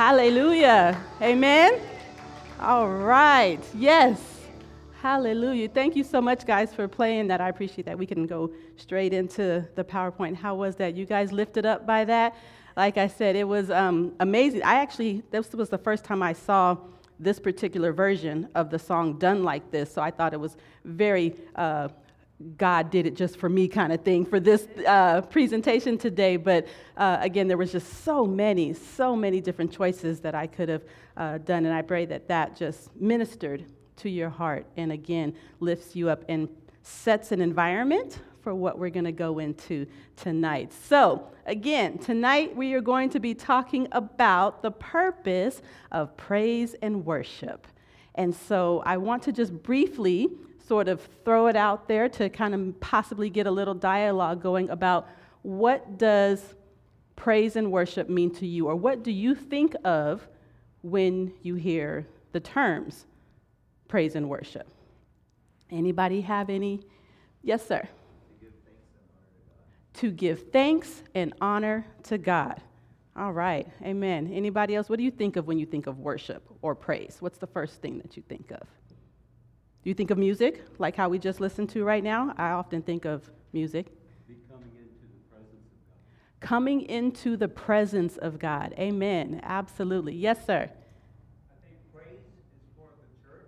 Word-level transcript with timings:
Hallelujah. 0.00 0.98
Amen. 1.20 1.78
All 2.58 2.88
right. 2.88 3.60
Yes. 3.74 4.18
Hallelujah. 5.02 5.68
Thank 5.68 5.94
you 5.94 6.04
so 6.04 6.22
much, 6.22 6.46
guys, 6.46 6.72
for 6.72 6.88
playing 6.88 7.26
that. 7.26 7.42
I 7.42 7.50
appreciate 7.50 7.84
that. 7.84 7.98
We 7.98 8.06
can 8.06 8.26
go 8.26 8.50
straight 8.78 9.12
into 9.12 9.62
the 9.74 9.84
PowerPoint. 9.84 10.36
How 10.36 10.54
was 10.54 10.74
that? 10.76 10.96
You 10.96 11.04
guys 11.04 11.32
lifted 11.32 11.66
up 11.66 11.86
by 11.86 12.06
that? 12.06 12.34
Like 12.78 12.96
I 12.96 13.08
said, 13.08 13.36
it 13.36 13.46
was 13.46 13.70
um, 13.70 14.14
amazing. 14.20 14.62
I 14.62 14.76
actually, 14.76 15.22
this 15.30 15.52
was 15.52 15.68
the 15.68 15.76
first 15.76 16.02
time 16.02 16.22
I 16.22 16.32
saw 16.32 16.78
this 17.18 17.38
particular 17.38 17.92
version 17.92 18.48
of 18.54 18.70
the 18.70 18.78
song 18.78 19.18
done 19.18 19.44
like 19.44 19.70
this, 19.70 19.92
so 19.92 20.00
I 20.00 20.10
thought 20.10 20.32
it 20.32 20.40
was 20.40 20.56
very 20.86 21.36
uh, 21.56 21.88
God 22.56 22.90
did 22.90 23.06
it 23.06 23.16
just 23.16 23.36
for 23.36 23.48
me 23.48 23.68
kind 23.68 23.92
of 23.92 24.02
thing 24.02 24.24
for 24.24 24.40
this 24.40 24.66
uh, 24.86 25.20
presentation 25.22 25.98
today. 25.98 26.36
But 26.36 26.66
uh, 26.96 27.18
again, 27.20 27.48
there 27.48 27.58
was 27.58 27.72
just 27.72 28.02
so 28.04 28.24
many, 28.24 28.72
so 28.72 29.14
many 29.14 29.40
different 29.40 29.72
choices 29.72 30.20
that 30.20 30.34
I 30.34 30.46
could 30.46 30.68
have 30.68 30.82
uh, 31.16 31.38
done. 31.38 31.66
And 31.66 31.74
I 31.74 31.82
pray 31.82 32.06
that 32.06 32.28
that 32.28 32.56
just 32.56 32.94
ministered 32.96 33.66
to 33.96 34.08
your 34.08 34.30
heart 34.30 34.66
and 34.78 34.90
again 34.90 35.34
lifts 35.60 35.94
you 35.94 36.08
up 36.08 36.24
and 36.28 36.48
sets 36.82 37.32
an 37.32 37.42
environment 37.42 38.20
for 38.40 38.54
what 38.54 38.78
we're 38.78 38.88
going 38.88 39.04
to 39.04 39.12
go 39.12 39.38
into 39.38 39.86
tonight. 40.16 40.72
So, 40.72 41.28
again, 41.44 41.98
tonight 41.98 42.56
we 42.56 42.72
are 42.72 42.80
going 42.80 43.10
to 43.10 43.20
be 43.20 43.34
talking 43.34 43.86
about 43.92 44.62
the 44.62 44.70
purpose 44.70 45.60
of 45.92 46.16
praise 46.16 46.74
and 46.80 47.04
worship. 47.04 47.66
And 48.14 48.34
so, 48.34 48.82
I 48.86 48.96
want 48.96 49.24
to 49.24 49.32
just 49.32 49.52
briefly 49.62 50.30
sort 50.70 50.86
of 50.86 51.00
throw 51.24 51.48
it 51.48 51.56
out 51.56 51.88
there 51.88 52.08
to 52.08 52.28
kind 52.28 52.54
of 52.54 52.78
possibly 52.78 53.28
get 53.28 53.44
a 53.44 53.50
little 53.50 53.74
dialogue 53.74 54.40
going 54.40 54.70
about 54.70 55.08
what 55.42 55.98
does 55.98 56.54
praise 57.16 57.56
and 57.56 57.72
worship 57.72 58.08
mean 58.08 58.32
to 58.32 58.46
you? 58.46 58.68
Or 58.68 58.76
what 58.76 59.02
do 59.02 59.10
you 59.10 59.34
think 59.34 59.74
of 59.82 60.28
when 60.82 61.32
you 61.42 61.56
hear 61.56 62.06
the 62.30 62.38
terms 62.38 63.04
praise 63.88 64.14
and 64.14 64.28
worship? 64.28 64.68
Anybody 65.72 66.20
have 66.20 66.48
any? 66.48 66.86
Yes 67.42 67.66
sir. 67.66 67.88
To 69.94 70.12
give 70.12 70.52
thanks 70.52 71.02
and 71.16 71.34
honor 71.40 71.84
to 72.04 72.16
god. 72.16 72.62
All 73.16 73.32
right. 73.32 73.66
Amen. 73.82 74.30
Anybody 74.32 74.76
else? 74.76 74.88
What 74.88 74.98
do 74.98 75.04
you 75.04 75.10
think 75.10 75.34
of 75.34 75.48
when 75.48 75.58
you 75.58 75.66
think 75.66 75.88
of 75.88 75.98
worship 75.98 76.48
or 76.62 76.76
praise? 76.76 77.16
What's 77.18 77.38
the 77.38 77.48
first 77.48 77.82
thing 77.82 77.98
that 77.98 78.16
you 78.16 78.22
think 78.28 78.52
of 78.52 78.68
you 79.84 79.94
think 79.94 80.10
of 80.10 80.18
music, 80.18 80.64
like 80.78 80.96
how 80.96 81.08
we 81.08 81.18
just 81.18 81.40
listened 81.40 81.70
to 81.70 81.84
right 81.84 82.04
now? 82.04 82.34
I 82.36 82.50
often 82.50 82.82
think 82.82 83.04
of 83.04 83.30
music. 83.52 83.86
Coming 84.48 84.68
into 84.78 85.06
the 85.08 85.18
presence 85.28 85.66
of 85.70 85.98
God. 85.98 86.40
Coming 86.40 86.82
into 86.82 87.36
the 87.36 87.48
presence 87.48 88.16
of 88.18 88.38
God. 88.38 88.74
Amen. 88.78 89.40
Absolutely. 89.42 90.14
Yes, 90.14 90.44
sir. 90.44 90.68
I 90.68 91.66
think 91.66 91.78
praise 91.94 92.18
is 92.18 92.72
for 92.76 92.90
the 93.00 93.28
church. 93.28 93.46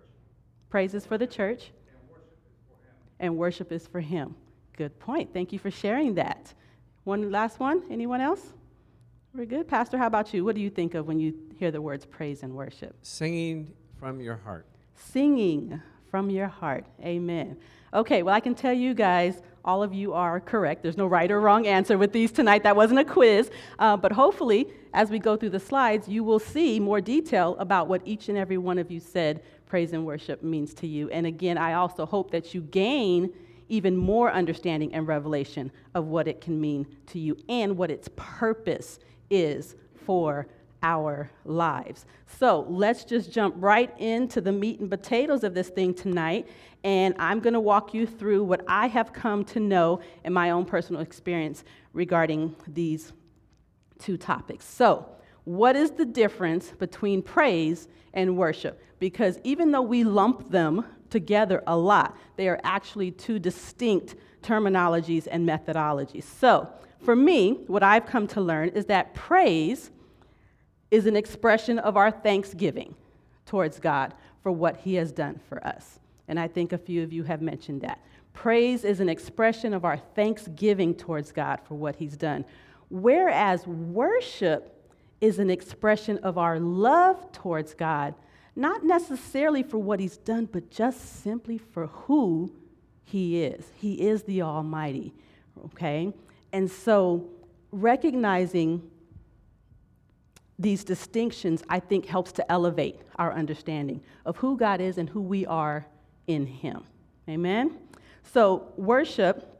Praise 0.69 0.93
is 0.93 1.05
for 1.05 1.17
the 1.17 1.27
church. 1.27 1.71
And 1.99 2.07
worship 2.09 2.41
is 2.51 2.57
for 2.67 2.79
Him. 2.79 2.95
And 3.19 3.37
worship 3.37 3.71
is 3.71 3.87
for 3.87 3.99
Him. 3.99 4.35
Good 4.75 4.99
point. 4.99 5.33
Thank 5.33 5.53
you 5.53 5.59
for 5.59 5.69
sharing 5.69 6.15
that. 6.15 6.53
One 7.03 7.31
last 7.31 7.59
one. 7.59 7.83
Anyone 7.91 8.21
else? 8.21 8.41
We're 9.35 9.45
good. 9.45 9.67
Pastor, 9.67 9.97
how 9.97 10.07
about 10.07 10.33
you? 10.33 10.43
What 10.43 10.55
do 10.55 10.61
you 10.61 10.69
think 10.69 10.95
of 10.95 11.07
when 11.07 11.19
you 11.19 11.33
hear 11.57 11.69
the 11.69 11.81
words 11.81 12.05
praise 12.05 12.43
and 12.43 12.53
worship? 12.53 12.95
Singing 13.01 13.73
from 13.99 14.19
your 14.19 14.37
heart. 14.37 14.65
Singing 14.95 15.81
from 16.13 16.29
your 16.29 16.47
heart. 16.47 16.85
Amen. 17.03 17.57
Okay, 17.91 18.21
well, 18.21 18.35
I 18.35 18.39
can 18.39 18.53
tell 18.53 18.71
you 18.71 18.93
guys, 18.93 19.41
all 19.65 19.81
of 19.81 19.95
you 19.95 20.13
are 20.13 20.39
correct. 20.39 20.83
There's 20.83 20.95
no 20.95 21.07
right 21.07 21.31
or 21.31 21.41
wrong 21.41 21.65
answer 21.65 21.97
with 21.97 22.13
these 22.13 22.31
tonight. 22.31 22.61
That 22.61 22.75
wasn't 22.75 22.99
a 22.99 23.03
quiz. 23.03 23.49
Uh, 23.79 23.97
but 23.97 24.11
hopefully, 24.11 24.67
as 24.93 25.09
we 25.09 25.17
go 25.17 25.35
through 25.35 25.49
the 25.49 25.59
slides, 25.59 26.07
you 26.07 26.23
will 26.23 26.37
see 26.37 26.79
more 26.79 27.01
detail 27.01 27.55
about 27.57 27.87
what 27.87 28.03
each 28.05 28.29
and 28.29 28.37
every 28.37 28.59
one 28.59 28.77
of 28.77 28.91
you 28.91 28.99
said 28.99 29.41
praise 29.65 29.91
and 29.91 30.05
worship 30.05 30.43
means 30.43 30.75
to 30.75 30.85
you. 30.85 31.09
And 31.09 31.25
again, 31.25 31.57
I 31.57 31.73
also 31.73 32.05
hope 32.05 32.29
that 32.29 32.53
you 32.53 32.61
gain 32.61 33.33
even 33.67 33.97
more 33.97 34.31
understanding 34.31 34.93
and 34.93 35.07
revelation 35.07 35.71
of 35.95 36.05
what 36.05 36.27
it 36.27 36.41
can 36.41 36.61
mean 36.61 36.85
to 37.07 37.17
you 37.17 37.35
and 37.49 37.75
what 37.75 37.89
its 37.89 38.07
purpose 38.15 38.99
is 39.31 39.75
for 40.05 40.45
our 40.83 41.31
lives. 41.45 42.05
So 42.27 42.65
let's 42.69 43.05
just 43.05 43.31
jump 43.31 43.55
right 43.57 43.91
into 43.97 44.41
the 44.41 44.51
meat 44.51 44.81
and 44.81 44.89
potatoes 44.89 45.43
of 45.43 45.53
this 45.53 45.69
thing 45.69 45.93
tonight. 45.93 46.47
And 46.83 47.15
I'm 47.17 47.39
going 47.39 47.53
to 47.53 47.61
walk 47.61 47.93
you 47.93 48.05
through 48.05 48.43
what 48.43 48.63
I 48.67 48.87
have 48.87 49.13
come 49.13 49.45
to 49.45 49.59
know 49.59 50.01
in 50.25 50.33
my 50.33 50.51
own 50.51 50.65
personal 50.65 51.01
experience 51.01 51.63
regarding 51.93 52.55
these 52.67 53.13
two 53.99 54.17
topics. 54.17 54.65
So, 54.65 55.09
what 55.45 55.75
is 55.75 55.91
the 55.91 56.05
difference 56.05 56.69
between 56.71 57.21
praise 57.21 57.87
and 58.13 58.37
worship? 58.37 58.81
Because 58.99 59.39
even 59.43 59.71
though 59.71 59.81
we 59.81 60.03
lump 60.05 60.49
them 60.49 60.85
together 61.09 61.61
a 61.67 61.75
lot, 61.75 62.17
they 62.37 62.47
are 62.47 62.59
actually 62.63 63.11
two 63.11 63.39
distinct 63.39 64.15
terminologies 64.41 65.27
and 65.29 65.47
methodologies. 65.47 66.23
So, 66.23 66.67
for 66.99 67.15
me, 67.15 67.63
what 67.67 67.83
I've 67.83 68.05
come 68.05 68.27
to 68.27 68.41
learn 68.41 68.69
is 68.69 68.85
that 68.85 69.13
praise 69.13 69.91
is 70.93 71.07
an 71.07 71.15
expression 71.15 71.79
of 71.79 71.97
our 71.97 72.11
thanksgiving 72.11 72.93
towards 73.47 73.79
God 73.79 74.13
for 74.43 74.51
what 74.51 74.77
He 74.77 74.93
has 74.93 75.11
done 75.11 75.39
for 75.49 75.65
us. 75.65 75.99
And 76.27 76.39
I 76.39 76.47
think 76.47 76.71
a 76.71 76.77
few 76.77 77.01
of 77.01 77.11
you 77.11 77.23
have 77.23 77.41
mentioned 77.41 77.81
that. 77.81 77.99
Praise 78.33 78.83
is 78.83 78.99
an 78.99 79.09
expression 79.09 79.73
of 79.73 79.85
our 79.85 79.97
thanksgiving 79.97 80.93
towards 80.93 81.31
God 81.31 81.61
for 81.67 81.73
what 81.73 81.95
He's 81.95 82.15
done, 82.15 82.45
whereas 82.89 83.65
worship 83.65 84.87
is 85.19 85.39
an 85.39 85.49
expression 85.49 86.19
of 86.19 86.37
our 86.37 86.59
love 86.59 87.31
towards 87.31 87.73
God, 87.73 88.13
not 88.55 88.83
necessarily 88.83 89.63
for 89.63 89.79
what 89.79 89.99
He's 89.99 90.17
done, 90.17 90.45
but 90.45 90.69
just 90.69 91.23
simply 91.23 91.57
for 91.57 91.87
who 91.87 92.53
He 93.03 93.41
is. 93.41 93.65
He 93.77 93.95
is 93.99 94.21
the 94.21 94.43
Almighty, 94.43 95.11
okay? 95.65 96.13
And 96.51 96.69
so 96.69 97.29
recognizing 97.71 98.91
these 100.59 100.83
distinctions, 100.83 101.63
I 101.69 101.79
think, 101.79 102.05
helps 102.05 102.31
to 102.33 102.51
elevate 102.51 102.99
our 103.17 103.33
understanding 103.33 104.01
of 104.25 104.37
who 104.37 104.57
God 104.57 104.81
is 104.81 104.97
and 104.97 105.09
who 105.09 105.21
we 105.21 105.45
are 105.45 105.85
in 106.27 106.45
Him. 106.45 106.83
Amen? 107.27 107.77
So, 108.23 108.71
worship, 108.77 109.59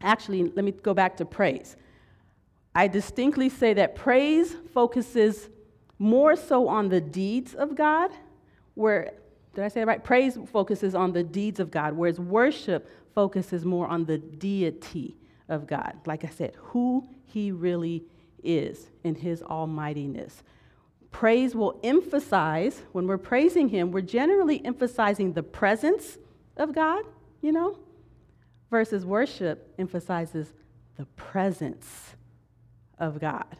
actually, 0.00 0.44
let 0.44 0.64
me 0.64 0.72
go 0.72 0.94
back 0.94 1.16
to 1.18 1.24
praise. 1.24 1.76
I 2.74 2.88
distinctly 2.88 3.48
say 3.48 3.74
that 3.74 3.94
praise 3.94 4.56
focuses 4.72 5.48
more 5.98 6.36
so 6.36 6.68
on 6.68 6.88
the 6.88 7.00
deeds 7.00 7.54
of 7.54 7.76
God, 7.76 8.10
where, 8.74 9.12
did 9.54 9.64
I 9.64 9.68
say 9.68 9.82
it 9.82 9.86
right? 9.86 10.02
Praise 10.02 10.36
focuses 10.52 10.94
on 10.94 11.12
the 11.12 11.22
deeds 11.22 11.60
of 11.60 11.70
God, 11.70 11.94
whereas 11.94 12.18
worship 12.18 12.90
focuses 13.14 13.64
more 13.64 13.86
on 13.86 14.04
the 14.04 14.18
deity 14.18 15.16
of 15.48 15.66
God. 15.66 15.94
Like 16.04 16.24
I 16.24 16.28
said, 16.28 16.56
who 16.56 17.08
He 17.26 17.52
really 17.52 18.04
is 18.44 18.90
in 19.02 19.14
his 19.14 19.42
almightiness. 19.42 20.42
Praise 21.10 21.54
will 21.54 21.78
emphasize, 21.84 22.82
when 22.92 23.06
we're 23.06 23.18
praising 23.18 23.68
him, 23.68 23.92
we're 23.92 24.00
generally 24.00 24.64
emphasizing 24.64 25.32
the 25.32 25.42
presence 25.42 26.18
of 26.56 26.74
God, 26.74 27.04
you 27.40 27.52
know, 27.52 27.78
versus 28.70 29.06
worship 29.06 29.72
emphasizes 29.78 30.52
the 30.96 31.04
presence 31.16 32.14
of 32.98 33.20
God. 33.20 33.56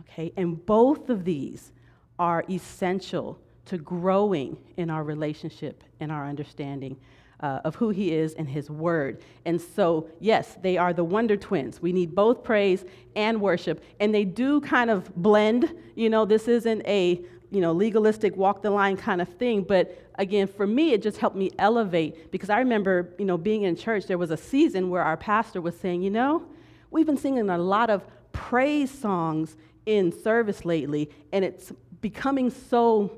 Okay, 0.00 0.32
and 0.36 0.64
both 0.66 1.10
of 1.10 1.24
these 1.24 1.72
are 2.18 2.44
essential 2.48 3.38
to 3.66 3.78
growing 3.78 4.56
in 4.76 4.90
our 4.90 5.02
relationship 5.02 5.82
and 6.00 6.12
our 6.12 6.26
understanding 6.26 6.96
uh, 7.40 7.60
of 7.64 7.74
who 7.76 7.90
he 7.90 8.12
is 8.12 8.34
and 8.34 8.48
his 8.48 8.70
word. 8.70 9.22
And 9.44 9.60
so, 9.60 10.08
yes, 10.20 10.56
they 10.62 10.76
are 10.76 10.92
the 10.92 11.04
wonder 11.04 11.36
twins. 11.36 11.82
We 11.82 11.92
need 11.92 12.14
both 12.14 12.42
praise 12.42 12.84
and 13.16 13.40
worship, 13.40 13.82
and 14.00 14.14
they 14.14 14.24
do 14.24 14.60
kind 14.60 14.90
of 14.90 15.14
blend. 15.14 15.72
You 15.94 16.10
know, 16.10 16.24
this 16.24 16.48
isn't 16.48 16.86
a 16.86 17.20
you 17.50 17.60
know 17.60 17.72
legalistic 17.72 18.36
walk 18.36 18.62
the 18.62 18.70
line 18.70 18.96
kind 18.96 19.20
of 19.20 19.28
thing, 19.28 19.62
but 19.62 19.98
again, 20.16 20.46
for 20.46 20.66
me, 20.66 20.92
it 20.92 21.02
just 21.02 21.18
helped 21.18 21.36
me 21.36 21.50
elevate 21.58 22.30
because 22.30 22.50
I 22.50 22.58
remember 22.58 23.14
you 23.18 23.24
know 23.24 23.36
being 23.36 23.62
in 23.62 23.76
church. 23.76 24.06
There 24.06 24.18
was 24.18 24.30
a 24.30 24.36
season 24.36 24.90
where 24.90 25.02
our 25.02 25.16
pastor 25.16 25.60
was 25.60 25.78
saying, 25.78 26.02
you 26.02 26.10
know, 26.10 26.44
we've 26.90 27.06
been 27.06 27.16
singing 27.16 27.50
a 27.50 27.58
lot 27.58 27.90
of 27.90 28.04
praise 28.32 28.90
songs 28.90 29.56
in 29.86 30.12
service 30.22 30.64
lately, 30.64 31.10
and 31.32 31.44
it's 31.44 31.72
becoming 32.00 32.50
so 32.50 33.12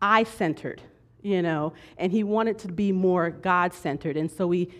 I 0.00 0.24
centered 0.24 0.82
you 1.22 1.42
know, 1.42 1.72
and 1.98 2.12
he 2.12 2.24
wanted 2.24 2.58
to 2.60 2.68
be 2.68 2.92
more 2.92 3.30
God 3.30 3.72
centered. 3.72 4.16
And 4.16 4.30
so 4.30 4.46
we 4.46 4.70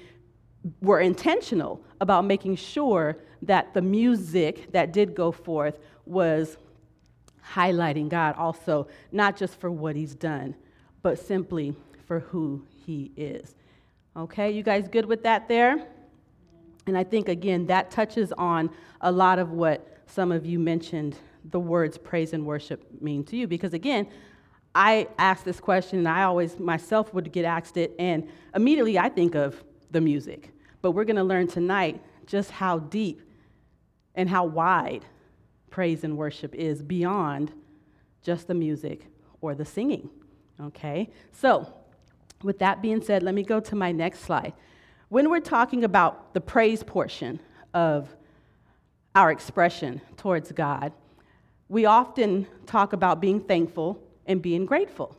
were 0.81 1.00
intentional 1.00 1.82
about 2.00 2.25
making 2.25 2.56
sure 2.56 3.16
that 3.42 3.72
the 3.75 3.82
music 3.82 4.72
that 4.72 4.92
did 4.92 5.14
go 5.14 5.32
forth 5.32 5.78
was 6.04 6.58
highlighting 7.54 8.08
God 8.08 8.37
also, 8.37 8.87
not 9.12 9.37
just 9.37 9.58
for 9.58 9.70
what 9.70 9.96
he's 9.96 10.14
done, 10.14 10.54
but 11.02 11.19
simply 11.19 11.75
for 12.06 12.20
who 12.20 12.64
he 12.84 13.12
is. 13.16 13.54
Okay, 14.16 14.50
you 14.50 14.62
guys 14.62 14.88
good 14.88 15.06
with 15.06 15.22
that 15.22 15.48
there? 15.48 15.86
And 16.86 16.96
I 16.98 17.04
think, 17.04 17.28
again, 17.28 17.66
that 17.66 17.90
touches 17.90 18.32
on 18.32 18.70
a 19.00 19.12
lot 19.12 19.38
of 19.38 19.52
what 19.52 19.98
some 20.06 20.32
of 20.32 20.44
you 20.44 20.58
mentioned 20.58 21.16
the 21.44 21.60
words 21.60 21.96
praise 21.96 22.32
and 22.32 22.44
worship 22.44 22.84
mean 23.00 23.25
to 23.25 23.36
you. 23.36 23.46
Because 23.46 23.72
again, 23.72 24.06
I 24.75 25.08
ask 25.19 25.44
this 25.44 25.61
question, 25.61 25.99
and 25.99 26.08
I 26.08 26.22
always 26.22 26.58
myself 26.58 27.12
would 27.12 27.32
get 27.32 27.44
asked 27.44 27.76
it, 27.76 27.94
and 27.99 28.28
immediately 28.55 28.99
I 28.99 29.08
think 29.08 29.34
of 29.34 29.62
the 29.90 30.00
music. 30.00 30.52
But 30.82 30.93
we're 30.93 31.05
going 31.05 31.17
to 31.17 31.25
learn 31.25 31.49
tonight 31.49 32.00
just 32.26 32.50
how 32.50 32.78
deep 32.78 33.20
and 34.14 34.28
how 34.28 34.44
wide 34.44 35.05
praise 35.70 36.05
and 36.05 36.17
worship 36.17 36.55
is 36.55 36.82
beyond 36.82 37.52
just 38.22 38.46
the 38.46 38.55
music 38.55 39.06
or 39.40 39.55
the 39.55 39.64
singing. 39.64 40.11
Okay? 40.61 41.11
So, 41.32 41.72
with 42.43 42.58
that 42.61 42.81
being 42.81 43.02
said, 43.02 43.22
let 43.22 43.34
me 43.34 43.43
go 43.43 43.61
to 43.61 43.76
my 43.76 43.93
next 43.93 44.20
slide. 44.20 44.52
When 45.08 45.31
we're 45.31 45.40
talking 45.40 45.84
about 45.84 46.34
the 46.34 46.40
praise 46.40 46.82
portion 46.82 47.40
of 47.75 48.14
our 49.14 49.31
expression 49.31 50.00
towards 50.17 50.52
God, 50.52 50.93
we 51.69 51.84
often 51.84 52.46
talk 52.67 52.93
about 52.93 53.20
being 53.20 53.40
thankful 53.40 54.00
and 54.31 54.41
being 54.41 54.65
grateful. 54.65 55.17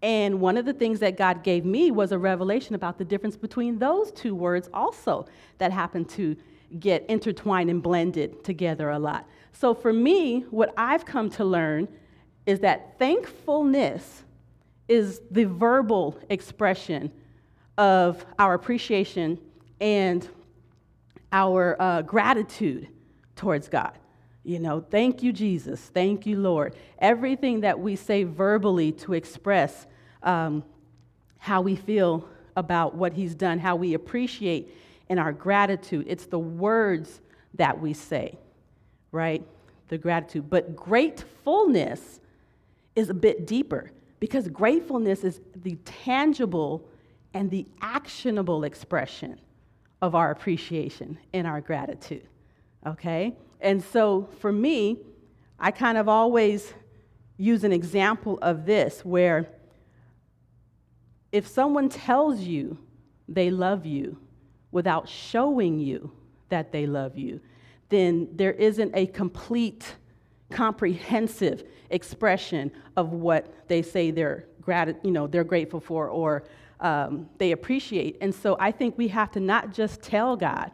And 0.00 0.40
one 0.40 0.56
of 0.56 0.64
the 0.64 0.72
things 0.72 1.00
that 1.00 1.16
God 1.16 1.42
gave 1.42 1.64
me 1.64 1.90
was 1.90 2.12
a 2.12 2.18
revelation 2.18 2.74
about 2.74 2.98
the 2.98 3.04
difference 3.04 3.36
between 3.36 3.78
those 3.78 4.12
two 4.12 4.34
words, 4.34 4.70
also, 4.72 5.26
that 5.58 5.72
happen 5.72 6.04
to 6.06 6.36
get 6.78 7.04
intertwined 7.08 7.68
and 7.68 7.82
blended 7.82 8.44
together 8.44 8.90
a 8.90 8.98
lot. 8.98 9.26
So, 9.52 9.74
for 9.74 9.92
me, 9.92 10.44
what 10.50 10.72
I've 10.76 11.04
come 11.04 11.30
to 11.30 11.44
learn 11.44 11.88
is 12.46 12.60
that 12.60 12.98
thankfulness 12.98 14.22
is 14.88 15.20
the 15.30 15.44
verbal 15.44 16.18
expression 16.28 17.10
of 17.76 18.24
our 18.38 18.54
appreciation 18.54 19.38
and 19.80 20.28
our 21.32 21.80
uh, 21.80 22.02
gratitude 22.02 22.88
towards 23.34 23.68
God. 23.68 23.98
You 24.44 24.58
know, 24.58 24.80
thank 24.80 25.22
you, 25.22 25.32
Jesus. 25.32 25.80
Thank 25.80 26.26
you, 26.26 26.38
Lord. 26.38 26.76
Everything 26.98 27.62
that 27.62 27.80
we 27.80 27.96
say 27.96 28.24
verbally 28.24 28.92
to 28.92 29.14
express 29.14 29.86
um, 30.22 30.62
how 31.38 31.62
we 31.62 31.76
feel 31.76 32.28
about 32.56 32.94
what 32.94 33.14
He's 33.14 33.34
done, 33.34 33.58
how 33.58 33.74
we 33.76 33.94
appreciate 33.94 34.70
and 35.08 35.20
our 35.20 35.32
gratitude, 35.32 36.06
it's 36.08 36.26
the 36.26 36.38
words 36.38 37.20
that 37.54 37.80
we 37.80 37.92
say, 37.92 38.38
right? 39.12 39.42
The 39.88 39.98
gratitude. 39.98 40.48
But 40.48 40.74
gratefulness 40.74 42.20
is 42.96 43.10
a 43.10 43.14
bit 43.14 43.46
deeper 43.46 43.90
because 44.20 44.48
gratefulness 44.48 45.24
is 45.24 45.40
the 45.62 45.76
tangible 45.84 46.86
and 47.34 47.50
the 47.50 47.66
actionable 47.82 48.64
expression 48.64 49.38
of 50.00 50.14
our 50.14 50.30
appreciation 50.30 51.18
and 51.32 51.46
our 51.46 51.60
gratitude. 51.60 52.26
Okay? 52.86 53.34
And 53.64 53.82
so 53.82 54.28
for 54.38 54.52
me, 54.52 54.98
I 55.58 55.70
kind 55.70 55.96
of 55.96 56.08
always 56.08 56.74
use 57.38 57.64
an 57.64 57.72
example 57.72 58.38
of 58.42 58.66
this 58.66 59.04
where 59.04 59.48
if 61.32 61.48
someone 61.48 61.88
tells 61.88 62.40
you 62.40 62.78
they 63.26 63.50
love 63.50 63.86
you 63.86 64.18
without 64.70 65.08
showing 65.08 65.80
you 65.80 66.12
that 66.50 66.72
they 66.72 66.86
love 66.86 67.16
you, 67.16 67.40
then 67.88 68.28
there 68.32 68.52
isn't 68.52 68.94
a 68.94 69.06
complete, 69.06 69.94
comprehensive 70.50 71.64
expression 71.90 72.70
of 72.96 73.12
what 73.12 73.52
they 73.68 73.80
say 73.80 74.10
they're, 74.10 74.44
grat- 74.60 75.02
you 75.02 75.10
know, 75.10 75.26
they're 75.26 75.42
grateful 75.42 75.80
for 75.80 76.08
or 76.08 76.44
um, 76.80 77.30
they 77.38 77.52
appreciate. 77.52 78.18
And 78.20 78.34
so 78.34 78.56
I 78.60 78.70
think 78.70 78.98
we 78.98 79.08
have 79.08 79.30
to 79.32 79.40
not 79.40 79.72
just 79.72 80.02
tell 80.02 80.36
God 80.36 80.70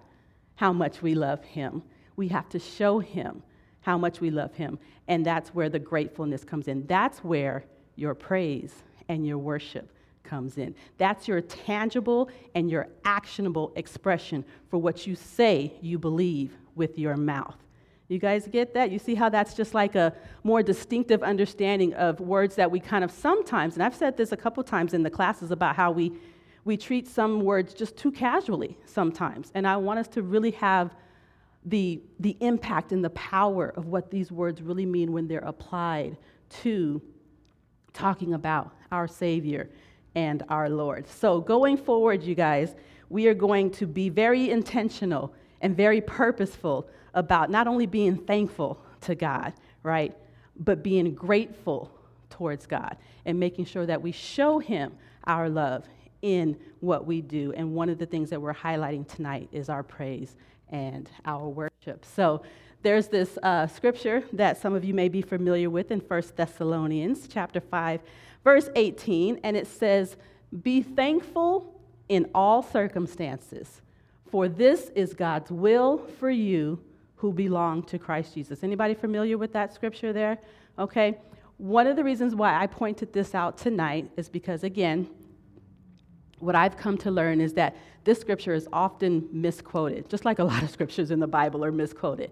how 0.56 0.72
much 0.72 1.02
we 1.02 1.14
love 1.14 1.44
Him, 1.44 1.82
we 2.20 2.28
have 2.28 2.50
to 2.50 2.58
show 2.58 2.98
Him 2.98 3.42
how 3.80 3.96
much 3.96 4.20
we 4.20 4.30
love 4.30 4.54
Him. 4.54 4.78
And 5.08 5.24
that's 5.24 5.54
where 5.54 5.70
the 5.70 5.78
gratefulness 5.78 6.44
comes 6.44 6.68
in. 6.68 6.86
That's 6.86 7.24
where 7.24 7.64
your 7.96 8.14
praise 8.14 8.74
and 9.08 9.26
your 9.26 9.38
worship 9.38 9.90
comes 10.22 10.58
in. 10.58 10.74
That's 10.98 11.26
your 11.26 11.40
tangible 11.40 12.28
and 12.54 12.70
your 12.70 12.88
actionable 13.06 13.72
expression 13.74 14.44
for 14.68 14.76
what 14.76 15.06
you 15.06 15.14
say 15.16 15.72
you 15.80 15.98
believe 15.98 16.58
with 16.74 16.98
your 16.98 17.16
mouth. 17.16 17.56
You 18.08 18.18
guys 18.18 18.46
get 18.46 18.74
that? 18.74 18.90
You 18.90 18.98
see 18.98 19.14
how 19.14 19.30
that's 19.30 19.54
just 19.54 19.72
like 19.72 19.94
a 19.94 20.12
more 20.44 20.62
distinctive 20.62 21.22
understanding 21.22 21.94
of 21.94 22.20
words 22.20 22.54
that 22.56 22.70
we 22.70 22.80
kind 22.80 23.02
of 23.02 23.10
sometimes, 23.10 23.74
and 23.74 23.82
I've 23.82 23.94
said 23.94 24.18
this 24.18 24.30
a 24.30 24.36
couple 24.36 24.62
times 24.62 24.92
in 24.92 25.02
the 25.02 25.10
classes 25.10 25.52
about 25.52 25.74
how 25.74 25.90
we, 25.90 26.12
we 26.66 26.76
treat 26.76 27.08
some 27.08 27.40
words 27.40 27.72
just 27.72 27.96
too 27.96 28.12
casually 28.12 28.76
sometimes. 28.84 29.50
And 29.54 29.66
I 29.66 29.78
want 29.78 30.00
us 30.00 30.08
to 30.08 30.22
really 30.22 30.50
have 30.50 30.94
the, 31.64 32.00
the 32.18 32.36
impact 32.40 32.92
and 32.92 33.04
the 33.04 33.10
power 33.10 33.72
of 33.76 33.86
what 33.86 34.10
these 34.10 34.32
words 34.32 34.62
really 34.62 34.86
mean 34.86 35.12
when 35.12 35.28
they're 35.28 35.40
applied 35.40 36.16
to 36.62 37.02
talking 37.92 38.34
about 38.34 38.72
our 38.90 39.06
Savior 39.06 39.68
and 40.14 40.42
our 40.48 40.68
Lord. 40.68 41.06
So, 41.08 41.40
going 41.40 41.76
forward, 41.76 42.22
you 42.22 42.34
guys, 42.34 42.74
we 43.08 43.26
are 43.28 43.34
going 43.34 43.70
to 43.72 43.86
be 43.86 44.08
very 44.08 44.50
intentional 44.50 45.34
and 45.60 45.76
very 45.76 46.00
purposeful 46.00 46.88
about 47.14 47.50
not 47.50 47.66
only 47.66 47.86
being 47.86 48.16
thankful 48.16 48.82
to 49.02 49.14
God, 49.14 49.52
right, 49.82 50.16
but 50.56 50.82
being 50.82 51.14
grateful 51.14 51.90
towards 52.30 52.66
God 52.66 52.96
and 53.26 53.38
making 53.38 53.66
sure 53.66 53.86
that 53.86 54.00
we 54.00 54.12
show 54.12 54.58
Him 54.58 54.92
our 55.24 55.48
love 55.48 55.84
in 56.22 56.56
what 56.80 57.06
we 57.06 57.20
do. 57.20 57.52
And 57.56 57.74
one 57.74 57.88
of 57.88 57.98
the 57.98 58.06
things 58.06 58.30
that 58.30 58.40
we're 58.40 58.54
highlighting 58.54 59.06
tonight 59.08 59.48
is 59.52 59.68
our 59.68 59.82
praise 59.82 60.36
and 60.70 61.10
our 61.24 61.48
worship. 61.48 62.04
So 62.04 62.42
there's 62.82 63.08
this 63.08 63.38
uh, 63.42 63.66
scripture 63.66 64.24
that 64.32 64.60
some 64.60 64.74
of 64.74 64.84
you 64.84 64.94
may 64.94 65.08
be 65.08 65.20
familiar 65.20 65.68
with 65.68 65.90
in 65.90 66.00
1 66.00 66.22
Thessalonians 66.36 67.28
chapter 67.28 67.60
5, 67.60 68.00
verse 68.42 68.70
18, 68.74 69.40
and 69.44 69.56
it 69.56 69.66
says, 69.66 70.16
Be 70.62 70.82
thankful 70.82 71.80
in 72.08 72.30
all 72.34 72.62
circumstances, 72.62 73.82
for 74.30 74.48
this 74.48 74.90
is 74.94 75.12
God's 75.12 75.50
will 75.50 75.98
for 76.18 76.30
you 76.30 76.82
who 77.16 77.32
belong 77.32 77.82
to 77.82 77.98
Christ 77.98 78.34
Jesus. 78.34 78.64
Anybody 78.64 78.94
familiar 78.94 79.36
with 79.36 79.52
that 79.52 79.74
scripture 79.74 80.12
there? 80.12 80.38
Okay. 80.78 81.18
One 81.58 81.86
of 81.86 81.96
the 81.96 82.02
reasons 82.02 82.34
why 82.34 82.58
I 82.58 82.66
pointed 82.66 83.12
this 83.12 83.34
out 83.34 83.58
tonight 83.58 84.10
is 84.16 84.30
because, 84.30 84.64
again, 84.64 85.06
what 86.38 86.54
I've 86.54 86.78
come 86.78 86.96
to 86.98 87.10
learn 87.10 87.42
is 87.42 87.52
that 87.54 87.76
this 88.04 88.20
scripture 88.20 88.54
is 88.54 88.68
often 88.72 89.28
misquoted, 89.32 90.08
just 90.08 90.24
like 90.24 90.38
a 90.38 90.44
lot 90.44 90.62
of 90.62 90.70
scriptures 90.70 91.10
in 91.10 91.20
the 91.20 91.26
Bible 91.26 91.64
are 91.64 91.72
misquoted. 91.72 92.30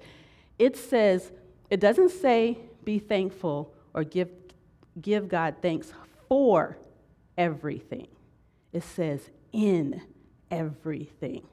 It 0.59 0.77
says, 0.77 1.31
it 1.71 1.81
doesn't 1.81 2.11
say 2.11 2.59
be 2.85 2.99
thankful 2.99 3.73
or 3.95 4.05
give, 4.05 4.29
give 5.01 5.29
God 5.29 5.57
thanks 5.61 5.93
for 6.29 6.79
everything. 7.37 8.09
It 8.73 8.83
says 8.83 9.29
in 9.53 10.03
everything 10.51 11.47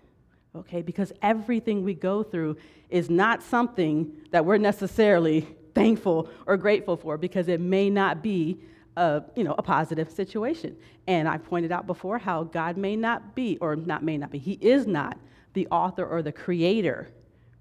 okay? 0.56 0.82
Because 0.82 1.12
everything 1.22 1.84
we 1.84 1.94
go 1.94 2.24
through 2.24 2.58
is 2.90 3.10
not 3.10 3.44
something 3.44 4.14
that 4.32 4.46
we're 4.46 4.58
necessarily 4.58 5.48
thankful 5.74 6.30
or 6.46 6.58
grateful 6.58 6.96
for 6.96 7.18
because 7.18 7.48
it 7.48 7.60
may 7.60 7.90
not 7.90 8.24
be 8.24 8.58
a, 8.98 9.24
you 9.36 9.44
know, 9.44 9.56
a 9.58 9.62
positive 9.64 10.12
situation. 10.12 10.76
And 11.08 11.28
I 11.28 11.38
pointed 11.38 11.72
out 11.72 11.88
before 11.88 12.18
how 12.18 12.44
God 12.44 12.78
may 12.78 12.96
not 12.96 13.36
be, 13.36 13.58
or 13.60 13.76
not 13.76 14.04
may 14.04 14.18
not 14.18 14.32
be, 14.32 14.38
He 14.38 14.54
is 14.54 14.88
not 14.88 15.18
the 15.54 15.68
author 15.68 16.06
or 16.06 16.22
the 16.22 16.32
creator, 16.32 17.10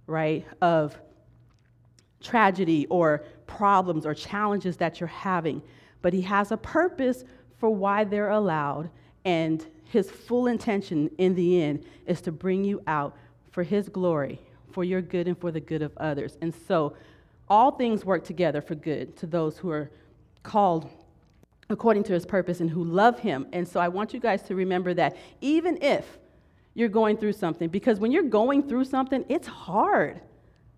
right, 0.06 0.46
of 0.60 0.98
tragedy 2.20 2.86
or 2.86 3.24
problems 3.46 4.06
or 4.06 4.14
challenges 4.14 4.76
that 4.78 5.00
you're 5.00 5.06
having. 5.06 5.62
But 6.02 6.12
He 6.12 6.22
has 6.22 6.52
a 6.52 6.56
purpose 6.56 7.24
for 7.58 7.70
why 7.70 8.04
they're 8.04 8.30
allowed, 8.30 8.90
and 9.24 9.64
his 9.94 10.10
full 10.10 10.48
intention 10.48 11.10
in 11.18 11.34
the 11.34 11.62
end 11.62 11.84
is 12.06 12.20
to 12.22 12.32
bring 12.32 12.64
you 12.64 12.82
out 12.86 13.16
for 13.52 13.62
his 13.62 13.88
glory, 13.88 14.40
for 14.72 14.82
your 14.82 15.00
good 15.00 15.28
and 15.28 15.38
for 15.38 15.52
the 15.52 15.60
good 15.60 15.82
of 15.82 15.96
others. 15.98 16.36
And 16.40 16.52
so 16.66 16.96
all 17.48 17.70
things 17.70 18.04
work 18.04 18.24
together 18.24 18.60
for 18.60 18.74
good 18.74 19.16
to 19.18 19.26
those 19.26 19.56
who 19.56 19.70
are 19.70 19.90
called 20.42 20.90
according 21.70 22.04
to 22.04 22.12
his 22.12 22.26
purpose 22.26 22.60
and 22.60 22.70
who 22.70 22.84
love 22.84 23.18
him. 23.18 23.46
And 23.52 23.66
so 23.66 23.80
I 23.80 23.88
want 23.88 24.12
you 24.12 24.20
guys 24.20 24.42
to 24.42 24.54
remember 24.54 24.94
that 24.94 25.16
even 25.40 25.82
if 25.82 26.18
you're 26.74 26.88
going 26.88 27.16
through 27.16 27.32
something, 27.32 27.68
because 27.68 27.98
when 27.98 28.12
you're 28.12 28.22
going 28.24 28.68
through 28.68 28.84
something, 28.84 29.24
it's 29.28 29.46
hard 29.46 30.20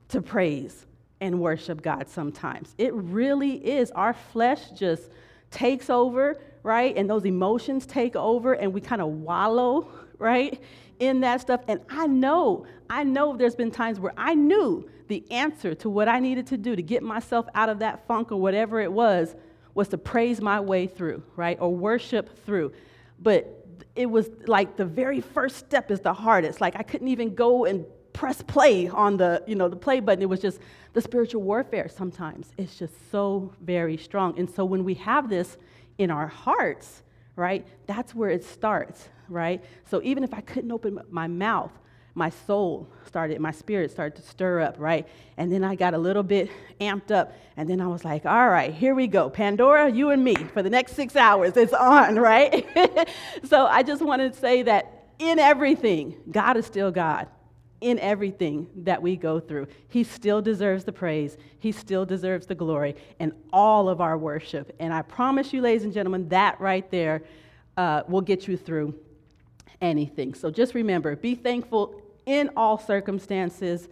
to 0.09 0.23
praise 0.23 0.87
and 1.21 1.41
worship 1.41 1.83
God 1.83 2.09
sometimes. 2.09 2.75
It 2.79 2.93
really 2.95 3.55
is. 3.55 3.91
Our 3.93 4.13
flesh 4.13 4.71
just 4.71 5.11
takes 5.51 5.89
over, 5.91 6.37
right? 6.63 6.97
And 6.97 7.09
those 7.09 7.25
emotions 7.25 7.87
take 7.87 8.15
over 8.15 8.53
and 8.53 8.73
we 8.73 8.81
kind 8.81 9.01
of 9.01 9.09
wallow, 9.09 9.89
right? 10.19 10.63
In 11.01 11.21
that 11.21 11.41
stuff. 11.41 11.63
And 11.69 11.81
I 11.89 12.07
know, 12.07 12.67
I 12.89 13.05
know 13.05 13.37
there's 13.37 13.57
been 13.57 13.71
times 13.71 13.99
where 13.99 14.13
I 14.17 14.35
knew 14.35 14.89
the 15.09 15.25
answer 15.31 15.75
to 15.75 15.89
what 15.89 16.09
I 16.09 16.21
needed 16.21 16.47
to 16.49 16.57
do 16.57 16.77
to 16.77 16.83
get 16.83 17.03
myself 17.03 17.47
out 17.55 17.69
of 17.69 17.79
that 17.79 18.07
funk 18.07 18.33
or 18.33 18.41
whatever 18.41 18.81
it 18.81 18.93
was 18.93 19.35
was 19.77 19.89
to 19.89 19.99
praise 19.99 20.41
my 20.41 20.59
way 20.59 20.87
through, 20.87 21.23
right? 21.37 21.59
Or 21.61 21.73
worship 21.73 22.45
through. 22.47 22.73
But 23.21 23.67
it 23.95 24.07
was 24.07 24.31
like 24.47 24.77
the 24.77 24.87
very 24.87 25.21
first 25.21 25.57
step 25.57 25.91
is 25.91 26.01
the 26.01 26.15
hardest. 26.15 26.63
Like 26.63 26.75
I 26.77 26.83
couldn't 26.83 27.09
even 27.09 27.35
go 27.35 27.67
and 27.67 27.85
press 28.15 28.41
play 28.41 28.89
on 28.89 29.19
the, 29.19 29.43
you 29.47 29.55
know, 29.55 29.69
the 29.69 29.77
play 29.77 30.01
button. 30.01 30.23
It 30.23 30.31
was 30.31 30.41
just 30.41 30.61
the 30.95 31.03
spiritual 31.03 31.43
warfare 31.43 31.91
sometimes. 31.95 32.49
It's 32.57 32.79
just 32.79 32.95
so 33.11 33.53
very 33.61 33.99
strong. 33.99 34.39
And 34.39 34.49
so 34.49 34.65
when 34.65 34.83
we 34.83 34.95
have 34.95 35.29
this 35.29 35.59
in 35.99 36.11
our 36.11 36.27
hearts, 36.27 37.03
right, 37.37 37.67
that's 37.87 38.15
where 38.15 38.31
it 38.31 38.45
starts, 38.45 39.11
right? 39.29 39.63
So 39.91 40.01
even 40.03 40.25
if 40.25 40.33
I 40.33 40.41
couldn't 40.41 40.73
open 40.73 41.01
my 41.11 41.27
mouth, 41.27 41.73
my 42.17 42.31
soul 42.31 42.89
started, 43.07 43.39
my 43.41 43.53
spirit 43.53 43.91
started 43.91 44.17
to 44.17 44.27
stir 44.27 44.63
up, 44.63 44.77
right? 44.79 45.07
And 45.37 45.53
then 45.53 45.63
I 45.63 45.75
got 45.75 45.93
a 45.93 45.99
little 45.99 46.23
bit 46.23 46.51
amped 46.81 47.11
up. 47.11 47.35
And 47.59 47.69
then 47.69 47.79
I 47.79 47.87
was 47.87 48.07
like, 48.07 48.25
all 48.25 48.49
right, 48.49 48.73
here 48.73 48.95
we 48.95 49.07
go. 49.07 49.29
Pandora, 49.29 49.91
you 49.91 50.11
and 50.11 50.25
me 50.25 50.35
for 50.35 50.63
the 50.63 50.71
next 50.71 50.95
six 50.95 51.15
hours. 51.15 51.59
It's 51.59 51.75
on, 51.75 52.17
right? 52.19 52.67
so 53.45 53.67
I 53.67 53.83
just 53.83 54.03
wanted 54.03 54.33
to 54.33 54.39
say 54.39 54.63
that 54.63 55.05
in 55.19 55.39
everything, 55.39 56.17
God 56.31 56.57
is 56.57 56.65
still 56.65 56.91
God. 56.91 57.29
In 57.83 57.99
everything 57.99 58.67
that 58.77 59.03
we 59.03 59.17
go 59.17 59.39
through, 59.39 59.67
He 59.89 60.03
still 60.03 60.41
deserves 60.41 60.85
the 60.85 60.93
praise. 60.93 61.37
He 61.59 61.73
still 61.73 62.07
deserves 62.07 62.47
the 62.47 62.55
glory 62.55 62.97
and 63.21 63.33
all 63.53 63.91
of 63.91 64.01
our 64.01 64.17
worship. 64.17 64.75
And 64.81 64.95
I 64.95 65.03
promise 65.03 65.53
you, 65.53 65.61
ladies 65.61 65.85
and 65.85 65.93
gentlemen, 65.93 66.31
that 66.31 66.59
right 66.59 66.91
there 66.91 67.23
uh, 67.77 68.05
will 68.09 68.23
get 68.23 68.49
you 68.49 68.57
through 68.57 68.95
anything. 69.83 70.33
So 70.33 70.51
just 70.51 70.75
remember 70.75 71.15
be 71.17 71.35
thankful 71.35 72.01
in 72.27 72.51
all 72.57 72.77
circumstances, 72.77 73.89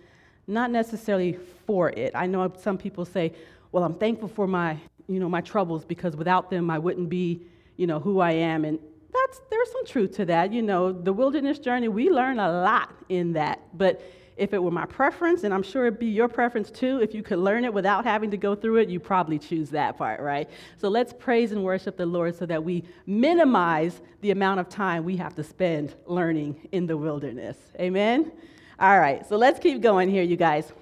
not 0.46 0.70
necessarily 0.70 1.38
for 1.66 1.90
it. 1.90 2.12
I 2.14 2.26
know 2.26 2.52
some 2.60 2.76
people 2.76 3.04
say, 3.04 3.32
well, 3.72 3.84
I'm 3.84 3.94
thankful 3.94 4.28
for 4.28 4.46
my, 4.46 4.76
you 5.08 5.18
know, 5.18 5.28
my 5.28 5.40
troubles 5.40 5.84
because 5.84 6.16
without 6.16 6.50
them 6.50 6.70
I 6.70 6.78
wouldn't 6.78 7.08
be, 7.08 7.46
you 7.76 7.86
know, 7.86 7.98
who 7.98 8.20
I 8.20 8.32
am. 8.32 8.64
And 8.64 8.78
that's 9.12 9.40
there's 9.50 9.70
some 9.70 9.86
truth 9.86 10.16
to 10.16 10.24
that. 10.26 10.52
You 10.52 10.62
know, 10.62 10.92
the 10.92 11.12
wilderness 11.12 11.58
journey, 11.58 11.88
we 11.88 12.10
learn 12.10 12.38
a 12.38 12.50
lot 12.50 12.90
in 13.08 13.32
that. 13.34 13.60
But 13.72 14.02
if 14.36 14.52
it 14.52 14.62
were 14.62 14.70
my 14.70 14.86
preference, 14.86 15.44
and 15.44 15.54
I'm 15.54 15.62
sure 15.62 15.86
it'd 15.86 15.98
be 15.98 16.06
your 16.06 16.28
preference 16.28 16.70
too, 16.70 17.00
if 17.00 17.14
you 17.14 17.22
could 17.22 17.38
learn 17.38 17.64
it 17.64 17.72
without 17.72 18.04
having 18.04 18.30
to 18.32 18.36
go 18.36 18.54
through 18.54 18.76
it, 18.76 18.88
you 18.88 18.98
probably 18.98 19.38
choose 19.38 19.70
that 19.70 19.96
part, 19.96 20.20
right? 20.20 20.48
So 20.76 20.88
let's 20.88 21.12
praise 21.12 21.52
and 21.52 21.62
worship 21.62 21.96
the 21.96 22.06
Lord 22.06 22.34
so 22.34 22.44
that 22.46 22.62
we 22.62 22.84
minimize 23.06 24.00
the 24.22 24.32
amount 24.32 24.60
of 24.60 24.68
time 24.68 25.04
we 25.04 25.16
have 25.18 25.34
to 25.36 25.44
spend 25.44 25.94
learning 26.06 26.68
in 26.72 26.86
the 26.86 26.96
wilderness. 26.96 27.56
Amen? 27.78 28.32
All 28.80 28.98
right, 28.98 29.24
so 29.28 29.36
let's 29.36 29.60
keep 29.60 29.80
going 29.80 30.10
here, 30.10 30.24
you 30.24 30.36
guys. 30.36 30.72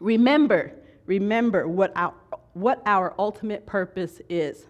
Remember, 0.00 0.72
remember 1.04 1.68
what 1.68 1.92
our, 1.94 2.14
what 2.54 2.82
our 2.86 3.14
ultimate 3.18 3.66
purpose 3.66 4.20
is. 4.30 4.64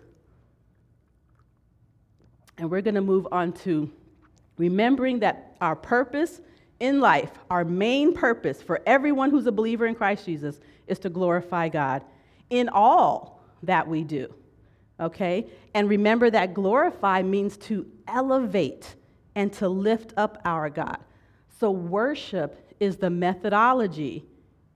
And 2.58 2.70
we're 2.70 2.82
going 2.82 2.96
to 2.96 3.00
move 3.00 3.28
on 3.30 3.52
to 3.52 3.90
remembering 4.58 5.20
that 5.20 5.56
our 5.60 5.76
purpose 5.76 6.40
in 6.82 7.00
life, 7.00 7.30
our 7.48 7.64
main 7.64 8.12
purpose 8.12 8.60
for 8.60 8.80
everyone 8.86 9.30
who's 9.30 9.46
a 9.46 9.52
believer 9.52 9.86
in 9.86 9.94
Christ 9.94 10.26
Jesus 10.26 10.58
is 10.88 10.98
to 10.98 11.08
glorify 11.08 11.68
God 11.68 12.02
in 12.50 12.68
all 12.68 13.40
that 13.62 13.86
we 13.86 14.02
do. 14.02 14.34
Okay? 14.98 15.46
And 15.74 15.88
remember 15.88 16.28
that 16.28 16.54
glorify 16.54 17.22
means 17.22 17.56
to 17.58 17.86
elevate 18.08 18.96
and 19.36 19.52
to 19.54 19.68
lift 19.68 20.12
up 20.16 20.42
our 20.44 20.68
God. 20.68 20.98
So 21.60 21.70
worship 21.70 22.74
is 22.80 22.96
the 22.96 23.10
methodology 23.10 24.26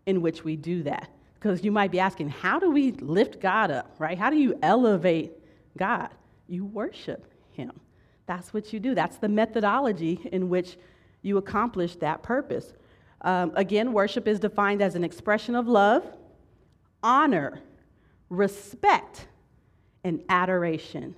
in 0.07 0.23
which 0.23 0.45
we 0.45 0.55
do 0.55 0.85
that. 0.85 1.11
Because 1.35 1.65
you 1.65 1.73
might 1.73 1.91
be 1.91 1.99
asking, 1.99 2.29
how 2.29 2.61
do 2.61 2.71
we 2.71 2.93
lift 2.93 3.41
God 3.41 3.73
up, 3.73 3.97
right? 3.99 4.17
How 4.17 4.31
do 4.31 4.37
you 4.37 4.57
elevate 4.63 5.33
God? 5.77 6.11
You 6.47 6.65
worship 6.67 7.27
Him. 7.51 7.73
That's 8.27 8.55
what 8.55 8.73
you 8.73 8.79
do. 8.79 8.95
That's 8.95 9.17
the 9.17 9.29
methodology 9.29 10.21
in 10.31 10.49
which 10.49 10.77
you 11.26 11.38
accomplish 11.38 11.97
that 11.97 12.23
purpose. 12.23 12.73
Um, 13.23 13.52
again, 13.56 13.92
worship 13.92 14.28
is 14.28 14.38
defined 14.38 14.80
as 14.80 14.95
an 14.95 15.04
expression 15.04 15.54
of 15.54 15.66
love, 15.66 16.04
honor, 17.02 17.61
respect, 18.28 19.26
and 20.04 20.23
adoration 20.28 21.14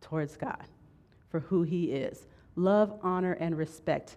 towards 0.00 0.36
God 0.36 0.64
for 1.30 1.40
who 1.40 1.62
He 1.62 1.92
is. 1.92 2.26
Love, 2.54 2.98
honor, 3.02 3.32
and 3.32 3.56
respect 3.56 4.16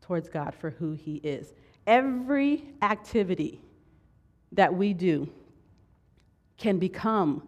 towards 0.00 0.28
God 0.28 0.54
for 0.54 0.70
who 0.70 0.92
He 0.92 1.16
is. 1.16 1.52
Every 1.86 2.64
activity 2.82 3.60
that 4.52 4.74
we 4.74 4.92
do 4.92 5.28
can 6.56 6.78
become 6.78 7.46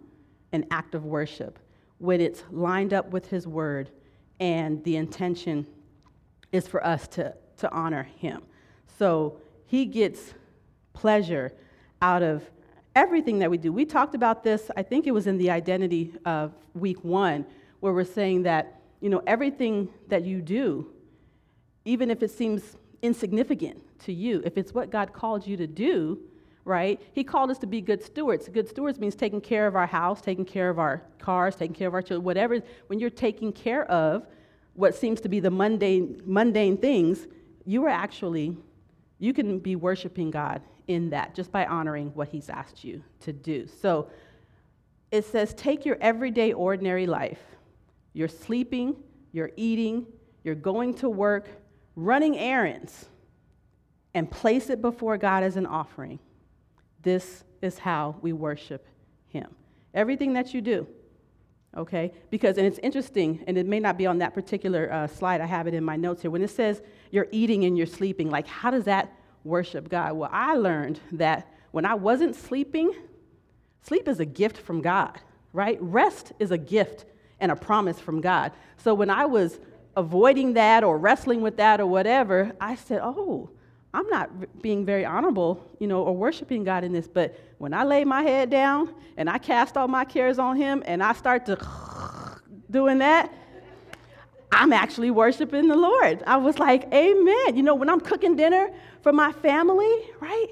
an 0.53 0.67
act 0.71 0.95
of 0.95 1.05
worship 1.05 1.59
when 1.99 2.21
it's 2.21 2.43
lined 2.51 2.95
up 2.95 3.11
with 3.11 3.29
His 3.29 3.47
Word 3.47 3.91
and 4.41 4.83
the 4.85 4.97
intention 4.97 5.67
is 6.53 6.67
for 6.67 6.85
us 6.85 7.07
to, 7.09 7.35
to 7.59 7.71
honor 7.71 8.05
him. 8.17 8.43
So 8.99 9.37
he 9.67 9.85
gets 9.85 10.35
pleasure 10.93 11.53
out 12.01 12.23
of 12.23 12.43
everything 12.97 13.39
that 13.39 13.51
we 13.51 13.59
do. 13.59 13.73
We 13.73 13.85
talked 13.85 14.15
about 14.15 14.43
this, 14.43 14.71
I 14.77 14.83
think 14.83 15.07
it 15.07 15.13
was 15.13 15.27
in 15.27 15.39
the 15.39 15.51
identity 15.51 16.13
of 16.25 16.53
week 16.75 17.05
one, 17.05 17.47
where 17.81 17.93
we're 17.93 18.05
saying 18.05 18.43
that, 18.43 18.81
you 19.01 19.09
know, 19.09 19.23
everything 19.27 19.89
that 20.09 20.25
you 20.25 20.43
do, 20.43 20.91
even 21.85 22.11
if 22.11 22.23
it 22.23 22.31
seems 22.31 22.77
insignificant 23.03 23.81
to 24.01 24.13
you, 24.13 24.43
if 24.45 24.59
it's 24.59 24.75
what 24.75 24.91
God 24.91 25.13
called 25.13 25.47
you 25.47 25.57
to 25.57 25.67
do, 25.67 26.19
right? 26.65 27.01
He 27.13 27.25
called 27.25 27.51
us 27.51 27.59
to 27.59 27.67
be 27.67 27.81
good 27.81 28.03
stewards. 28.03 28.49
Good 28.49 28.69
stewards 28.69 28.99
means 28.99 29.15
taking 29.15 29.41
care 29.41 29.67
of 29.67 29.77
our 29.77 29.87
house, 29.87 30.21
taking 30.21 30.45
care 30.45 30.69
of 30.69 30.79
our 30.79 31.03
cars, 31.19 31.57
taking 31.57 31.75
care 31.75 31.89
of 31.89 31.95
our 31.95 32.03
children, 32.03 32.25
whatever. 32.25 32.61
When 32.89 32.99
you're 32.99 33.11
taking 33.11 33.53
care 33.53 33.91
of 33.91 34.27
what 34.79 34.95
seems 34.95 35.21
to 35.21 35.29
be 35.29 35.41
the 35.41 35.51
mundane, 35.51 36.23
mundane 36.25 36.77
things, 36.77 37.27
you 37.65 37.85
are 37.85 37.89
actually, 37.89 38.57
you 39.19 39.33
can 39.33 39.59
be 39.59 39.75
worshiping 39.75 40.31
God 40.31 40.63
in 40.87 41.11
that 41.11 41.35
just 41.35 41.51
by 41.51 41.67
honoring 41.67 42.15
what 42.15 42.29
He's 42.29 42.49
asked 42.49 42.85
you 42.85 43.03
to 43.23 43.33
do. 43.33 43.67
So 43.67 44.09
it 45.11 45.25
says, 45.25 45.53
take 45.55 45.85
your 45.85 45.99
everyday, 46.01 46.53
ordinary 46.53 47.09
life. 47.09 47.41
You're 48.13 48.29
sleeping, 48.29 48.95
you're 49.33 49.51
eating, 49.57 50.07
you're 50.45 50.55
going 50.55 50.95
to 50.95 51.09
work, 51.09 51.49
running 51.97 52.39
errands, 52.39 53.07
and 54.15 54.31
place 54.31 54.71
it 54.71 54.81
before 54.81 55.19
God 55.19 55.43
as 55.43 55.57
an 55.57 55.67
offering. 55.67 56.21
This 57.03 57.43
is 57.63 57.79
how 57.79 58.15
we 58.23 58.33
worship 58.33 58.87
Him. 59.27 59.49
Everything 59.93 60.35
that 60.35 60.55
you 60.55 60.61
do, 60.61 60.87
okay? 61.77 62.13
Because, 62.31 62.59
and 62.59 62.67
it's 62.67 62.79
interesting, 62.83 63.45
and 63.47 63.59
it 63.59 63.67
may 63.67 63.81
not 63.81 63.99
be 63.99 64.07
on 64.07 64.19
that 64.19 64.35
particular 64.35 64.93
uh, 64.93 65.07
slide, 65.07 65.41
I 65.41 65.47
have 65.47 65.67
it 65.67 65.75
in 65.75 65.85
my 65.85 65.97
notes 65.97 66.23
here. 66.23 66.31
When 66.31 66.43
it 66.43 66.51
says 66.51 66.83
you're 67.11 67.29
eating 67.31 67.65
and 67.65 67.77
you're 67.77 67.87
sleeping, 67.87 68.31
like, 68.31 68.47
how 68.47 68.71
does 68.71 68.85
that 68.85 69.13
worship 69.45 69.89
God? 69.89 70.13
Well, 70.13 70.31
I 70.33 70.55
learned 70.55 71.01
that 71.13 71.53
when 71.71 71.85
I 71.85 71.95
wasn't 71.95 72.35
sleeping, 72.35 72.93
sleep 73.83 74.09
is 74.09 74.21
a 74.21 74.25
gift 74.25 74.59
from 74.59 74.81
God, 74.81 75.19
right? 75.53 75.79
Rest 75.81 76.33
is 76.39 76.51
a 76.51 76.59
gift 76.59 77.05
and 77.41 77.53
a 77.53 77.57
promise 77.57 77.99
from 77.99 78.21
God. 78.21 78.53
So 78.79 78.95
when 78.95 79.11
I 79.11 79.27
was 79.27 79.59
avoiding 79.97 80.55
that 80.55 80.85
or 80.85 80.99
wrestling 80.99 81.41
with 81.41 81.57
that 81.57 81.81
or 81.81 81.87
whatever, 81.87 82.53
I 82.61 82.75
said, 82.75 83.01
oh, 83.03 83.51
I'm 83.99 84.09
not 84.11 84.63
being 84.63 84.87
very 84.87 85.05
honorable, 85.05 85.61
you 85.81 85.89
know, 85.89 86.05
or 86.05 86.17
worshiping 86.17 86.63
God 86.63 86.85
in 86.85 86.93
this. 86.93 87.09
But 87.09 87.37
when 87.59 87.75
I 87.75 87.83
lay 87.83 88.05
my 88.05 88.23
head 88.23 88.49
down 88.49 88.95
and 89.17 89.29
I 89.29 89.39
cast 89.39 89.77
all 89.77 89.89
my 89.89 90.05
cares 90.05 90.39
on 90.39 90.57
Him 90.57 90.85
and 90.87 91.03
I 91.03 91.13
start 91.15 91.47
to 91.47 91.57
doing 92.71 92.99
that, 92.99 93.33
I'm 94.53 94.73
actually 94.73 95.11
worshiping 95.11 95.67
the 95.67 95.77
Lord. 95.77 96.23
I 96.29 96.37
was 96.37 96.61
like, 96.61 96.85
Amen. 96.95 97.57
You 97.57 97.65
know, 97.65 97.75
when 97.75 97.89
I'm 97.89 97.99
cooking 97.99 98.37
dinner 98.37 98.71
for 99.03 99.13
my 99.13 99.33
family, 99.33 99.93
right? 100.21 100.47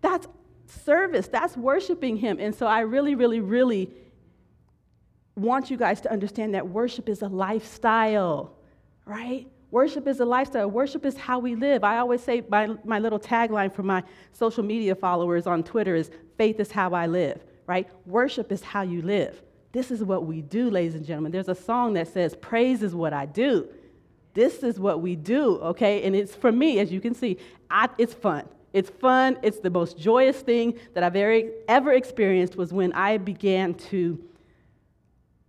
That's 0.00 0.26
service, 0.66 1.28
that's 1.28 1.54
worshiping 1.54 2.16
Him. 2.16 2.38
And 2.40 2.54
so 2.54 2.66
I 2.66 2.80
really, 2.80 3.14
really, 3.14 3.40
really 3.40 3.90
want 5.34 5.70
you 5.70 5.76
guys 5.76 6.00
to 6.00 6.10
understand 6.10 6.54
that 6.54 6.66
worship 6.66 7.10
is 7.10 7.20
a 7.20 7.28
lifestyle, 7.28 8.56
right? 9.04 9.46
Worship 9.70 10.06
is 10.06 10.20
a 10.20 10.24
lifestyle. 10.24 10.70
Worship 10.70 11.04
is 11.04 11.16
how 11.16 11.38
we 11.38 11.54
live. 11.54 11.82
I 11.82 11.98
always 11.98 12.22
say 12.22 12.42
my, 12.48 12.68
my 12.84 12.98
little 12.98 13.18
tagline 13.18 13.72
for 13.72 13.82
my 13.82 14.02
social 14.32 14.62
media 14.62 14.94
followers 14.94 15.46
on 15.46 15.64
Twitter 15.64 15.94
is 15.94 16.10
faith 16.38 16.60
is 16.60 16.70
how 16.70 16.94
I 16.94 17.06
live, 17.06 17.42
right? 17.66 17.88
Worship 18.06 18.52
is 18.52 18.62
how 18.62 18.82
you 18.82 19.02
live. 19.02 19.42
This 19.72 19.90
is 19.90 20.02
what 20.02 20.24
we 20.24 20.40
do, 20.40 20.70
ladies 20.70 20.94
and 20.94 21.04
gentlemen. 21.04 21.32
There's 21.32 21.48
a 21.48 21.54
song 21.54 21.94
that 21.94 22.08
says, 22.08 22.36
Praise 22.36 22.82
is 22.82 22.94
what 22.94 23.12
I 23.12 23.26
do. 23.26 23.68
This 24.34 24.62
is 24.62 24.78
what 24.78 25.00
we 25.00 25.16
do, 25.16 25.56
okay? 25.56 26.02
And 26.04 26.14
it's 26.14 26.34
for 26.34 26.52
me, 26.52 26.78
as 26.78 26.92
you 26.92 27.00
can 27.00 27.14
see, 27.14 27.38
I, 27.70 27.88
it's 27.98 28.14
fun. 28.14 28.48
It's 28.72 28.90
fun. 28.90 29.38
It's 29.42 29.58
the 29.58 29.70
most 29.70 29.98
joyous 29.98 30.40
thing 30.40 30.78
that 30.94 31.02
I've 31.02 31.16
ever, 31.16 31.48
ever 31.68 31.92
experienced 31.92 32.56
was 32.56 32.72
when 32.72 32.92
I 32.92 33.16
began 33.16 33.74
to 33.74 34.22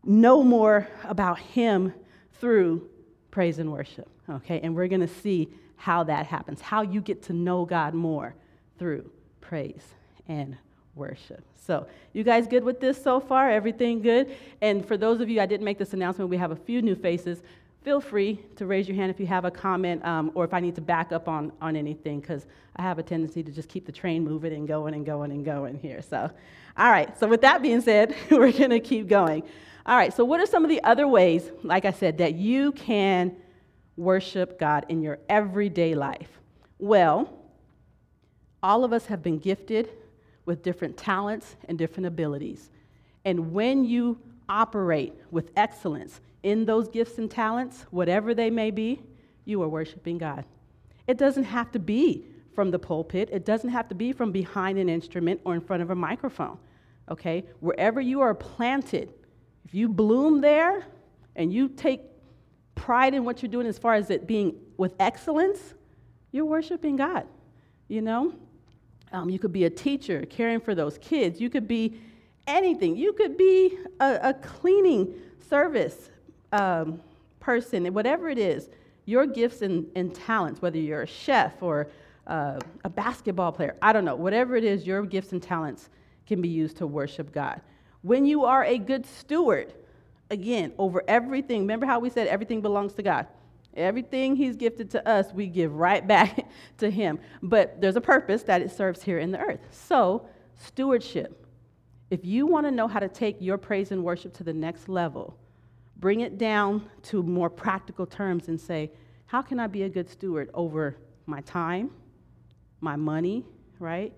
know 0.04 0.44
more 0.44 0.88
about 1.04 1.38
Him 1.38 1.94
through 2.40 2.90
praise 3.38 3.60
and 3.60 3.72
worship. 3.72 4.10
Okay, 4.28 4.60
and 4.62 4.76
we're 4.76 4.88
to 5.00 5.08
see 5.08 5.48
how 5.76 6.04
that 6.04 6.26
happens, 6.26 6.60
how 6.60 6.82
you 6.82 7.00
get 7.00 7.22
to 7.22 7.34
know 7.34 7.66
God 7.66 7.94
more 7.94 8.34
through 8.80 9.12
praise 9.42 9.84
and 10.28 10.58
worship. 10.96 11.44
So, 11.54 11.86
you 12.14 12.24
guys 12.24 12.48
good 12.48 12.64
with 12.64 12.80
this 12.80 13.00
so 13.00 13.20
far? 13.20 13.52
Everything 13.52 14.02
good? 14.02 14.36
And 14.60 14.84
for 14.84 14.98
those 14.98 15.22
of 15.22 15.30
you, 15.30 15.40
I 15.40 15.46
didn't 15.46 15.66
make 15.66 15.78
this 15.78 15.94
announcement, 15.94 16.32
we 16.32 16.38
have 16.38 16.50
a 16.50 16.56
few 16.56 16.82
new 16.82 16.96
faces. 16.96 17.44
feel 17.84 18.02
free 18.02 18.40
to 18.56 18.66
raise 18.66 18.88
your 18.88 18.98
hand 18.98 19.12
if 19.12 19.20
you 19.20 19.28
have 19.28 19.46
a 19.46 19.52
comment 19.52 20.04
um, 20.04 20.32
or 20.34 20.44
if 20.44 20.52
I 20.52 20.60
need 20.60 20.74
to 20.74 20.82
back 20.82 21.12
up 21.12 21.28
on, 21.28 21.52
on 21.62 21.76
anything, 21.76 22.22
because 22.22 22.48
I 22.76 22.82
have 22.82 22.98
a 22.98 23.04
tendency 23.04 23.44
to 23.44 23.52
just 23.52 23.70
keep 23.70 23.86
the 23.86 23.92
train 23.92 24.24
moving 24.24 24.52
and 24.52 24.68
going 24.68 24.96
and 24.96 25.06
going 25.06 25.32
and 25.32 25.46
going 25.46 25.78
here. 25.78 26.02
So, 26.02 26.28
all 26.76 26.90
right, 26.90 27.16
so 27.20 27.28
with 27.28 27.42
that 27.42 27.62
being 27.62 27.82
said, 27.82 28.16
we're 28.32 28.52
going 28.52 28.72
to 28.72 28.80
keep 28.80 29.08
going. 29.08 29.44
All 29.88 29.96
right, 29.96 30.14
so 30.14 30.26
what 30.26 30.42
are 30.42 30.46
some 30.46 30.66
of 30.66 30.70
the 30.70 30.84
other 30.84 31.08
ways, 31.08 31.50
like 31.64 31.86
I 31.86 31.92
said, 31.92 32.18
that 32.18 32.36
you 32.36 32.74
can 32.74 33.38
worship 33.96 34.60
God 34.60 34.86
in 34.90 35.02
your 35.02 35.18
everyday 35.30 35.96
life? 35.96 36.30
Well, 36.78 37.34
all 38.62 38.84
of 38.84 38.92
us 38.92 39.06
have 39.06 39.24
been 39.24 39.40
gifted 39.40 39.90
with 40.46 40.62
different 40.62 40.98
talents 40.98 41.56
and 41.70 41.78
different 41.78 42.06
abilities. 42.06 42.70
And 43.24 43.54
when 43.54 43.86
you 43.86 44.20
operate 44.50 45.14
with 45.32 45.52
excellence 45.56 46.20
in 46.44 46.66
those 46.66 46.90
gifts 46.90 47.18
and 47.18 47.32
talents, 47.32 47.86
whatever 47.90 48.34
they 48.34 48.50
may 48.50 48.72
be, 48.72 49.02
you 49.46 49.62
are 49.62 49.70
worshiping 49.70 50.18
God. 50.18 50.44
It 51.08 51.18
doesn't 51.18 51.46
have 51.46 51.72
to 51.72 51.80
be 51.80 52.26
from 52.54 52.72
the 52.72 52.80
pulpit, 52.80 53.30
it 53.32 53.46
doesn't 53.46 53.70
have 53.70 53.88
to 53.88 53.96
be 53.96 54.12
from 54.12 54.34
behind 54.34 54.80
an 54.80 54.90
instrument 54.90 55.40
or 55.46 55.54
in 55.54 55.62
front 55.62 55.82
of 55.82 55.92
a 55.92 55.96
microphone. 55.96 56.58
Okay? 57.10 57.46
Wherever 57.62 58.02
you 58.02 58.20
are 58.20 58.34
planted, 58.34 59.14
if 59.68 59.74
you 59.74 59.90
bloom 59.90 60.40
there 60.40 60.88
and 61.36 61.52
you 61.52 61.68
take 61.68 62.00
pride 62.74 63.14
in 63.14 63.26
what 63.26 63.42
you're 63.42 63.52
doing 63.52 63.68
as 63.68 63.78
far 63.78 63.96
as 63.96 64.10
it 64.10 64.26
being 64.26 64.56
with 64.78 64.94
excellence, 64.98 65.74
you're 66.32 66.46
worshiping 66.46 66.96
God. 66.96 67.26
You 67.90 68.02
know? 68.02 68.34
Um, 69.12 69.30
you 69.30 69.40
could 69.40 69.52
be 69.52 69.66
a 69.66 69.70
teacher 69.70 70.26
caring 70.30 70.62
for 70.62 70.74
those 70.74 70.98
kids. 71.00 71.42
You 71.42 71.50
could 71.50 71.68
be 71.68 72.00
anything. 72.48 72.96
You 72.96 73.12
could 73.12 73.36
be 73.36 73.78
a, 74.00 74.20
a 74.24 74.34
cleaning 74.36 75.14
service 75.50 76.12
um, 76.54 77.02
person, 77.42 77.94
whatever 77.94 78.30
it 78.30 78.38
is. 78.38 78.70
Your 79.04 79.26
gifts 79.26 79.64
and, 79.64 79.86
and 79.98 80.16
talents, 80.16 80.62
whether 80.62 80.78
you're 80.78 81.02
a 81.02 81.08
chef 81.08 81.62
or 81.62 81.90
uh, 82.26 82.60
a 82.86 82.90
basketball 82.90 83.52
player, 83.52 83.76
I 83.82 83.92
don't 83.92 84.06
know, 84.06 84.16
whatever 84.16 84.56
it 84.56 84.64
is, 84.64 84.88
your 84.88 85.06
gifts 85.06 85.34
and 85.34 85.44
talents 85.44 85.90
can 86.26 86.42
be 86.42 86.50
used 86.50 86.78
to 86.78 86.88
worship 86.88 87.34
God. 87.34 87.60
When 88.08 88.26
you 88.26 88.46
are 88.46 88.64
a 88.64 88.78
good 88.78 89.06
steward, 89.06 89.74
again, 90.32 90.72
over 90.78 91.04
everything, 91.10 91.60
remember 91.60 91.86
how 91.86 92.00
we 92.00 92.10
said 92.10 92.28
everything 92.28 92.62
belongs 92.62 92.94
to 92.94 93.04
God? 93.04 93.28
Everything 93.76 94.38
He's 94.38 94.56
gifted 94.56 94.90
to 94.92 95.06
us, 95.06 95.34
we 95.34 95.48
give 95.48 95.76
right 95.76 96.08
back 96.08 96.48
to 96.78 96.90
Him. 96.90 97.20
But 97.44 97.82
there's 97.82 97.98
a 97.98 98.02
purpose 98.02 98.44
that 98.44 98.62
it 98.62 98.72
serves 98.72 99.04
here 99.04 99.20
in 99.20 99.32
the 99.32 99.40
earth. 99.40 99.60
So, 99.72 100.26
stewardship. 100.56 101.46
If 102.10 102.24
you 102.24 102.48
want 102.48 102.66
to 102.66 102.72
know 102.72 102.88
how 102.88 103.02
to 103.02 103.10
take 103.10 103.42
your 103.42 103.58
praise 103.58 103.92
and 103.92 104.02
worship 104.06 104.34
to 104.36 104.46
the 104.46 104.54
next 104.54 104.88
level, 104.88 105.38
bring 105.98 106.22
it 106.22 106.38
down 106.38 106.90
to 107.04 107.22
more 107.22 107.50
practical 107.50 108.06
terms 108.06 108.48
and 108.48 108.58
say, 108.58 108.90
how 109.26 109.42
can 109.42 109.60
I 109.60 109.68
be 109.68 109.84
a 109.84 109.90
good 109.90 110.10
steward 110.10 110.50
over 110.54 110.96
my 111.26 111.42
time, 111.42 111.92
my 112.80 112.96
money, 112.96 113.44
right? 113.80 114.14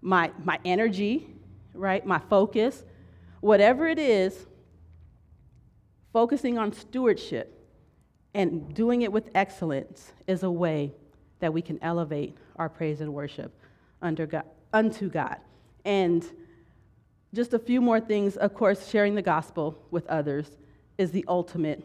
My, 0.00 0.30
my 0.44 0.60
energy, 0.64 1.26
right? 1.74 2.06
My 2.06 2.20
focus, 2.30 2.84
whatever 3.42 3.86
it 3.86 3.98
is, 3.98 4.46
focusing 6.12 6.56
on 6.58 6.72
stewardship 6.72 7.58
and 8.34 8.72
doing 8.72 9.02
it 9.02 9.12
with 9.12 9.28
excellence 9.34 10.12
is 10.26 10.42
a 10.42 10.50
way 10.50 10.92
that 11.40 11.52
we 11.52 11.60
can 11.60 11.78
elevate 11.82 12.36
our 12.56 12.68
praise 12.68 13.00
and 13.00 13.12
worship 13.12 13.52
God, 14.00 14.44
unto 14.72 15.10
God. 15.10 15.36
And 15.84 16.24
just 17.34 17.52
a 17.52 17.58
few 17.58 17.80
more 17.80 18.00
things, 18.00 18.36
of 18.36 18.54
course, 18.54 18.88
sharing 18.88 19.14
the 19.16 19.22
gospel 19.22 19.76
with 19.90 20.06
others 20.06 20.56
is 20.96 21.10
the 21.10 21.24
ultimate 21.26 21.82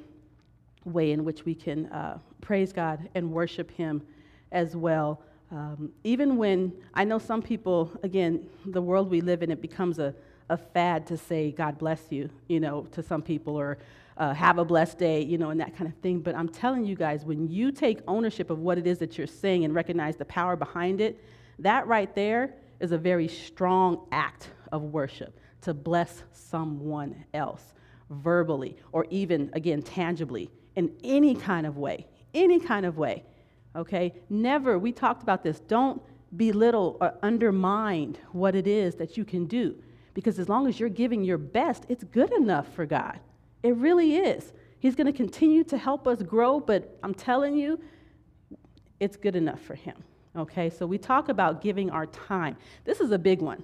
way 0.85 1.11
in 1.11 1.25
which 1.25 1.43
we 1.43 1.55
can 1.55 1.87
uh, 1.87 2.19
praise 2.39 2.71
God 2.71 3.09
and 3.15 3.31
worship 3.31 3.71
Him 3.71 4.03
as 4.51 4.75
well. 4.75 5.21
Um, 5.51 5.91
even 6.03 6.37
when 6.37 6.71
I 6.93 7.03
know 7.03 7.17
some 7.17 7.41
people, 7.41 7.91
again, 8.03 8.47
the 8.65 8.81
world 8.81 9.09
we 9.09 9.21
live 9.21 9.41
in, 9.41 9.49
it 9.49 9.61
becomes 9.61 9.97
a, 9.97 10.13
a 10.49 10.57
fad 10.57 11.07
to 11.07 11.17
say, 11.17 11.51
God 11.51 11.77
bless 11.77 12.01
you, 12.09 12.29
you 12.47 12.59
know, 12.59 12.83
to 12.91 13.03
some 13.03 13.21
people, 13.21 13.55
or 13.55 13.77
uh, 14.17 14.33
have 14.33 14.57
a 14.57 14.65
blessed 14.65 14.97
day, 14.97 15.21
you 15.21 15.37
know, 15.37 15.49
and 15.49 15.59
that 15.59 15.75
kind 15.75 15.91
of 15.91 15.97
thing. 15.99 16.19
But 16.19 16.35
I'm 16.35 16.49
telling 16.49 16.85
you 16.85 16.95
guys, 16.95 17.25
when 17.25 17.47
you 17.47 17.71
take 17.71 17.99
ownership 18.07 18.49
of 18.49 18.59
what 18.59 18.77
it 18.77 18.87
is 18.87 18.97
that 18.99 19.17
you're 19.17 19.27
saying 19.27 19.65
and 19.65 19.75
recognize 19.75 20.15
the 20.15 20.25
power 20.25 20.55
behind 20.55 21.01
it, 21.01 21.23
that 21.59 21.87
right 21.87 22.13
there 22.15 22.53
is 22.79 22.91
a 22.91 22.97
very 22.97 23.27
strong 23.27 24.07
act 24.11 24.49
of 24.71 24.83
worship 24.83 25.39
to 25.61 25.73
bless 25.73 26.23
someone 26.31 27.25
else 27.33 27.73
verbally 28.09 28.77
or 28.91 29.05
even, 29.09 29.49
again, 29.53 29.81
tangibly 29.81 30.49
in 30.75 30.91
any 31.03 31.35
kind 31.35 31.65
of 31.65 31.77
way. 31.77 32.07
Any 32.33 32.59
kind 32.59 32.85
of 32.85 32.97
way. 32.97 33.23
Okay? 33.75 34.13
Never, 34.29 34.79
we 34.79 34.91
talked 34.91 35.23
about 35.23 35.43
this, 35.43 35.59
don't 35.59 36.01
belittle 36.35 36.97
or 36.99 37.13
undermine 37.21 38.17
what 38.31 38.55
it 38.55 38.67
is 38.67 38.95
that 38.95 39.17
you 39.17 39.25
can 39.25 39.45
do. 39.45 39.75
Because 40.17 40.39
as 40.39 40.49
long 40.49 40.65
as 40.65 40.79
you're 40.79 40.89
giving 40.89 41.23
your 41.23 41.37
best, 41.37 41.85
it's 41.89 42.03
good 42.03 42.33
enough 42.33 42.73
for 42.73 42.87
God. 42.87 43.19
It 43.61 43.75
really 43.75 44.15
is. 44.15 44.51
He's 44.79 44.95
going 44.95 45.05
to 45.05 45.13
continue 45.13 45.63
to 45.65 45.77
help 45.77 46.07
us 46.07 46.23
grow, 46.23 46.59
but 46.59 46.97
I'm 47.03 47.13
telling 47.13 47.55
you, 47.55 47.79
it's 48.99 49.15
good 49.15 49.35
enough 49.35 49.61
for 49.61 49.75
Him. 49.75 49.95
Okay? 50.35 50.71
So 50.71 50.87
we 50.87 50.97
talk 50.97 51.29
about 51.29 51.61
giving 51.61 51.91
our 51.91 52.07
time. 52.07 52.57
This 52.83 52.99
is 52.99 53.11
a 53.11 53.19
big 53.19 53.43
one. 53.43 53.61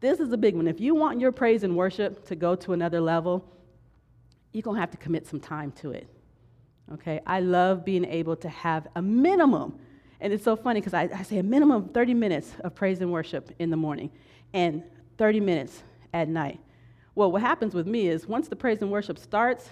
This 0.00 0.20
is 0.20 0.32
a 0.32 0.38
big 0.38 0.56
one. 0.56 0.66
If 0.66 0.80
you 0.80 0.94
want 0.94 1.20
your 1.20 1.32
praise 1.32 1.64
and 1.64 1.76
worship 1.76 2.24
to 2.28 2.34
go 2.34 2.54
to 2.54 2.72
another 2.72 3.02
level, 3.02 3.44
you're 4.54 4.62
going 4.62 4.76
to 4.76 4.80
have 4.80 4.92
to 4.92 4.96
commit 4.96 5.26
some 5.26 5.38
time 5.38 5.70
to 5.72 5.90
it. 5.90 6.08
Okay? 6.94 7.20
I 7.26 7.40
love 7.40 7.84
being 7.84 8.06
able 8.06 8.36
to 8.36 8.48
have 8.48 8.88
a 8.96 9.02
minimum. 9.02 9.78
And 10.18 10.32
it's 10.32 10.44
so 10.44 10.56
funny 10.56 10.80
because 10.80 10.94
I, 10.94 11.10
I 11.14 11.24
say 11.24 11.36
a 11.36 11.42
minimum 11.42 11.82
of 11.82 11.90
30 11.92 12.14
minutes 12.14 12.52
of 12.64 12.74
praise 12.74 13.02
and 13.02 13.12
worship 13.12 13.54
in 13.58 13.68
the 13.68 13.76
morning 13.76 14.10
and 14.54 14.82
30 15.18 15.40
minutes 15.40 15.82
at 16.12 16.28
night. 16.28 16.60
Well, 17.14 17.30
what 17.32 17.42
happens 17.42 17.74
with 17.74 17.86
me 17.86 18.08
is 18.08 18.26
once 18.26 18.48
the 18.48 18.56
praise 18.56 18.80
and 18.80 18.90
worship 18.90 19.18
starts, 19.18 19.70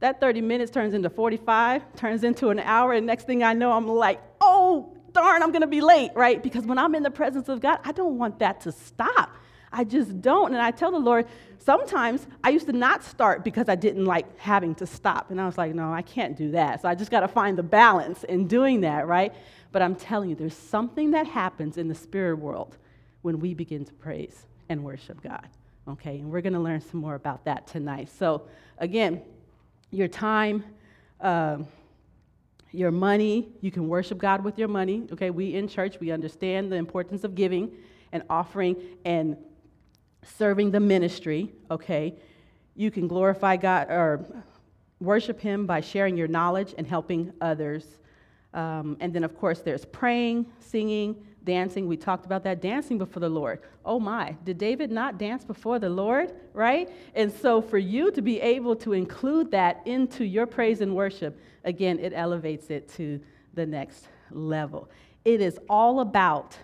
that 0.00 0.20
30 0.20 0.42
minutes 0.42 0.70
turns 0.70 0.94
into 0.94 1.08
45, 1.08 1.96
turns 1.96 2.22
into 2.22 2.50
an 2.50 2.58
hour, 2.58 2.92
and 2.92 3.06
next 3.06 3.26
thing 3.26 3.42
I 3.42 3.54
know, 3.54 3.72
I'm 3.72 3.88
like, 3.88 4.20
oh, 4.40 4.94
darn, 5.12 5.42
I'm 5.42 5.52
gonna 5.52 5.66
be 5.66 5.80
late, 5.80 6.10
right? 6.14 6.42
Because 6.42 6.66
when 6.66 6.78
I'm 6.78 6.94
in 6.94 7.02
the 7.02 7.10
presence 7.10 7.48
of 7.48 7.60
God, 7.60 7.78
I 7.84 7.92
don't 7.92 8.18
want 8.18 8.38
that 8.40 8.60
to 8.62 8.72
stop. 8.72 9.36
I 9.72 9.84
just 9.84 10.20
don't. 10.20 10.52
And 10.52 10.62
I 10.62 10.70
tell 10.70 10.90
the 10.90 10.98
Lord, 10.98 11.26
sometimes 11.58 12.26
I 12.44 12.50
used 12.50 12.66
to 12.66 12.72
not 12.72 13.02
start 13.02 13.44
because 13.44 13.68
I 13.68 13.74
didn't 13.74 14.04
like 14.04 14.38
having 14.38 14.74
to 14.76 14.86
stop. 14.86 15.30
And 15.30 15.40
I 15.40 15.46
was 15.46 15.58
like, 15.58 15.74
no, 15.74 15.92
I 15.92 16.02
can't 16.02 16.36
do 16.36 16.52
that. 16.52 16.82
So 16.82 16.88
I 16.88 16.94
just 16.94 17.10
got 17.10 17.20
to 17.20 17.28
find 17.28 17.58
the 17.58 17.62
balance 17.62 18.24
in 18.24 18.46
doing 18.46 18.82
that, 18.82 19.06
right? 19.06 19.34
But 19.72 19.82
I'm 19.82 19.94
telling 19.94 20.30
you, 20.30 20.36
there's 20.36 20.56
something 20.56 21.10
that 21.10 21.26
happens 21.26 21.76
in 21.76 21.88
the 21.88 21.94
spirit 21.94 22.38
world 22.38 22.76
when 23.22 23.40
we 23.40 23.54
begin 23.54 23.84
to 23.84 23.92
praise 23.94 24.46
and 24.68 24.84
worship 24.84 25.22
God. 25.22 25.48
Okay, 25.88 26.18
and 26.18 26.32
we're 26.32 26.40
going 26.40 26.52
to 26.52 26.58
learn 26.58 26.80
some 26.80 27.00
more 27.00 27.14
about 27.14 27.44
that 27.44 27.68
tonight. 27.68 28.08
So, 28.18 28.48
again, 28.78 29.22
your 29.92 30.08
time, 30.08 30.64
uh, 31.20 31.58
your 32.72 32.90
money, 32.90 33.48
you 33.60 33.70
can 33.70 33.86
worship 33.86 34.18
God 34.18 34.42
with 34.42 34.58
your 34.58 34.66
money. 34.66 35.06
Okay, 35.12 35.30
we 35.30 35.54
in 35.54 35.68
church, 35.68 36.00
we 36.00 36.10
understand 36.10 36.72
the 36.72 36.76
importance 36.76 37.22
of 37.22 37.36
giving 37.36 37.70
and 38.10 38.24
offering 38.28 38.74
and 39.04 39.36
serving 40.24 40.72
the 40.72 40.80
ministry. 40.80 41.52
Okay, 41.70 42.16
you 42.74 42.90
can 42.90 43.06
glorify 43.06 43.56
God 43.56 43.86
or 43.88 44.26
worship 44.98 45.40
Him 45.40 45.66
by 45.66 45.80
sharing 45.80 46.16
your 46.16 46.26
knowledge 46.26 46.74
and 46.76 46.84
helping 46.84 47.32
others. 47.40 47.86
Um, 48.52 48.96
and 48.98 49.12
then, 49.12 49.22
of 49.22 49.38
course, 49.38 49.60
there's 49.60 49.84
praying, 49.84 50.46
singing, 50.58 51.24
dancing. 51.46 51.88
We 51.88 51.96
talked 51.96 52.26
about 52.26 52.44
that 52.44 52.60
dancing 52.60 52.98
before 52.98 53.20
the 53.20 53.28
Lord. 53.30 53.60
Oh 53.84 53.98
my, 53.98 54.36
did 54.44 54.58
David 54.58 54.90
not 54.90 55.16
dance 55.16 55.44
before 55.44 55.78
the 55.78 55.88
Lord? 55.88 56.34
Right? 56.52 56.90
And 57.14 57.32
so 57.32 57.62
for 57.62 57.78
you 57.78 58.10
to 58.12 58.20
be 58.20 58.38
able 58.42 58.76
to 58.76 58.92
include 58.92 59.50
that 59.52 59.80
into 59.86 60.26
your 60.26 60.44
praise 60.46 60.82
and 60.82 60.94
worship, 60.94 61.40
again, 61.64 61.98
it 61.98 62.12
elevates 62.14 62.68
it 62.68 62.88
to 62.96 63.18
the 63.54 63.64
next 63.64 64.08
level. 64.30 64.90
It 65.24 65.40
is 65.40 65.58
all 65.70 66.00
about 66.00 66.58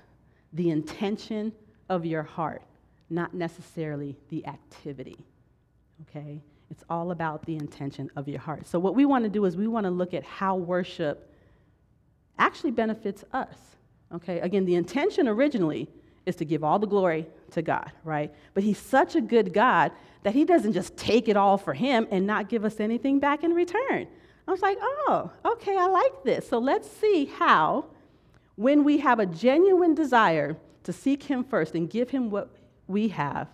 the 0.52 0.68
intention 0.68 1.52
of 1.88 2.04
your 2.04 2.22
heart, 2.22 2.62
not 3.08 3.32
necessarily 3.32 4.16
the 4.28 4.46
activity. 4.46 5.24
Okay? 6.02 6.42
It's 6.70 6.84
all 6.88 7.10
about 7.10 7.44
the 7.44 7.56
intention 7.56 8.10
of 8.16 8.28
your 8.28 8.40
heart. 8.40 8.66
So, 8.66 8.78
what 8.78 8.94
we 8.94 9.04
want 9.04 9.24
to 9.24 9.30
do 9.30 9.44
is 9.44 9.56
we 9.56 9.66
want 9.66 9.84
to 9.84 9.90
look 9.90 10.14
at 10.14 10.24
how 10.24 10.56
worship 10.56 11.30
actually 12.38 12.70
benefits 12.70 13.24
us. 13.32 13.54
Okay, 14.14 14.40
again, 14.40 14.64
the 14.64 14.74
intention 14.74 15.26
originally 15.26 15.88
is 16.26 16.36
to 16.36 16.44
give 16.44 16.62
all 16.62 16.78
the 16.78 16.86
glory 16.86 17.26
to 17.50 17.62
God, 17.62 17.90
right? 18.04 18.32
But 18.54 18.62
He's 18.62 18.78
such 18.78 19.16
a 19.16 19.20
good 19.20 19.52
God 19.52 19.92
that 20.22 20.34
He 20.34 20.44
doesn't 20.44 20.72
just 20.72 20.96
take 20.96 21.28
it 21.28 21.36
all 21.36 21.58
for 21.58 21.74
Him 21.74 22.06
and 22.10 22.26
not 22.26 22.48
give 22.48 22.64
us 22.64 22.78
anything 22.78 23.18
back 23.18 23.42
in 23.42 23.52
return. 23.52 24.06
I 24.46 24.50
was 24.50 24.60
like, 24.60 24.78
oh, 24.80 25.30
okay, 25.44 25.76
I 25.76 25.86
like 25.86 26.24
this. 26.24 26.48
So 26.48 26.58
let's 26.58 26.90
see 26.90 27.26
how, 27.26 27.86
when 28.56 28.84
we 28.84 28.98
have 28.98 29.18
a 29.18 29.26
genuine 29.26 29.94
desire 29.94 30.56
to 30.84 30.92
seek 30.92 31.22
Him 31.22 31.44
first 31.44 31.74
and 31.74 31.88
give 31.88 32.10
Him 32.10 32.30
what 32.30 32.50
we 32.86 33.08
have, 33.08 33.48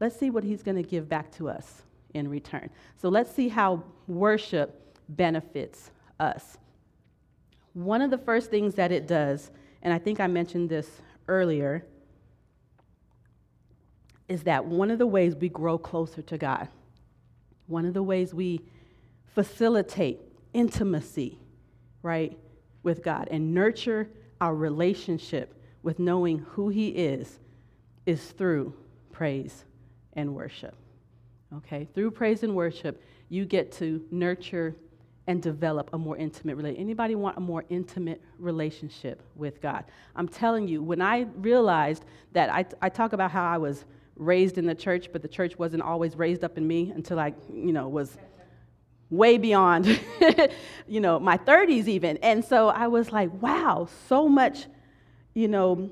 let's 0.00 0.18
see 0.18 0.30
what 0.30 0.44
He's 0.44 0.62
going 0.62 0.76
to 0.76 0.88
give 0.88 1.08
back 1.08 1.30
to 1.32 1.48
us 1.48 1.82
in 2.14 2.28
return. 2.28 2.68
So 3.00 3.08
let's 3.08 3.30
see 3.30 3.48
how 3.48 3.82
worship 4.06 4.98
benefits 5.08 5.90
us. 6.20 6.58
One 7.74 8.02
of 8.02 8.10
the 8.10 8.18
first 8.18 8.50
things 8.50 8.74
that 8.74 8.92
it 8.92 9.06
does, 9.06 9.50
and 9.82 9.92
I 9.92 9.98
think 9.98 10.20
I 10.20 10.26
mentioned 10.26 10.68
this 10.68 10.88
earlier, 11.28 11.84
is 14.28 14.44
that 14.44 14.64
one 14.64 14.90
of 14.90 14.98
the 14.98 15.06
ways 15.06 15.34
we 15.34 15.48
grow 15.48 15.76
closer 15.76 16.22
to 16.22 16.38
God, 16.38 16.68
one 17.66 17.84
of 17.84 17.94
the 17.94 18.02
ways 18.02 18.32
we 18.32 18.60
facilitate 19.34 20.20
intimacy, 20.52 21.38
right, 22.02 22.38
with 22.82 23.02
God 23.02 23.28
and 23.30 23.54
nurture 23.54 24.08
our 24.40 24.54
relationship 24.54 25.54
with 25.82 25.98
knowing 25.98 26.38
who 26.38 26.68
He 26.68 26.88
is, 26.88 27.38
is 28.06 28.22
through 28.32 28.74
praise 29.10 29.64
and 30.14 30.34
worship. 30.34 30.74
Okay? 31.56 31.88
Through 31.94 32.12
praise 32.12 32.42
and 32.42 32.54
worship, 32.54 33.02
you 33.28 33.44
get 33.44 33.72
to 33.72 34.04
nurture 34.10 34.76
and 35.26 35.40
develop 35.40 35.90
a 35.92 35.98
more 35.98 36.16
intimate 36.16 36.56
relationship. 36.56 36.80
Anybody 36.80 37.14
want 37.14 37.36
a 37.36 37.40
more 37.40 37.64
intimate 37.68 38.20
relationship 38.38 39.22
with 39.36 39.60
God? 39.60 39.84
I'm 40.16 40.28
telling 40.28 40.66
you, 40.66 40.82
when 40.82 41.00
I 41.00 41.26
realized 41.36 42.04
that 42.32 42.50
I, 42.50 42.64
I 42.80 42.88
talk 42.88 43.12
about 43.12 43.30
how 43.30 43.44
I 43.44 43.58
was 43.58 43.84
raised 44.16 44.58
in 44.58 44.66
the 44.66 44.74
church, 44.74 45.10
but 45.12 45.22
the 45.22 45.28
church 45.28 45.58
wasn't 45.58 45.82
always 45.82 46.16
raised 46.16 46.44
up 46.44 46.58
in 46.58 46.66
me 46.66 46.92
until 46.94 47.18
I, 47.18 47.34
you 47.52 47.72
know, 47.72 47.88
was 47.88 48.16
way 49.10 49.38
beyond, 49.38 50.00
you 50.88 51.00
know, 51.00 51.20
my 51.20 51.36
30s 51.36 51.86
even. 51.86 52.16
And 52.18 52.44
so 52.44 52.68
I 52.68 52.88
was 52.88 53.12
like, 53.12 53.30
wow, 53.42 53.88
so 54.08 54.28
much, 54.28 54.66
you 55.34 55.48
know, 55.48 55.90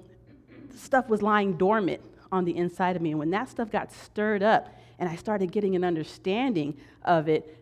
stuff 0.74 1.08
was 1.08 1.22
lying 1.22 1.56
dormant 1.56 2.02
on 2.32 2.44
the 2.44 2.56
inside 2.56 2.96
of 2.96 3.02
me. 3.02 3.10
And 3.10 3.18
when 3.18 3.30
that 3.30 3.48
stuff 3.48 3.70
got 3.70 3.92
stirred 3.92 4.42
up 4.42 4.74
and 4.98 5.08
I 5.08 5.16
started 5.16 5.52
getting 5.52 5.76
an 5.76 5.84
understanding 5.84 6.76
of 7.04 7.28
it, 7.28 7.59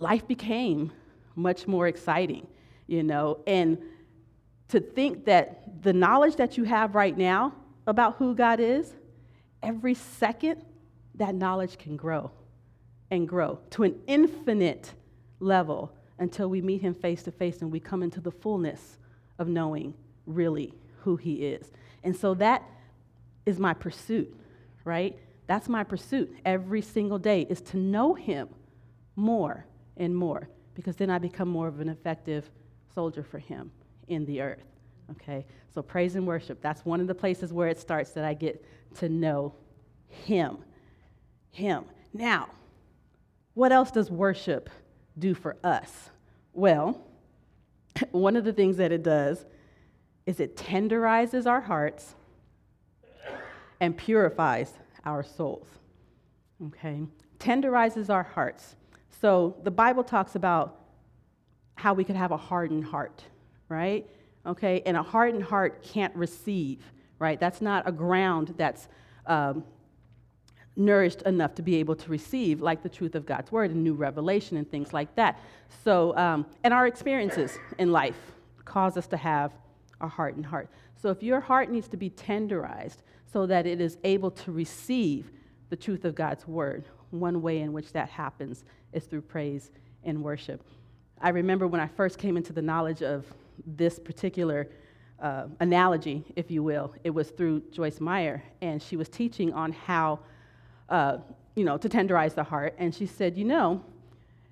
life 0.00 0.26
became 0.26 0.90
much 1.36 1.68
more 1.68 1.86
exciting, 1.86 2.46
you 2.86 3.02
know. 3.04 3.38
And 3.46 3.78
to 4.68 4.80
think 4.80 5.26
that 5.26 5.82
the 5.82 5.92
knowledge 5.92 6.36
that 6.36 6.56
you 6.56 6.64
have 6.64 6.94
right 6.94 7.16
now 7.16 7.54
about 7.86 8.16
who 8.16 8.34
God 8.34 8.58
is, 8.58 8.92
every 9.62 9.94
second, 9.94 10.64
that 11.14 11.34
knowledge 11.34 11.78
can 11.78 11.96
grow 11.96 12.30
and 13.10 13.28
grow 13.28 13.58
to 13.70 13.82
an 13.82 13.94
infinite 14.06 14.94
level 15.38 15.92
until 16.18 16.48
we 16.48 16.60
meet 16.60 16.80
Him 16.80 16.94
face 16.94 17.22
to 17.24 17.30
face 17.30 17.60
and 17.60 17.70
we 17.70 17.80
come 17.80 18.02
into 18.02 18.20
the 18.20 18.30
fullness 18.30 18.98
of 19.38 19.48
knowing 19.48 19.94
really 20.26 20.72
who 21.02 21.16
He 21.16 21.46
is. 21.46 21.70
And 22.02 22.16
so 22.16 22.34
that 22.34 22.62
is 23.44 23.58
my 23.58 23.74
pursuit, 23.74 24.34
right? 24.84 25.18
That's 25.46 25.68
my 25.68 25.82
pursuit 25.82 26.34
every 26.44 26.82
single 26.82 27.18
day 27.18 27.46
is 27.50 27.60
to 27.62 27.76
know 27.76 28.14
Him 28.14 28.48
more 29.16 29.66
and 30.00 30.16
more 30.16 30.48
because 30.74 30.96
then 30.96 31.10
I 31.10 31.18
become 31.18 31.48
more 31.48 31.68
of 31.68 31.78
an 31.78 31.88
effective 31.88 32.50
soldier 32.92 33.22
for 33.22 33.38
Him 33.38 33.70
in 34.08 34.24
the 34.24 34.40
earth. 34.40 34.64
Okay? 35.12 35.46
So 35.72 35.82
praise 35.82 36.16
and 36.16 36.26
worship, 36.26 36.60
that's 36.60 36.84
one 36.84 37.00
of 37.00 37.06
the 37.06 37.14
places 37.14 37.52
where 37.52 37.68
it 37.68 37.78
starts 37.78 38.10
that 38.12 38.24
I 38.24 38.34
get 38.34 38.64
to 38.96 39.08
know 39.08 39.54
Him. 40.08 40.58
Him. 41.52 41.84
Now, 42.12 42.48
what 43.54 43.70
else 43.70 43.90
does 43.90 44.10
worship 44.10 44.70
do 45.18 45.34
for 45.34 45.56
us? 45.62 46.10
Well, 46.52 47.06
one 48.10 48.36
of 48.36 48.44
the 48.44 48.52
things 48.52 48.78
that 48.78 48.90
it 48.90 49.02
does 49.02 49.44
is 50.26 50.40
it 50.40 50.56
tenderizes 50.56 51.46
our 51.46 51.60
hearts 51.60 52.14
and 53.80 53.96
purifies 53.96 54.72
our 55.04 55.22
souls. 55.22 55.66
Okay? 56.66 57.02
Tenderizes 57.38 58.10
our 58.10 58.22
hearts. 58.22 58.76
So 59.20 59.56
the 59.64 59.70
Bible 59.70 60.02
talks 60.02 60.34
about 60.34 60.80
how 61.74 61.92
we 61.94 62.04
could 62.04 62.16
have 62.16 62.30
a 62.30 62.36
hardened 62.36 62.84
heart, 62.84 63.22
right? 63.68 64.06
Okay? 64.46 64.82
And 64.86 64.96
a 64.96 65.02
hardened 65.02 65.44
heart 65.44 65.82
can't 65.82 66.14
receive, 66.16 66.82
right? 67.18 67.38
That's 67.38 67.60
not 67.60 67.86
a 67.86 67.92
ground 67.92 68.54
that's 68.56 68.88
um, 69.26 69.64
nourished 70.74 71.22
enough 71.22 71.54
to 71.56 71.62
be 71.62 71.76
able 71.76 71.96
to 71.96 72.10
receive, 72.10 72.62
like 72.62 72.82
the 72.82 72.88
truth 72.88 73.14
of 73.14 73.26
God's 73.26 73.52
word 73.52 73.70
and 73.70 73.84
new 73.84 73.94
revelation 73.94 74.56
and 74.56 74.70
things 74.70 74.92
like 74.92 75.14
that. 75.16 75.38
So, 75.84 76.16
um, 76.16 76.46
and 76.64 76.72
our 76.72 76.86
experiences 76.86 77.58
in 77.78 77.92
life 77.92 78.16
cause 78.64 78.96
us 78.96 79.06
to 79.08 79.16
have 79.18 79.52
a 80.00 80.08
hardened 80.08 80.46
heart. 80.46 80.70
So, 80.96 81.10
if 81.10 81.22
your 81.22 81.40
heart 81.40 81.70
needs 81.70 81.88
to 81.88 81.96
be 81.96 82.08
tenderized 82.08 82.98
so 83.30 83.46
that 83.46 83.66
it 83.66 83.80
is 83.80 83.98
able 84.04 84.30
to 84.30 84.52
receive 84.52 85.30
the 85.68 85.76
truth 85.76 86.04
of 86.04 86.14
God's 86.14 86.48
word, 86.48 86.84
one 87.10 87.42
way 87.42 87.60
in 87.60 87.72
which 87.72 87.92
that 87.92 88.08
happens 88.08 88.64
is 88.92 89.04
through 89.04 89.22
praise 89.22 89.70
and 90.04 90.22
worship. 90.22 90.62
I 91.20 91.30
remember 91.30 91.66
when 91.66 91.80
I 91.80 91.86
first 91.86 92.18
came 92.18 92.36
into 92.36 92.52
the 92.52 92.62
knowledge 92.62 93.02
of 93.02 93.26
this 93.66 93.98
particular 93.98 94.68
uh, 95.20 95.46
analogy, 95.60 96.24
if 96.34 96.50
you 96.50 96.62
will, 96.62 96.94
it 97.04 97.10
was 97.10 97.30
through 97.30 97.62
Joyce 97.70 98.00
Meyer, 98.00 98.42
and 98.62 98.82
she 98.82 98.96
was 98.96 99.08
teaching 99.08 99.52
on 99.52 99.72
how 99.72 100.20
uh, 100.88 101.18
you 101.54 101.64
know, 101.64 101.76
to 101.76 101.88
tenderize 101.88 102.34
the 102.34 102.44
heart. 102.44 102.74
And 102.78 102.94
she 102.94 103.06
said, 103.06 103.36
you 103.36 103.44
know, 103.44 103.84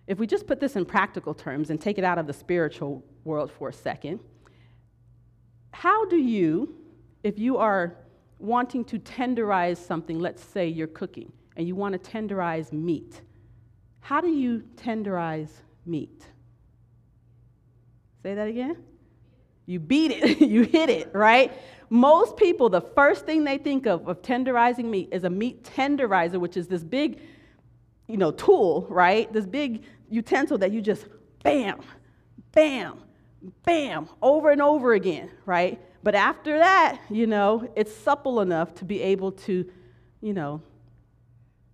if 0.06 0.18
we 0.18 0.26
just 0.26 0.46
put 0.46 0.60
this 0.60 0.76
in 0.76 0.84
practical 0.84 1.34
terms 1.34 1.70
and 1.70 1.80
take 1.80 1.98
it 1.98 2.04
out 2.04 2.18
of 2.18 2.26
the 2.26 2.32
spiritual 2.32 3.02
world 3.24 3.50
for 3.50 3.68
a 3.68 3.72
second, 3.72 4.20
how 5.72 6.06
do 6.06 6.16
you, 6.16 6.74
if 7.22 7.38
you 7.38 7.56
are 7.56 7.96
wanting 8.38 8.84
to 8.86 8.98
tenderize 8.98 9.76
something, 9.78 10.18
let's 10.18 10.42
say 10.42 10.66
you're 10.68 10.86
cooking 10.86 11.32
and 11.58 11.66
you 11.66 11.74
want 11.74 11.92
to 11.92 12.10
tenderize 12.10 12.72
meat, 12.72 13.20
how 14.00 14.20
do 14.22 14.28
you 14.28 14.62
tenderize 14.76 15.50
meat? 15.84 16.24
Say 18.22 18.34
that 18.34 18.48
again? 18.48 18.76
You 19.66 19.80
beat 19.80 20.12
it, 20.12 20.40
you 20.48 20.62
hit 20.62 20.88
it, 20.88 21.10
right? 21.12 21.52
Most 21.90 22.36
people, 22.36 22.70
the 22.70 22.80
first 22.80 23.26
thing 23.26 23.44
they 23.44 23.58
think 23.58 23.86
of 23.86 24.08
of 24.08 24.22
tenderizing 24.22 24.84
meat 24.84 25.08
is 25.12 25.24
a 25.24 25.30
meat 25.30 25.64
tenderizer, 25.64 26.38
which 26.38 26.56
is 26.56 26.68
this 26.68 26.84
big, 26.84 27.20
you 28.06 28.16
know, 28.16 28.30
tool, 28.30 28.86
right? 28.88 29.30
This 29.32 29.46
big 29.46 29.84
utensil 30.08 30.58
that 30.58 30.70
you 30.72 30.80
just 30.80 31.06
bam, 31.42 31.80
bam, 32.52 32.98
bam, 33.64 34.08
over 34.22 34.50
and 34.50 34.62
over 34.62 34.92
again, 34.92 35.30
right? 35.44 35.80
But 36.02 36.14
after 36.14 36.58
that, 36.58 37.00
you 37.10 37.26
know, 37.26 37.70
it's 37.74 37.94
supple 37.94 38.40
enough 38.40 38.74
to 38.76 38.84
be 38.84 39.02
able 39.02 39.32
to, 39.32 39.70
you 40.20 40.32
know, 40.32 40.62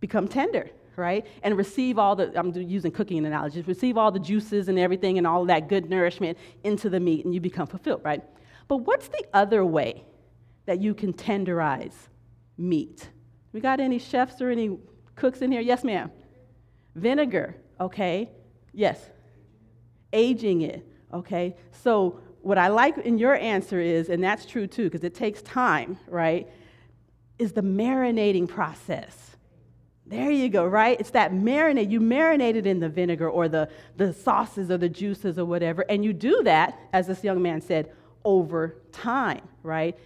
become 0.06 0.28
tender, 0.28 0.68
right? 0.96 1.26
And 1.42 1.56
receive 1.56 1.98
all 1.98 2.14
the, 2.14 2.30
I'm 2.38 2.54
using 2.54 2.92
cooking 2.92 3.24
analogies, 3.24 3.66
receive 3.66 3.96
all 3.96 4.12
the 4.12 4.18
juices 4.18 4.68
and 4.68 4.78
everything 4.78 5.16
and 5.16 5.26
all 5.26 5.46
that 5.46 5.66
good 5.66 5.88
nourishment 5.88 6.36
into 6.62 6.90
the 6.90 7.00
meat 7.00 7.24
and 7.24 7.32
you 7.32 7.40
become 7.40 7.66
fulfilled, 7.66 8.02
right? 8.04 8.22
But 8.68 8.78
what's 8.88 9.08
the 9.08 9.24
other 9.32 9.64
way 9.64 10.04
that 10.66 10.78
you 10.82 10.92
can 10.92 11.14
tenderize 11.14 11.94
meat? 12.58 13.08
We 13.54 13.60
got 13.60 13.80
any 13.80 13.98
chefs 13.98 14.42
or 14.42 14.50
any 14.50 14.76
cooks 15.14 15.40
in 15.40 15.50
here? 15.50 15.62
Yes, 15.62 15.84
ma'am. 15.84 16.10
Vinegar, 16.94 17.56
okay? 17.80 18.28
Yes. 18.74 19.00
Aging 20.12 20.60
it, 20.62 20.86
okay? 21.14 21.56
So, 21.82 22.20
what 22.42 22.58
I 22.58 22.68
like 22.68 22.98
in 22.98 23.16
your 23.16 23.36
answer 23.36 23.80
is, 23.80 24.10
and 24.10 24.22
that's 24.22 24.44
true 24.44 24.66
too, 24.66 24.84
because 24.84 25.02
it 25.02 25.14
takes 25.14 25.40
time, 25.40 25.98
right? 26.06 26.46
Is 27.38 27.52
the 27.52 27.62
marinating 27.62 28.48
process. 28.48 29.33
There 30.06 30.30
you 30.30 30.50
go, 30.50 30.66
right? 30.66 31.00
It's 31.00 31.10
that 31.10 31.32
marinate. 31.32 31.90
You 31.90 32.00
marinate 32.00 32.56
it 32.56 32.66
in 32.66 32.78
the 32.78 32.88
vinegar 32.88 33.28
or 33.28 33.48
the, 33.48 33.70
the 33.96 34.12
sauces 34.12 34.70
or 34.70 34.76
the 34.76 34.88
juices 34.88 35.38
or 35.38 35.46
whatever. 35.46 35.84
And 35.88 36.04
you 36.04 36.12
do 36.12 36.42
that, 36.42 36.78
as 36.92 37.06
this 37.06 37.24
young 37.24 37.40
man 37.40 37.62
said, 37.62 37.90
over 38.24 38.76
time, 38.92 39.48
right? 39.62 39.98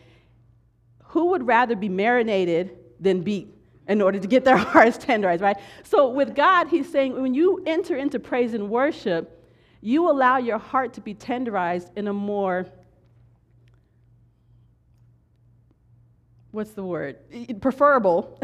Who 1.08 1.26
would 1.26 1.46
rather 1.46 1.74
be 1.74 1.88
marinated 1.88 2.76
than 3.00 3.22
beat 3.22 3.54
in 3.88 4.00
order 4.00 4.20
to 4.20 4.28
get 4.28 4.44
their 4.44 4.56
hearts 4.74 4.98
tenderized, 4.98 5.40
right? 5.40 5.56
So 5.82 6.08
with 6.10 6.34
God, 6.34 6.68
He's 6.68 6.90
saying 6.90 7.20
when 7.20 7.34
you 7.34 7.62
enter 7.66 7.96
into 7.96 8.20
praise 8.20 8.54
and 8.54 8.70
worship, 8.70 9.34
you 9.80 10.10
allow 10.10 10.38
your 10.38 10.58
heart 10.58 10.92
to 10.94 11.00
be 11.00 11.14
tenderized 11.14 11.90
in 11.96 12.08
a 12.08 12.12
more 12.12 12.66
what's 16.58 16.72
the 16.72 16.82
word? 16.82 17.16
Preferable 17.60 18.36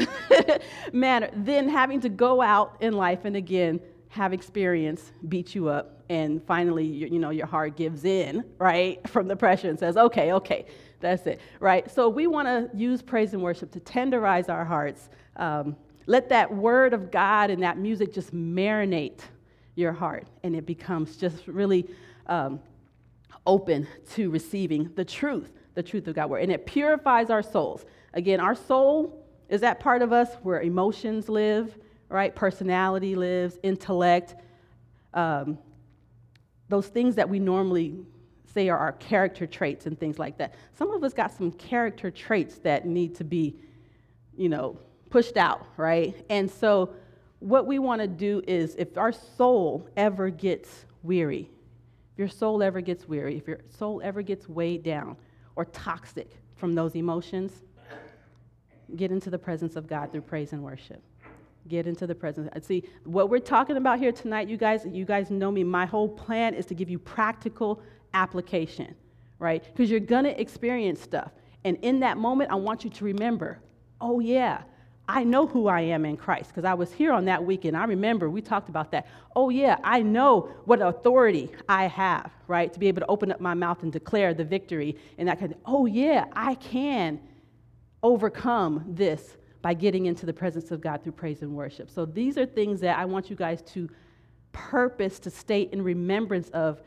manner 0.92 1.31
than 1.35 1.68
having 1.68 2.00
to 2.00 2.09
go 2.09 2.40
out 2.40 2.77
in 2.79 2.92
life 2.92 3.24
and 3.24 3.35
again 3.35 3.81
have 4.09 4.33
experience 4.33 5.11
beat 5.29 5.57
you 5.57 5.68
up 5.68 6.05
and 6.09 6.40
finally 6.46 6.85
you, 6.85 7.18
know 7.18 7.31
your 7.31 7.46
heart 7.46 7.77
gives 7.77 8.05
in 8.05 8.44
right 8.59 9.07
from 9.09 9.27
the 9.27 9.35
pressure 9.35 9.68
and 9.68 9.77
says 9.77 9.96
okay 9.96 10.33
okay 10.33 10.64
that's 11.00 11.27
it 11.27 11.40
right? 11.59 11.90
So 11.90 12.09
we 12.09 12.29
want 12.29 12.46
to 12.46 12.70
use 12.79 13.03
praise 13.03 13.35
and 13.35 13.42
worship 13.42 13.72
to 13.72 13.81
tenderize 13.81 14.48
our 14.48 14.64
hearts. 14.64 15.11
Um, 15.35 15.74
let 16.07 16.29
that 16.29 16.55
word 16.55 16.94
of 16.94 17.11
god 17.11 17.50
and 17.50 17.64
that 17.64 17.79
music 17.79 18.14
just 18.14 18.33
marinate 18.33 19.22
your 19.74 19.92
heart 19.92 20.29
and 20.44 20.55
it 20.55 20.66
becomes 20.66 21.16
just 21.16 21.48
really 21.48 21.90
um, 22.29 22.61
open 23.44 23.88
to 24.12 24.31
receiving 24.31 24.88
the 24.94 25.05
truth 25.05 25.50
the 25.74 25.83
truth 25.83 26.07
of 26.07 26.14
god 26.14 26.31
word. 26.31 26.42
And 26.42 26.53
it 26.53 26.64
purifies 26.64 27.31
our 27.31 27.42
souls 27.42 27.85
again 28.14 28.40
our 28.40 28.55
soul 28.55 29.24
is 29.48 29.61
that 29.61 29.79
part 29.79 30.00
of 30.00 30.12
us 30.12 30.31
where 30.42 30.62
emotions 30.62 31.29
live 31.29 31.77
right 32.09 32.35
personality 32.35 33.14
lives 33.14 33.59
intellect 33.62 34.35
um, 35.12 35.59
those 36.68 36.88
things 36.88 37.14
that 37.16 37.29
we 37.29 37.38
normally 37.38 37.94
say 38.55 38.68
are 38.68 38.79
our 38.79 38.92
character 38.92 39.46
traits 39.46 39.87
and 39.87 39.98
things 39.98 40.18
like 40.18 40.38
that. 40.38 40.55
Some 40.72 40.90
of 40.92 41.03
us 41.05 41.12
got 41.12 41.33
some 41.33 41.50
character 41.53 42.11
traits 42.11 42.59
that 42.59 42.87
need 42.87 43.14
to 43.16 43.24
be, 43.24 43.57
you 44.37 44.48
know, 44.48 44.79
pushed 45.11 45.37
out, 45.37 45.66
right? 45.77 46.24
And 46.31 46.50
so, 46.50 46.94
what 47.40 47.66
we 47.66 47.79
want 47.79 48.00
to 48.00 48.09
do 48.09 48.42
is 48.46 48.74
if 48.77 48.96
our 48.96 49.12
soul 49.12 49.87
ever 49.96 50.31
gets 50.31 50.87
weary, 51.03 51.50
if 52.12 52.18
your 52.18 52.29
soul 52.29 52.62
ever 52.62 52.81
gets 52.81 53.07
weary, 53.07 53.37
if 53.37 53.46
your 53.46 53.61
soul 53.68 54.00
ever 54.03 54.22
gets 54.22 54.48
weighed 54.48 54.83
down 54.83 55.16
or 55.57 55.66
toxic 55.66 56.31
from 56.57 56.72
those 56.72 56.94
emotions, 56.94 57.62
get 58.96 59.11
into 59.11 59.30
the 59.30 59.38
presence 59.38 59.76
of 59.76 59.87
God 59.87 60.12
through 60.12 60.22
praise 60.22 60.52
and 60.52 60.62
worship. 60.62 61.02
Get 61.68 61.87
into 61.87 62.07
the 62.07 62.14
presence. 62.14 62.50
See, 62.66 62.85
what 63.04 63.30
we're 63.30 63.38
talking 63.38 63.76
about 63.76 63.98
here 63.98 64.12
tonight, 64.12 64.48
you 64.48 64.57
guys, 64.57 64.87
you 64.90 65.04
guys 65.04 65.30
know 65.30 65.50
me. 65.50 65.64
My 65.64 65.87
whole 65.87 66.09
plan 66.09 66.54
is 66.54 66.66
to 66.66 66.74
give 66.74 66.90
you 66.90 66.98
practical 66.98 67.83
application, 68.12 68.94
right? 69.38 69.64
Because 69.64 69.90
you're 69.90 70.00
gonna 70.00 70.30
experience 70.30 71.00
stuff. 71.00 71.33
And 71.64 71.78
in 71.80 72.00
that 72.00 72.18
moment, 72.18 72.50
I 72.50 72.57
want 72.57 72.85
you 72.85 72.90
to 72.90 73.04
remember, 73.04 73.59
oh 74.00 74.20
yeah, 74.20 74.62
I 75.09 75.22
know 75.22 75.46
who 75.46 75.68
I 75.68 75.83
am 75.83 76.07
in 76.07 76.16
Christ 76.16 76.48
because 76.48 76.64
I 76.64 76.72
was 76.72 76.90
here 76.90 77.12
on 77.12 77.26
that 77.26 77.44
weekend. 77.44 77.76
I 77.76 77.85
remember 77.85 78.30
we 78.30 78.40
talked 78.40 78.70
about 78.70 78.90
that. 78.92 79.07
Oh, 79.37 79.50
yeah, 79.50 79.76
I 79.85 80.00
know 80.00 80.48
what 80.64 80.80
authority 80.80 81.50
I 81.68 81.88
have, 81.88 82.30
right, 82.48 82.72
to 82.72 82.78
be 82.78 82.88
able 82.88 83.00
to 83.00 83.07
open 83.09 83.30
up 83.30 83.38
my 83.38 83.52
mouth 83.52 83.83
and 83.83 83.92
declare 83.92 84.33
the 84.33 84.44
victory 84.44 84.96
and 85.18 85.28
that 85.28 85.38
kind 85.38 85.52
of 85.52 85.59
Oh, 85.66 85.85
yeah, 85.85 86.24
I 86.33 86.54
can 86.54 87.20
overcome 88.05 88.85
this 88.87 89.38
by 89.62 89.73
getting 89.73 90.05
into 90.07 90.27
the 90.27 90.33
presence 90.33 90.71
of 90.71 90.83
God 90.83 91.03
through 91.03 91.12
praise 91.12 91.40
and 91.40 91.57
worship. 91.57 91.90
So 91.90 92.05
these 92.05 92.37
are 92.37 92.45
things 92.45 92.79
that 92.81 92.99
I 92.99 93.07
want 93.07 93.31
you 93.31 93.35
guys 93.35 93.62
to 93.73 93.88
purpose 94.53 95.19
to 95.21 95.31
state 95.31 95.71
in 95.73 95.83
remembrance 95.83 96.51
of 96.51 96.83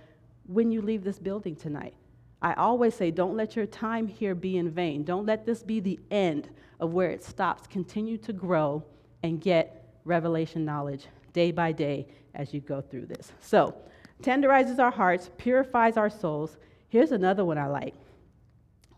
when 0.46 0.72
you 0.72 0.82
leave 0.82 1.04
this 1.04 1.18
building 1.18 1.56
tonight. 1.56 1.96
I 2.40 2.54
always 2.54 2.94
say, 2.94 3.10
don't 3.10 3.36
let 3.36 3.56
your 3.56 3.66
time 3.66 4.08
here 4.08 4.36
be 4.36 4.58
in 4.58 4.70
vain. 4.70 5.04
Don't 5.04 5.26
let 5.26 5.44
this 5.44 5.64
be 5.64 5.80
the 5.80 6.00
end 6.12 6.50
of 6.80 6.94
where 6.94 7.10
it 7.10 7.24
stops. 7.24 7.66
Continue 7.66 8.18
to 8.20 8.32
grow 8.32 8.84
and 9.24 9.42
get 9.42 10.00
revelation 10.06 10.64
knowledge 10.64 11.08
day 11.34 11.52
by 11.52 11.72
day 11.72 12.08
as 12.36 12.54
you 12.54 12.62
go 12.62 12.80
through 12.80 13.08
this. 13.08 13.32
So, 13.42 13.76
tenderizes 14.22 14.78
our 14.78 14.92
hearts, 14.92 15.32
purifies 15.38 15.98
our 15.98 16.12
souls. 16.12 16.58
Here's 16.90 17.12
another 17.12 17.44
one 17.44 17.58
I 17.58 17.68
like 17.68 17.96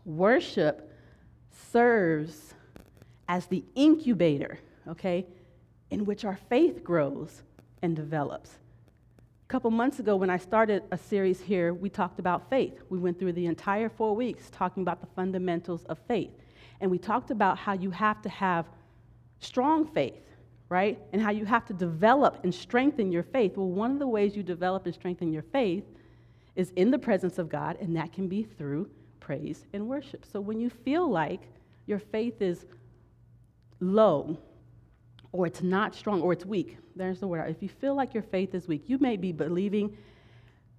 worship 0.04 0.89
serves 1.72 2.54
as 3.28 3.46
the 3.46 3.64
incubator, 3.74 4.58
okay, 4.88 5.26
in 5.90 6.04
which 6.04 6.24
our 6.24 6.38
faith 6.48 6.82
grows 6.82 7.42
and 7.82 7.96
develops 7.96 8.58
A 9.50 9.52
couple 9.52 9.72
months 9.72 9.98
ago, 9.98 10.14
when 10.14 10.30
I 10.30 10.38
started 10.38 10.84
a 10.92 10.96
series 10.96 11.40
here, 11.40 11.74
we 11.74 11.90
talked 11.90 12.20
about 12.20 12.48
faith. 12.48 12.82
We 12.88 13.00
went 13.00 13.18
through 13.18 13.32
the 13.32 13.46
entire 13.46 13.88
four 13.88 14.14
weeks 14.14 14.48
talking 14.52 14.82
about 14.84 15.00
the 15.00 15.08
fundamentals 15.16 15.84
of 15.86 15.98
faith. 16.06 16.30
And 16.80 16.88
we 16.88 16.98
talked 16.98 17.32
about 17.32 17.58
how 17.58 17.72
you 17.72 17.90
have 17.90 18.22
to 18.22 18.28
have 18.28 18.66
strong 19.40 19.86
faith, 19.86 20.22
right? 20.68 21.00
And 21.12 21.20
how 21.20 21.32
you 21.32 21.46
have 21.46 21.66
to 21.66 21.72
develop 21.72 22.38
and 22.44 22.54
strengthen 22.54 23.10
your 23.10 23.24
faith. 23.24 23.56
Well, 23.56 23.66
one 23.66 23.90
of 23.90 23.98
the 23.98 24.06
ways 24.06 24.36
you 24.36 24.44
develop 24.44 24.86
and 24.86 24.94
strengthen 24.94 25.32
your 25.32 25.42
faith 25.42 25.82
is 26.54 26.70
in 26.76 26.92
the 26.92 26.98
presence 26.98 27.36
of 27.38 27.48
God, 27.48 27.76
and 27.80 27.96
that 27.96 28.12
can 28.12 28.28
be 28.28 28.44
through 28.44 28.88
praise 29.30 29.64
and 29.72 29.86
worship. 29.86 30.24
So 30.32 30.40
when 30.40 30.58
you 30.58 30.68
feel 30.68 31.08
like 31.08 31.40
your 31.86 32.00
faith 32.00 32.42
is 32.42 32.66
low, 33.78 34.36
or 35.30 35.46
it's 35.46 35.62
not 35.62 35.94
strong, 35.94 36.20
or 36.20 36.32
it's 36.32 36.44
weak. 36.44 36.78
There's 36.96 37.20
the 37.20 37.28
word. 37.28 37.48
If 37.48 37.62
you 37.62 37.68
feel 37.68 37.94
like 37.94 38.12
your 38.12 38.24
faith 38.24 38.56
is 38.56 38.66
weak, 38.66 38.82
you 38.88 38.98
may 38.98 39.16
be 39.16 39.30
believing 39.30 39.96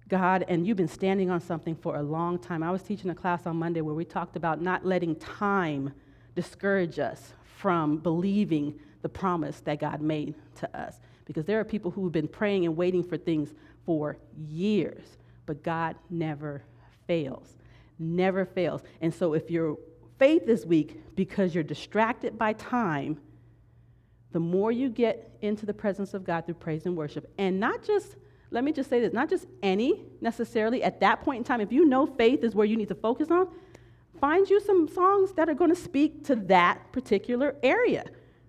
God 0.06 0.44
and 0.48 0.66
you've 0.66 0.76
been 0.76 0.86
standing 0.86 1.30
on 1.30 1.40
something 1.40 1.74
for 1.74 1.96
a 1.96 2.02
long 2.02 2.38
time. 2.38 2.62
I 2.62 2.70
was 2.70 2.82
teaching 2.82 3.08
a 3.08 3.14
class 3.14 3.46
on 3.46 3.56
Monday 3.56 3.80
where 3.80 3.94
we 3.94 4.04
talked 4.04 4.36
about 4.36 4.60
not 4.60 4.84
letting 4.84 5.16
time 5.16 5.94
discourage 6.34 6.98
us 6.98 7.32
from 7.56 7.96
believing 7.96 8.78
the 9.00 9.08
promise 9.08 9.60
that 9.60 9.80
God 9.80 10.02
made 10.02 10.34
to 10.56 10.78
us. 10.78 11.00
Because 11.24 11.46
there 11.46 11.58
are 11.58 11.64
people 11.64 11.90
who 11.90 12.04
have 12.04 12.12
been 12.12 12.28
praying 12.28 12.66
and 12.66 12.76
waiting 12.76 13.02
for 13.02 13.16
things 13.16 13.54
for 13.86 14.18
years, 14.36 15.16
but 15.46 15.62
God 15.62 15.96
never 16.10 16.62
fails. 17.06 17.56
Never 18.02 18.44
fails. 18.44 18.82
And 19.00 19.14
so 19.14 19.34
if 19.34 19.50
your 19.50 19.78
faith 20.18 20.48
is 20.48 20.66
weak 20.66 21.00
because 21.14 21.54
you're 21.54 21.62
distracted 21.62 22.36
by 22.36 22.52
time, 22.54 23.20
the 24.32 24.40
more 24.40 24.72
you 24.72 24.88
get 24.88 25.36
into 25.40 25.66
the 25.66 25.74
presence 25.74 26.14
of 26.14 26.24
God 26.24 26.46
through 26.46 26.54
praise 26.54 26.84
and 26.86 26.96
worship, 26.96 27.30
and 27.38 27.60
not 27.60 27.84
just, 27.84 28.16
let 28.50 28.64
me 28.64 28.72
just 28.72 28.90
say 28.90 28.98
this, 28.98 29.12
not 29.12 29.30
just 29.30 29.46
any 29.62 30.04
necessarily 30.20 30.82
at 30.82 31.00
that 31.00 31.22
point 31.22 31.38
in 31.38 31.44
time, 31.44 31.60
if 31.60 31.70
you 31.70 31.84
know 31.84 32.06
faith 32.06 32.42
is 32.42 32.54
where 32.54 32.66
you 32.66 32.76
need 32.76 32.88
to 32.88 32.94
focus 32.94 33.30
on, 33.30 33.46
find 34.20 34.48
you 34.50 34.60
some 34.60 34.88
songs 34.88 35.32
that 35.34 35.48
are 35.48 35.54
going 35.54 35.70
to 35.70 35.80
speak 35.80 36.24
to 36.24 36.34
that 36.34 36.90
particular 36.92 37.54
area. 37.62 38.04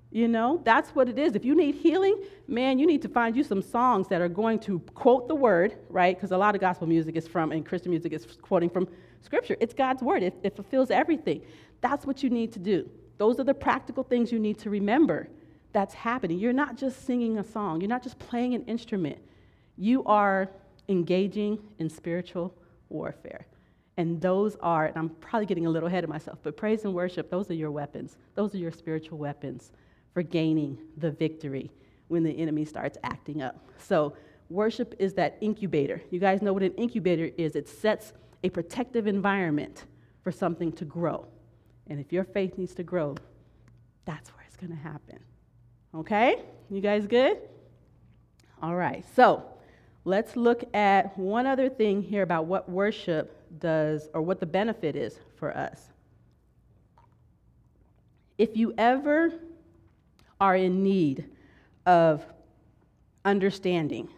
You 0.09 0.27
know, 0.27 0.61
that's 0.63 0.91
what 0.91 1.09
it 1.09 1.17
is. 1.17 1.35
If 1.35 1.43
you 1.43 1.55
need 1.55 1.75
healing, 1.75 2.21
man, 2.47 2.77
you 2.77 2.85
need 2.85 3.01
to 3.01 3.09
find 3.09 3.35
you 3.35 3.43
some 3.43 3.63
songs 3.63 4.07
that 4.09 4.21
are 4.21 4.29
going 4.29 4.59
to 4.59 4.79
quote 4.93 5.27
the 5.27 5.35
word, 5.35 5.75
right? 5.89 6.15
Because 6.15 6.31
a 6.31 6.37
lot 6.37 6.53
of 6.53 6.61
gospel 6.61 6.87
music 6.87 7.15
is 7.15 7.27
from, 7.27 7.51
and 7.51 7.65
Christian 7.65 7.89
music 7.89 8.13
is 8.13 8.25
quoting 8.41 8.69
from 8.69 8.87
scripture. 9.23 9.55
It's 9.59 9.73
God's 9.73 10.03
word, 10.03 10.23
it, 10.23 10.36
it 10.43 10.55
fulfills 10.55 10.91
everything. 10.91 11.41
That's 11.81 12.05
what 12.05 12.23
you 12.23 12.29
need 12.29 12.53
to 12.53 12.59
do. 12.59 12.89
Those 13.17 13.39
are 13.39 13.43
the 13.43 13.53
practical 13.53 14.03
things 14.03 14.31
you 14.31 14.39
need 14.39 14.59
to 14.59 14.69
remember 14.69 15.29
that's 15.71 15.93
happening. 15.93 16.39
You're 16.39 16.53
not 16.53 16.77
just 16.77 17.05
singing 17.05 17.38
a 17.39 17.43
song, 17.43 17.81
you're 17.81 17.89
not 17.89 18.03
just 18.03 18.19
playing 18.19 18.53
an 18.53 18.63
instrument. 18.65 19.17
You 19.77 20.03
are 20.05 20.49
engaging 20.88 21.59
in 21.79 21.89
spiritual 21.89 22.53
warfare. 22.89 23.47
And 23.97 24.19
those 24.21 24.55
are, 24.62 24.86
and 24.88 24.97
I'm 24.97 25.09
probably 25.09 25.45
getting 25.45 25.65
a 25.65 25.69
little 25.69 25.88
ahead 25.88 26.03
of 26.03 26.09
myself, 26.09 26.39
but 26.41 26.57
praise 26.57 26.83
and 26.83 26.93
worship, 26.93 27.29
those 27.29 27.49
are 27.49 27.53
your 27.53 27.71
weapons. 27.71 28.17
Those 28.36 28.55
are 28.55 28.57
your 28.57 28.71
spiritual 28.71 29.17
weapons 29.17 29.71
for 30.13 30.23
gaining 30.23 30.77
the 30.97 31.12
victory 31.12 31.71
when 32.07 32.23
the 32.23 32.31
enemy 32.31 32.65
starts 32.65 32.97
acting 33.03 33.41
up. 33.41 33.59
So, 33.77 34.15
worship 34.49 34.95
is 34.99 35.13
that 35.13 35.38
incubator. 35.41 36.01
You 36.12 36.19
guys 36.19 36.41
know 36.41 36.53
what 36.53 36.63
an 36.63 36.73
incubator 36.73 37.31
is 37.38 37.55
it 37.55 37.67
sets 37.67 38.13
a 38.43 38.49
protective 38.49 39.08
environment 39.08 39.86
for 40.23 40.32
something 40.32 40.71
to 40.73 40.86
grow. 40.86 41.25
And 41.88 41.99
if 41.99 42.12
your 42.12 42.23
faith 42.23 42.58
needs 42.58 42.75
to 42.75 42.84
grow, 42.84 43.15
that's 44.06 44.29
where 44.34 44.43
it's 44.47 44.56
going 44.58 44.71
to 44.71 44.77
happen. 44.77 45.19
Okay? 45.95 46.41
You 46.69 46.82
guys 46.82 47.08
good? 47.08 47.38
All 48.62 48.75
right. 48.75 49.03
So, 49.15 49.43
let's 50.06 50.36
look 50.36 50.63
at 50.73 51.17
one 51.17 51.45
other 51.45 51.69
thing 51.69 52.01
here 52.01 52.23
about 52.23 52.45
what 52.45 52.69
worship 52.69 53.38
does 53.60 54.10
or 54.13 54.21
what 54.21 54.39
the 54.39 54.45
benefit 54.45 54.95
is 54.95 55.19
for 55.36 55.56
us. 55.56 55.89
If 58.38 58.58
you 58.58 58.73
ever 58.77 59.32
are 60.39 60.56
in 60.56 60.84
need 60.84 61.25
of 61.86 62.25
understanding 63.23 64.10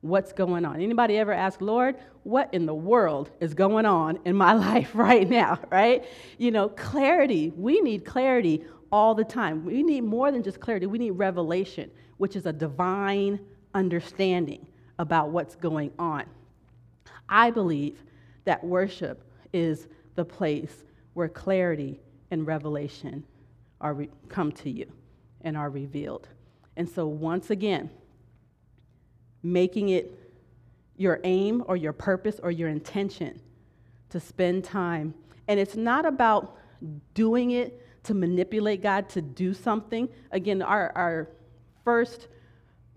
what's 0.00 0.32
going 0.32 0.64
on. 0.64 0.80
Anybody 0.80 1.18
ever 1.18 1.32
ask, 1.32 1.60
Lord, 1.60 1.96
what 2.22 2.52
in 2.52 2.66
the 2.66 2.74
world 2.74 3.30
is 3.40 3.54
going 3.54 3.86
on 3.86 4.18
in 4.24 4.34
my 4.36 4.52
life 4.70 4.90
right 4.94 5.28
now, 5.28 5.58
right? 5.70 6.04
You 6.38 6.50
know, 6.50 6.68
clarity. 6.68 7.52
We 7.56 7.80
need 7.80 8.04
clarity 8.04 8.64
all 8.92 9.14
the 9.14 9.24
time. 9.24 9.64
We 9.64 9.82
need 9.82 10.02
more 10.02 10.32
than 10.32 10.42
just 10.42 10.60
clarity, 10.60 10.86
we 10.86 10.98
need 10.98 11.12
revelation, 11.12 11.90
which 12.16 12.36
is 12.36 12.46
a 12.46 12.52
divine 12.52 13.40
understanding 13.74 14.66
about 14.98 15.30
what's 15.30 15.54
going 15.54 15.92
on. 15.98 16.24
I 17.28 17.50
believe 17.50 18.02
that 18.44 18.62
worship 18.64 19.24
is 19.52 19.86
the 20.16 20.24
place 20.24 20.84
where 21.14 21.28
clarity 21.28 22.00
and 22.30 22.46
revelation 22.46 23.24
are 23.80 23.94
re- 23.94 24.10
come 24.28 24.52
to 24.52 24.70
you 24.70 24.90
and 25.42 25.56
are 25.56 25.70
revealed. 25.70 26.28
And 26.76 26.88
so, 26.88 27.06
once 27.06 27.50
again, 27.50 27.90
making 29.42 29.90
it 29.90 30.16
your 30.96 31.20
aim 31.24 31.64
or 31.66 31.76
your 31.76 31.92
purpose 31.92 32.40
or 32.42 32.50
your 32.50 32.68
intention 32.68 33.40
to 34.10 34.20
spend 34.20 34.64
time. 34.64 35.14
And 35.48 35.58
it's 35.58 35.76
not 35.76 36.04
about 36.04 36.58
doing 37.14 37.52
it 37.52 38.04
to 38.04 38.14
manipulate 38.14 38.82
God 38.82 39.08
to 39.10 39.22
do 39.22 39.54
something. 39.54 40.08
Again, 40.30 40.62
our, 40.62 40.92
our 40.94 41.28
first 41.84 42.28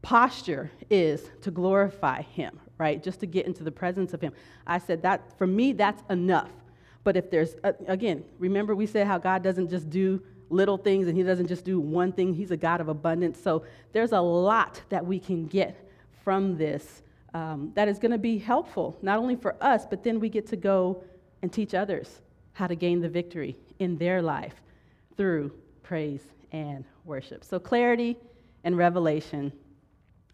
posture 0.02 0.72
is 0.90 1.30
to 1.42 1.52
glorify 1.52 2.22
Him, 2.22 2.60
right? 2.78 3.02
Just 3.02 3.22
to 3.22 3.26
get 3.26 3.46
into 3.46 3.64
the 3.64 3.72
presence 3.72 4.14
of 4.14 4.22
Him. 4.22 4.34
I 4.68 4.78
said 4.80 5.02
that 5.04 5.38
for 5.38 5.48
me, 5.48 5.74
that's 5.74 6.04
enough. 6.10 6.52
But 7.04 7.18
if 7.18 7.30
there's, 7.30 7.56
uh, 7.64 7.74
again, 7.88 8.24
remember 8.40 8.76
we 8.76 8.86
said 8.86 9.08
how 9.08 9.18
God 9.18 9.44
doesn't 9.44 9.70
just 9.70 9.90
do 9.90 10.22
little 10.50 10.78
things 10.78 11.08
and 11.08 11.18
He 11.18 11.24
doesn't 11.24 11.48
just 11.48 11.66
do 11.66 11.80
one 11.80 12.12
thing, 12.12 12.34
He's 12.34 12.52
a 12.52 12.58
God 12.58 12.82
of 12.82 12.88
abundance. 12.88 13.42
So 13.42 13.64
there's 13.92 14.12
a 14.12 14.22
lot 14.22 14.82
that 14.90 15.06
we 15.06 15.20
can 15.20 15.48
get 15.48 15.90
from 16.24 16.58
this 16.58 17.02
um, 17.34 17.72
that 17.74 17.88
is 17.88 18.00
going 18.00 18.12
to 18.12 18.18
be 18.18 18.38
helpful, 18.38 18.98
not 19.02 19.18
only 19.18 19.36
for 19.36 19.56
us, 19.62 19.86
but 19.86 20.04
then 20.04 20.20
we 20.20 20.30
get 20.30 20.48
to 20.48 20.56
go 20.56 21.04
and 21.42 21.52
teach 21.52 21.74
others 21.74 22.22
how 22.54 22.68
to 22.68 22.76
gain 22.76 23.02
the 23.02 23.10
victory 23.10 23.58
in 23.80 23.98
their 23.98 24.22
life 24.22 24.54
through 25.18 25.52
praise 25.82 26.22
and 26.52 26.86
worship. 27.06 27.44
So, 27.44 27.60
clarity 27.60 28.18
and 28.64 28.78
revelation. 28.78 29.52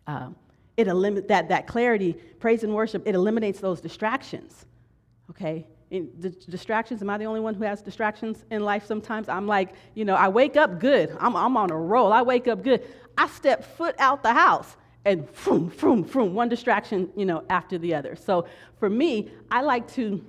Um, 0.08 0.36
it 0.76 0.88
elim- 0.88 1.28
that, 1.28 1.50
that 1.50 1.68
clarity, 1.68 2.14
praise 2.40 2.64
and 2.64 2.74
worship, 2.74 3.04
it 3.06 3.16
eliminates 3.16 3.60
those 3.60 3.82
distractions. 3.82 4.66
Okay? 5.30 5.66
The 5.90 6.30
distractions, 6.30 7.02
am 7.02 7.10
I 7.10 7.18
the 7.18 7.26
only 7.26 7.40
one 7.40 7.54
who 7.54 7.64
has 7.64 7.82
distractions 7.82 8.46
in 8.52 8.64
life 8.64 8.86
sometimes? 8.86 9.28
I'm 9.28 9.48
like, 9.48 9.74
you 9.96 10.06
know, 10.06 10.16
I 10.16 10.30
wake 10.30 10.56
up 10.56 10.80
good. 10.80 11.16
I'm, 11.20 11.36
I'm 11.36 11.58
on 11.58 11.72
a 11.72 11.78
roll. 11.78 12.14
I 12.14 12.22
wake 12.22 12.48
up 12.48 12.64
good. 12.64 12.84
I 13.18 13.28
step 13.28 13.76
foot 13.76 13.96
out 14.00 14.24
the 14.24 14.34
house 14.34 14.78
and 15.06 15.28
boom, 15.44 15.72
boom, 15.80 16.02
boom, 16.04 16.34
one 16.34 16.50
distraction, 16.50 17.10
you 17.16 17.26
know, 17.26 17.44
after 17.50 17.78
the 17.78 17.94
other. 17.94 18.16
So 18.16 18.46
for 18.80 18.90
me, 18.90 19.32
I 19.50 19.62
like 19.62 19.92
to, 19.94 20.24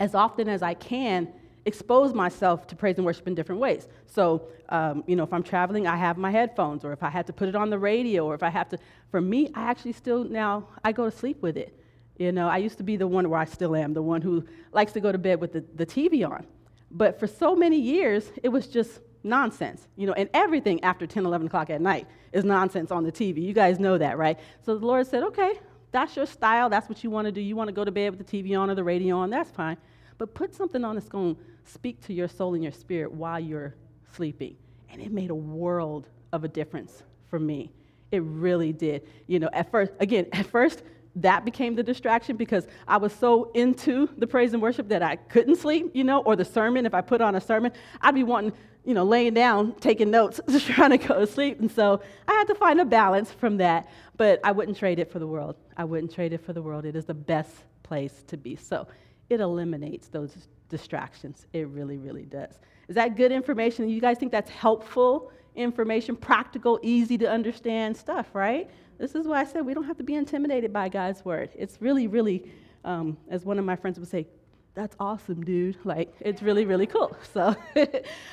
as 0.00 0.14
often 0.14 0.48
as 0.48 0.62
I 0.62 0.74
can, 0.74 1.28
expose 1.66 2.12
myself 2.12 2.66
to 2.66 2.76
praise 2.76 2.96
and 2.96 3.06
worship 3.06 3.26
in 3.26 3.34
different 3.34 3.60
ways. 3.60 3.88
So, 4.06 4.48
um, 4.68 5.04
you 5.06 5.16
know, 5.16 5.22
if 5.22 5.32
I'm 5.32 5.42
traveling, 5.42 5.86
I 5.86 5.96
have 5.96 6.18
my 6.18 6.30
headphones, 6.30 6.84
or 6.84 6.92
if 6.92 7.02
I 7.02 7.08
had 7.08 7.26
to 7.26 7.32
put 7.32 7.48
it 7.48 7.54
on 7.54 7.70
the 7.70 7.78
radio, 7.78 8.26
or 8.26 8.34
if 8.34 8.42
I 8.42 8.50
have 8.50 8.68
to, 8.70 8.78
for 9.10 9.20
me, 9.20 9.50
I 9.54 9.62
actually 9.62 9.92
still 9.92 10.24
now, 10.24 10.68
I 10.82 10.92
go 10.92 11.04
to 11.08 11.16
sleep 11.16 11.40
with 11.42 11.56
it. 11.56 11.78
You 12.18 12.32
know, 12.32 12.48
I 12.48 12.58
used 12.58 12.78
to 12.78 12.84
be 12.84 12.96
the 12.96 13.06
one 13.06 13.28
where 13.28 13.40
I 13.40 13.44
still 13.44 13.74
am, 13.74 13.92
the 13.92 14.02
one 14.02 14.22
who 14.22 14.44
likes 14.72 14.92
to 14.92 15.00
go 15.00 15.10
to 15.10 15.18
bed 15.18 15.40
with 15.40 15.52
the, 15.52 15.64
the 15.74 15.86
TV 15.86 16.28
on. 16.28 16.46
But 16.90 17.18
for 17.18 17.26
so 17.26 17.56
many 17.56 17.78
years, 17.78 18.30
it 18.42 18.50
was 18.50 18.66
just 18.66 19.00
nonsense. 19.24 19.86
You 19.96 20.06
know, 20.06 20.12
and 20.12 20.28
everything 20.34 20.84
after 20.84 21.06
10, 21.06 21.26
11 21.26 21.48
o'clock 21.48 21.70
at 21.70 21.80
night 21.80 22.06
is 22.32 22.44
nonsense 22.44 22.90
on 22.90 23.02
the 23.04 23.12
TV. 23.12 23.42
You 23.42 23.52
guys 23.52 23.80
know 23.80 23.98
that, 23.98 24.18
right? 24.18 24.38
So 24.64 24.78
the 24.78 24.86
Lord 24.86 25.06
said, 25.06 25.22
okay, 25.24 25.58
that's 25.90 26.16
your 26.16 26.26
style. 26.26 26.68
That's 26.68 26.88
what 26.88 27.02
you 27.02 27.10
want 27.10 27.26
to 27.26 27.32
do. 27.32 27.40
You 27.40 27.56
want 27.56 27.68
to 27.68 27.72
go 27.72 27.84
to 27.84 27.90
bed 27.90 28.16
with 28.16 28.26
the 28.26 28.42
TV 28.42 28.58
on 28.58 28.70
or 28.70 28.74
the 28.74 28.84
radio 28.84 29.16
on. 29.16 29.30
That's 29.30 29.50
fine. 29.50 29.76
But 30.18 30.34
put 30.34 30.54
something 30.54 30.84
on 30.84 30.96
that's 30.96 31.08
going 31.08 31.34
to 31.36 31.40
speak 31.64 32.00
to 32.06 32.12
your 32.12 32.28
soul 32.28 32.54
and 32.54 32.62
your 32.62 32.72
spirit 32.72 33.12
while 33.12 33.40
you're 33.40 33.74
sleeping. 34.14 34.56
And 34.90 35.00
it 35.00 35.10
made 35.10 35.30
a 35.30 35.34
world 35.34 36.08
of 36.32 36.44
a 36.44 36.48
difference 36.48 37.02
for 37.30 37.38
me. 37.38 37.72
It 38.12 38.22
really 38.22 38.72
did. 38.72 39.06
You 39.26 39.40
know, 39.40 39.48
at 39.52 39.70
first, 39.70 39.92
again, 39.98 40.26
at 40.32 40.46
first, 40.46 40.82
that 41.16 41.44
became 41.44 41.74
the 41.74 41.82
distraction 41.82 42.36
because 42.36 42.66
I 42.88 42.96
was 42.96 43.12
so 43.12 43.50
into 43.54 44.08
the 44.18 44.26
praise 44.26 44.52
and 44.52 44.60
worship 44.60 44.88
that 44.88 45.02
I 45.02 45.16
couldn't 45.16 45.56
sleep, 45.56 45.90
you 45.94 46.04
know, 46.04 46.22
or 46.22 46.36
the 46.36 46.44
sermon. 46.44 46.86
If 46.86 46.94
I 46.94 47.00
put 47.00 47.20
on 47.20 47.34
a 47.36 47.40
sermon, 47.40 47.72
I'd 48.00 48.14
be 48.14 48.24
wanting, 48.24 48.52
you 48.84 48.94
know, 48.94 49.04
laying 49.04 49.34
down, 49.34 49.74
taking 49.80 50.10
notes, 50.10 50.40
just 50.48 50.66
trying 50.66 50.90
to 50.90 50.98
go 50.98 51.20
to 51.20 51.26
sleep. 51.26 51.60
And 51.60 51.70
so 51.70 52.00
I 52.26 52.32
had 52.32 52.48
to 52.48 52.54
find 52.54 52.80
a 52.80 52.84
balance 52.84 53.30
from 53.30 53.58
that. 53.58 53.88
But 54.16 54.40
I 54.44 54.52
wouldn't 54.52 54.76
trade 54.76 54.98
it 54.98 55.10
for 55.10 55.18
the 55.18 55.26
world. 55.26 55.56
I 55.76 55.84
wouldn't 55.84 56.12
trade 56.12 56.32
it 56.32 56.44
for 56.44 56.52
the 56.52 56.62
world. 56.62 56.84
It 56.84 56.96
is 56.96 57.04
the 57.04 57.14
best 57.14 57.54
place 57.82 58.24
to 58.28 58.36
be. 58.36 58.56
So 58.56 58.86
it 59.30 59.40
eliminates 59.40 60.08
those 60.08 60.48
distractions. 60.68 61.46
It 61.52 61.68
really, 61.68 61.96
really 61.96 62.24
does. 62.24 62.58
Is 62.88 62.96
that 62.96 63.16
good 63.16 63.32
information? 63.32 63.88
You 63.88 64.00
guys 64.00 64.18
think 64.18 64.32
that's 64.32 64.50
helpful 64.50 65.30
information, 65.54 66.16
practical, 66.16 66.80
easy 66.82 67.16
to 67.18 67.30
understand 67.30 67.96
stuff, 67.96 68.34
right? 68.34 68.68
This 68.98 69.14
is 69.14 69.26
why 69.26 69.40
I 69.40 69.44
said 69.44 69.66
we 69.66 69.74
don't 69.74 69.84
have 69.84 69.96
to 69.98 70.04
be 70.04 70.14
intimidated 70.14 70.72
by 70.72 70.88
God's 70.88 71.24
word. 71.24 71.50
It's 71.54 71.80
really, 71.80 72.06
really, 72.06 72.50
um, 72.84 73.16
as 73.28 73.44
one 73.44 73.58
of 73.58 73.64
my 73.64 73.76
friends 73.76 73.98
would 73.98 74.08
say, 74.08 74.26
that's 74.74 74.96
awesome, 74.98 75.44
dude. 75.44 75.76
Like, 75.84 76.14
it's 76.20 76.42
really, 76.42 76.64
really 76.64 76.86
cool. 76.86 77.16
So, 77.32 77.54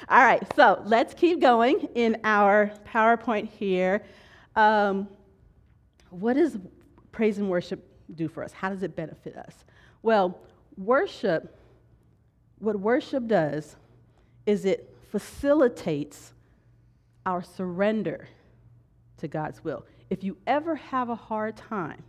all 0.09 0.23
right, 0.23 0.43
so 0.55 0.81
let's 0.85 1.13
keep 1.13 1.39
going 1.39 1.89
in 1.95 2.17
our 2.23 2.71
PowerPoint 2.87 3.49
here. 3.49 4.03
Um, 4.55 5.07
what 6.09 6.33
does 6.33 6.57
praise 7.11 7.37
and 7.37 7.49
worship 7.49 7.87
do 8.15 8.27
for 8.27 8.43
us? 8.43 8.51
How 8.51 8.69
does 8.69 8.83
it 8.83 8.95
benefit 8.95 9.35
us? 9.37 9.65
Well, 10.03 10.39
worship, 10.77 11.57
what 12.59 12.79
worship 12.79 13.27
does 13.27 13.75
is 14.45 14.65
it 14.65 14.93
facilitates 15.11 16.33
our 17.25 17.41
surrender 17.43 18.27
to 19.17 19.27
God's 19.27 19.63
will. 19.63 19.85
If 20.09 20.23
you 20.23 20.37
ever 20.47 20.75
have 20.75 21.09
a 21.09 21.15
hard 21.15 21.55
time 21.55 22.03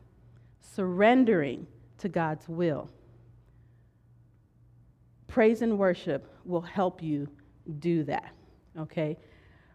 surrendering 0.61 1.67
to 1.99 2.09
God's 2.09 2.49
will, 2.49 2.89
praise 5.29 5.63
and 5.63 5.79
worship 5.79 6.27
will 6.45 6.61
help 6.61 7.03
you 7.03 7.29
do 7.79 8.05
that. 8.05 8.33
Okay? 8.79 9.17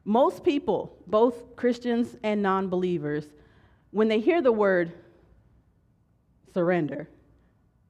Most 0.05 0.43
people, 0.43 0.97
both 1.07 1.55
Christians 1.55 2.15
and 2.23 2.41
non 2.41 2.69
believers, 2.69 3.25
when 3.91 4.07
they 4.07 4.19
hear 4.19 4.41
the 4.41 4.51
word 4.51 4.93
surrender, 6.53 7.09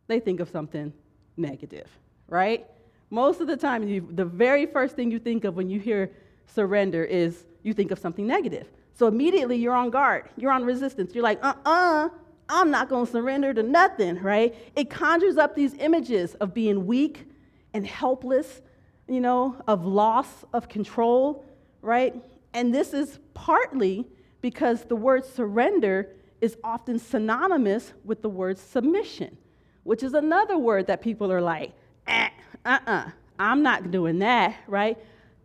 they 0.07 0.19
think 0.19 0.39
of 0.39 0.49
something 0.49 0.93
negative, 1.35 1.87
right? 2.27 2.65
Most 3.09 3.39
of 3.39 3.47
the 3.47 3.55
time, 3.55 3.87
you, 3.87 4.07
the 4.11 4.25
very 4.25 4.65
first 4.65 4.95
thing 4.95 5.11
you 5.11 5.19
think 5.19 5.43
of 5.43 5.55
when 5.55 5.69
you 5.69 5.79
hear 5.79 6.11
surrender 6.47 7.03
is 7.03 7.45
you 7.63 7.73
think 7.73 7.91
of 7.91 7.99
something 7.99 8.25
negative. 8.25 8.67
So 8.97 9.05
immediately 9.05 9.57
you're 9.57 9.75
on 9.75 9.91
guard, 9.91 10.27
you're 10.37 10.51
on 10.51 10.65
resistance. 10.65 11.13
You're 11.13 11.23
like, 11.23 11.37
uh 11.43 11.53
uh-uh, 11.65 12.05
uh, 12.05 12.09
i 12.49 12.61
am 12.61 12.71
not 12.71 12.89
going 12.89 13.05
to 13.05 13.11
surrender 13.11 13.53
to 13.53 13.61
nothing, 13.61 14.19
right? 14.23 14.55
It 14.75 14.89
conjures 14.89 15.37
up 15.37 15.53
these 15.53 15.75
images 15.75 16.33
of 16.35 16.53
being 16.53 16.87
weak 16.87 17.29
and 17.75 17.85
helpless, 17.85 18.61
you 19.07 19.19
know, 19.19 19.55
of 19.67 19.85
loss 19.85 20.45
of 20.51 20.67
control, 20.67 21.45
right? 21.83 22.15
And 22.55 22.73
this 22.73 22.91
is 22.93 23.19
partly 23.35 24.07
because 24.41 24.85
the 24.85 24.95
word 24.95 25.25
surrender 25.25 26.09
is 26.41 26.57
often 26.63 26.97
synonymous 26.97 27.93
with 28.03 28.23
the 28.23 28.29
word 28.29 28.57
submission, 28.57 29.37
which 29.83 30.01
is 30.01 30.15
another 30.15 30.57
word 30.57 30.87
that 30.87 31.01
people 31.01 31.31
are 31.31 31.41
like, 31.41 31.71
eh, 32.07 32.29
uh 32.65 32.69
uh-uh, 32.69 32.91
uh, 32.91 33.09
i 33.37 33.51
am 33.51 33.61
not 33.61 33.91
doing 33.91 34.17
that, 34.19 34.55
right? 34.67 34.97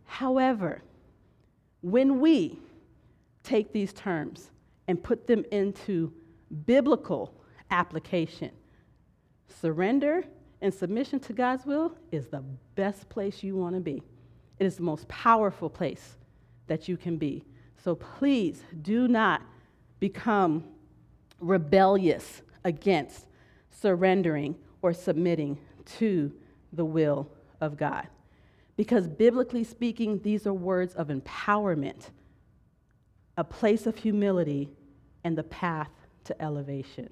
However, 0.06 0.80
when 1.82 2.18
we 2.20 2.61
take 3.42 3.72
these 3.72 3.92
terms 3.92 4.50
and 4.88 5.02
put 5.02 5.26
them 5.26 5.44
into 5.50 6.12
biblical 6.66 7.34
application, 7.70 8.50
surrender 9.48 10.24
and 10.60 10.72
submission 10.72 11.18
to 11.20 11.32
God's 11.32 11.66
will 11.66 11.96
is 12.10 12.28
the 12.28 12.42
best 12.74 13.08
place 13.08 13.42
you 13.42 13.56
want 13.56 13.74
to 13.74 13.80
be. 13.80 14.02
It 14.58 14.66
is 14.66 14.76
the 14.76 14.82
most 14.82 15.08
powerful 15.08 15.68
place 15.68 16.16
that 16.68 16.88
you 16.88 16.96
can 16.96 17.16
be. 17.16 17.44
So 17.82 17.96
please 17.96 18.62
do 18.82 19.08
not 19.08 19.42
become 19.98 20.64
rebellious 21.40 22.42
against 22.64 23.26
surrendering 23.70 24.54
or 24.82 24.92
submitting 24.92 25.58
to 25.98 26.32
the 26.72 26.84
will 26.84 27.28
of 27.60 27.76
God. 27.76 28.06
Because 28.76 29.08
biblically 29.08 29.64
speaking, 29.64 30.20
these 30.22 30.46
are 30.46 30.54
words 30.54 30.94
of 30.94 31.08
empowerment, 31.08 32.10
a 33.36 33.44
place 33.44 33.86
of 33.86 33.96
humility, 33.96 34.68
and 35.24 35.36
the 35.36 35.42
path 35.44 35.90
to 36.24 36.42
elevation. 36.42 37.08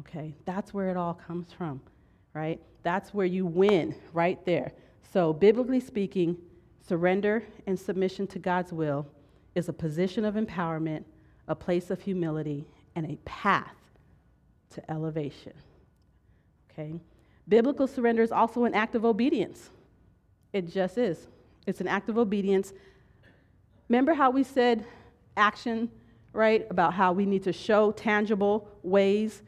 Okay, 0.00 0.34
that's 0.44 0.74
where 0.74 0.90
it 0.90 0.96
all 0.96 1.14
comes 1.14 1.52
from, 1.52 1.80
right? 2.34 2.60
That's 2.82 3.14
where 3.14 3.26
you 3.26 3.46
win, 3.46 3.94
right 4.12 4.44
there. 4.44 4.72
So, 5.12 5.32
biblically 5.32 5.80
speaking, 5.80 6.36
surrender 6.86 7.42
and 7.66 7.78
submission 7.78 8.26
to 8.28 8.38
God's 8.38 8.72
will 8.72 9.06
is 9.54 9.68
a 9.68 9.72
position 9.72 10.24
of 10.24 10.34
empowerment, 10.34 11.04
a 11.48 11.54
place 11.54 11.90
of 11.90 12.00
humility, 12.00 12.66
and 12.94 13.10
a 13.10 13.16
path 13.24 13.74
to 14.70 14.90
elevation. 14.90 15.54
Okay? 16.70 17.00
Biblical 17.48 17.86
surrender 17.86 18.22
is 18.22 18.30
also 18.30 18.64
an 18.64 18.74
act 18.74 18.94
of 18.94 19.04
obedience. 19.04 19.70
It 20.52 20.70
just 20.70 20.98
is. 20.98 21.26
It's 21.66 21.80
an 21.80 21.88
act 21.88 22.08
of 22.08 22.18
obedience. 22.18 22.72
Remember 23.88 24.12
how 24.12 24.30
we 24.30 24.42
said 24.42 24.84
action, 25.38 25.90
right? 26.32 26.66
About 26.70 26.92
how 26.92 27.12
we 27.12 27.24
need 27.24 27.44
to 27.44 27.52
show 27.52 27.92
tangible 27.92 28.68
ways 28.82 29.42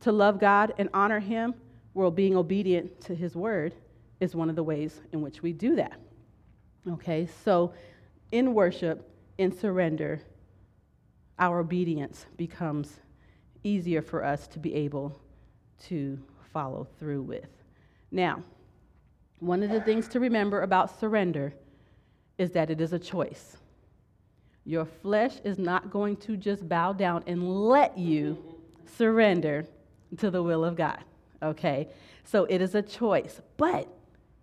to 0.00 0.12
love 0.12 0.38
God 0.38 0.74
and 0.78 0.88
honor 0.94 1.18
Him? 1.18 1.54
Well, 1.94 2.10
being 2.10 2.36
obedient 2.36 3.00
to 3.02 3.14
His 3.14 3.34
word 3.34 3.74
is 4.20 4.36
one 4.36 4.50
of 4.50 4.56
the 4.56 4.62
ways 4.62 5.00
in 5.12 5.22
which 5.22 5.42
we 5.42 5.52
do 5.52 5.76
that. 5.76 5.98
Okay, 6.88 7.28
so 7.44 7.72
in 8.32 8.54
worship, 8.54 9.10
in 9.38 9.56
surrender, 9.56 10.20
our 11.38 11.60
obedience 11.60 12.26
becomes 12.36 13.00
easier 13.64 14.00
for 14.00 14.24
us 14.24 14.46
to 14.48 14.58
be 14.58 14.74
able 14.74 15.20
to 15.88 16.18
follow 16.52 16.86
through 16.98 17.22
with. 17.22 17.48
Now, 18.10 18.42
one 19.40 19.62
of 19.62 19.70
the 19.70 19.80
things 19.80 20.08
to 20.08 20.20
remember 20.20 20.62
about 20.62 20.98
surrender 20.98 21.52
is 22.38 22.52
that 22.52 22.70
it 22.70 22.80
is 22.80 22.92
a 22.92 22.98
choice. 22.98 23.56
Your 24.66 24.84
flesh 24.84 25.36
is 25.44 25.58
not 25.58 25.90
going 25.90 26.16
to 26.16 26.36
just 26.36 26.68
bow 26.68 26.92
down 26.92 27.22
and 27.28 27.48
let 27.68 27.96
you 27.96 28.36
surrender 28.84 29.64
to 30.18 30.28
the 30.28 30.42
will 30.42 30.64
of 30.64 30.74
God, 30.74 31.04
okay? 31.40 31.88
So 32.24 32.46
it 32.46 32.60
is 32.60 32.74
a 32.74 32.82
choice, 32.82 33.40
but 33.56 33.86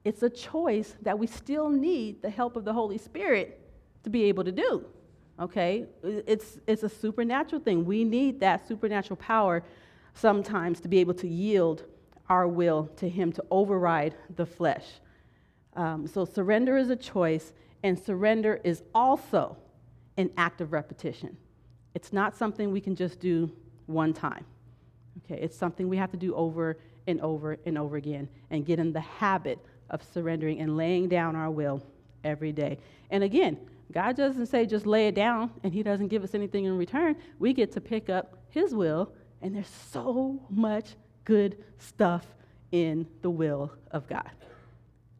it's 0.05 0.23
a 0.23 0.29
choice 0.29 0.95
that 1.01 1.19
we 1.19 1.27
still 1.27 1.69
need 1.69 2.21
the 2.21 2.29
help 2.29 2.55
of 2.55 2.63
the 2.63 2.71
Holy 2.71 2.97
Spirit 2.97 3.59
to 4.03 4.09
be 4.09 4.23
able 4.23 4.45
to 4.45 4.51
do, 4.53 4.85
okay? 5.41 5.87
It's, 6.01 6.57
it's 6.67 6.83
a 6.83 6.89
supernatural 6.89 7.61
thing. 7.61 7.83
We 7.83 8.05
need 8.05 8.39
that 8.39 8.65
supernatural 8.65 9.17
power 9.17 9.61
sometimes 10.13 10.79
to 10.81 10.87
be 10.87 10.99
able 10.99 11.15
to 11.15 11.27
yield 11.27 11.83
our 12.29 12.47
will 12.47 12.87
to 12.95 13.09
Him 13.09 13.33
to 13.33 13.43
override 13.51 14.15
the 14.37 14.45
flesh. 14.45 14.85
Um, 15.75 16.07
so 16.07 16.23
surrender 16.23 16.77
is 16.77 16.89
a 16.89 16.95
choice, 16.95 17.51
and 17.83 17.99
surrender 17.99 18.61
is 18.63 18.83
also 18.95 19.57
an 20.17 20.29
act 20.37 20.61
of 20.61 20.73
repetition. 20.73 21.37
It's 21.95 22.13
not 22.13 22.35
something 22.35 22.71
we 22.71 22.81
can 22.81 22.95
just 22.95 23.19
do 23.19 23.51
one 23.85 24.13
time. 24.13 24.45
Okay, 25.25 25.41
it's 25.41 25.57
something 25.57 25.89
we 25.89 25.97
have 25.97 26.11
to 26.11 26.17
do 26.17 26.33
over 26.35 26.77
and 27.07 27.21
over 27.21 27.57
and 27.65 27.77
over 27.77 27.97
again 27.97 28.27
and 28.49 28.65
get 28.65 28.79
in 28.79 28.93
the 28.93 28.99
habit 28.99 29.59
of 29.89 30.01
surrendering 30.13 30.59
and 30.59 30.75
laying 30.75 31.07
down 31.07 31.35
our 31.35 31.51
will 31.51 31.83
every 32.23 32.51
day. 32.51 32.79
And 33.11 33.23
again, 33.23 33.57
God 33.91 34.15
doesn't 34.15 34.47
say 34.47 34.65
just 34.65 34.85
lay 34.85 35.07
it 35.07 35.15
down 35.15 35.51
and 35.63 35.73
He 35.73 35.83
doesn't 35.83 36.07
give 36.07 36.23
us 36.23 36.33
anything 36.33 36.65
in 36.65 36.77
return. 36.77 37.15
We 37.37 37.53
get 37.53 37.71
to 37.73 37.81
pick 37.81 38.09
up 38.09 38.37
His 38.49 38.73
will, 38.73 39.11
and 39.41 39.55
there's 39.55 39.67
so 39.91 40.41
much 40.49 40.95
good 41.25 41.63
stuff 41.77 42.25
in 42.71 43.07
the 43.21 43.29
will 43.29 43.71
of 43.91 44.07
God. 44.07 44.31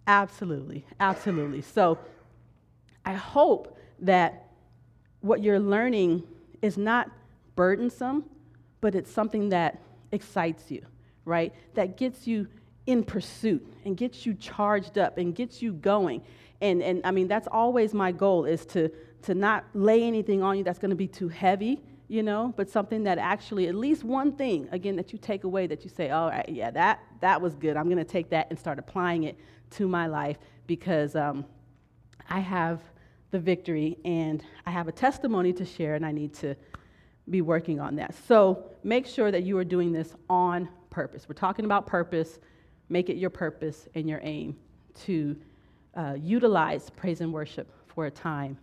Absolutely, 0.07 0.85
absolutely. 0.99 1.61
So 1.61 1.99
I 3.05 3.13
hope 3.13 3.77
that 3.99 4.47
what 5.23 5.41
you're 5.41 5.59
learning 5.59 6.21
is 6.61 6.77
not 6.77 7.09
burdensome, 7.55 8.25
but 8.81 8.93
it's 8.93 9.09
something 9.09 9.49
that 9.49 9.81
excites 10.11 10.69
you, 10.69 10.85
right? 11.23 11.53
That 11.75 11.95
gets 11.95 12.27
you 12.27 12.47
in 12.85 13.05
pursuit 13.05 13.65
and 13.85 13.95
gets 13.95 14.25
you 14.25 14.33
charged 14.33 14.97
up 14.97 15.17
and 15.17 15.33
gets 15.33 15.61
you 15.61 15.71
going. 15.71 16.21
And, 16.59 16.83
and 16.83 17.01
I 17.05 17.11
mean, 17.11 17.29
that's 17.29 17.47
always 17.49 17.93
my 17.93 18.11
goal 18.11 18.43
is 18.43 18.65
to, 18.67 18.91
to 19.21 19.33
not 19.33 19.63
lay 19.73 20.03
anything 20.03 20.43
on 20.43 20.57
you 20.57 20.63
that's 20.65 20.79
going 20.79 20.89
to 20.89 20.95
be 20.95 21.07
too 21.07 21.29
heavy, 21.29 21.81
you 22.09 22.21
know, 22.21 22.53
but 22.57 22.69
something 22.69 23.03
that 23.03 23.17
actually, 23.17 23.67
at 23.67 23.75
least 23.75 24.03
one 24.03 24.33
thing, 24.33 24.67
again, 24.73 24.97
that 24.97 25.13
you 25.13 25.19
take 25.19 25.45
away 25.45 25.67
that 25.67 25.85
you 25.85 25.89
say, 25.89 26.09
all 26.09 26.29
right, 26.29 26.49
yeah, 26.49 26.69
that, 26.71 26.99
that 27.21 27.41
was 27.41 27.55
good. 27.55 27.77
I'm 27.77 27.85
going 27.85 27.97
to 27.97 28.03
take 28.03 28.29
that 28.31 28.47
and 28.49 28.59
start 28.59 28.77
applying 28.77 29.23
it 29.23 29.37
to 29.71 29.87
my 29.87 30.07
life 30.07 30.37
because 30.67 31.15
um, 31.15 31.45
I 32.29 32.41
have 32.41 32.81
the 33.33 33.39
victory 33.39 33.97
and 34.05 34.43
I 34.63 34.69
have 34.69 34.87
a 34.87 34.91
testimony 34.91 35.53
to 35.53 35.65
share 35.65 35.95
and 35.95 36.05
I 36.05 36.11
need 36.11 36.35
to 36.35 36.55
be 37.27 37.41
working 37.41 37.79
on 37.79 37.95
that. 37.95 38.13
So 38.27 38.71
make 38.83 39.07
sure 39.07 39.31
that 39.31 39.41
you 39.41 39.57
are 39.57 39.63
doing 39.63 39.91
this 39.91 40.13
on 40.29 40.69
purpose. 40.91 41.27
We're 41.27 41.33
talking 41.33 41.65
about 41.65 41.87
purpose. 41.87 42.39
Make 42.89 43.09
it 43.09 43.17
your 43.17 43.31
purpose 43.31 43.87
and 43.95 44.07
your 44.07 44.19
aim 44.21 44.55
to 45.05 45.35
uh, 45.95 46.13
utilize 46.15 46.91
praise 46.91 47.21
and 47.21 47.33
worship 47.33 47.73
for 47.87 48.05
a 48.05 48.11
time 48.11 48.55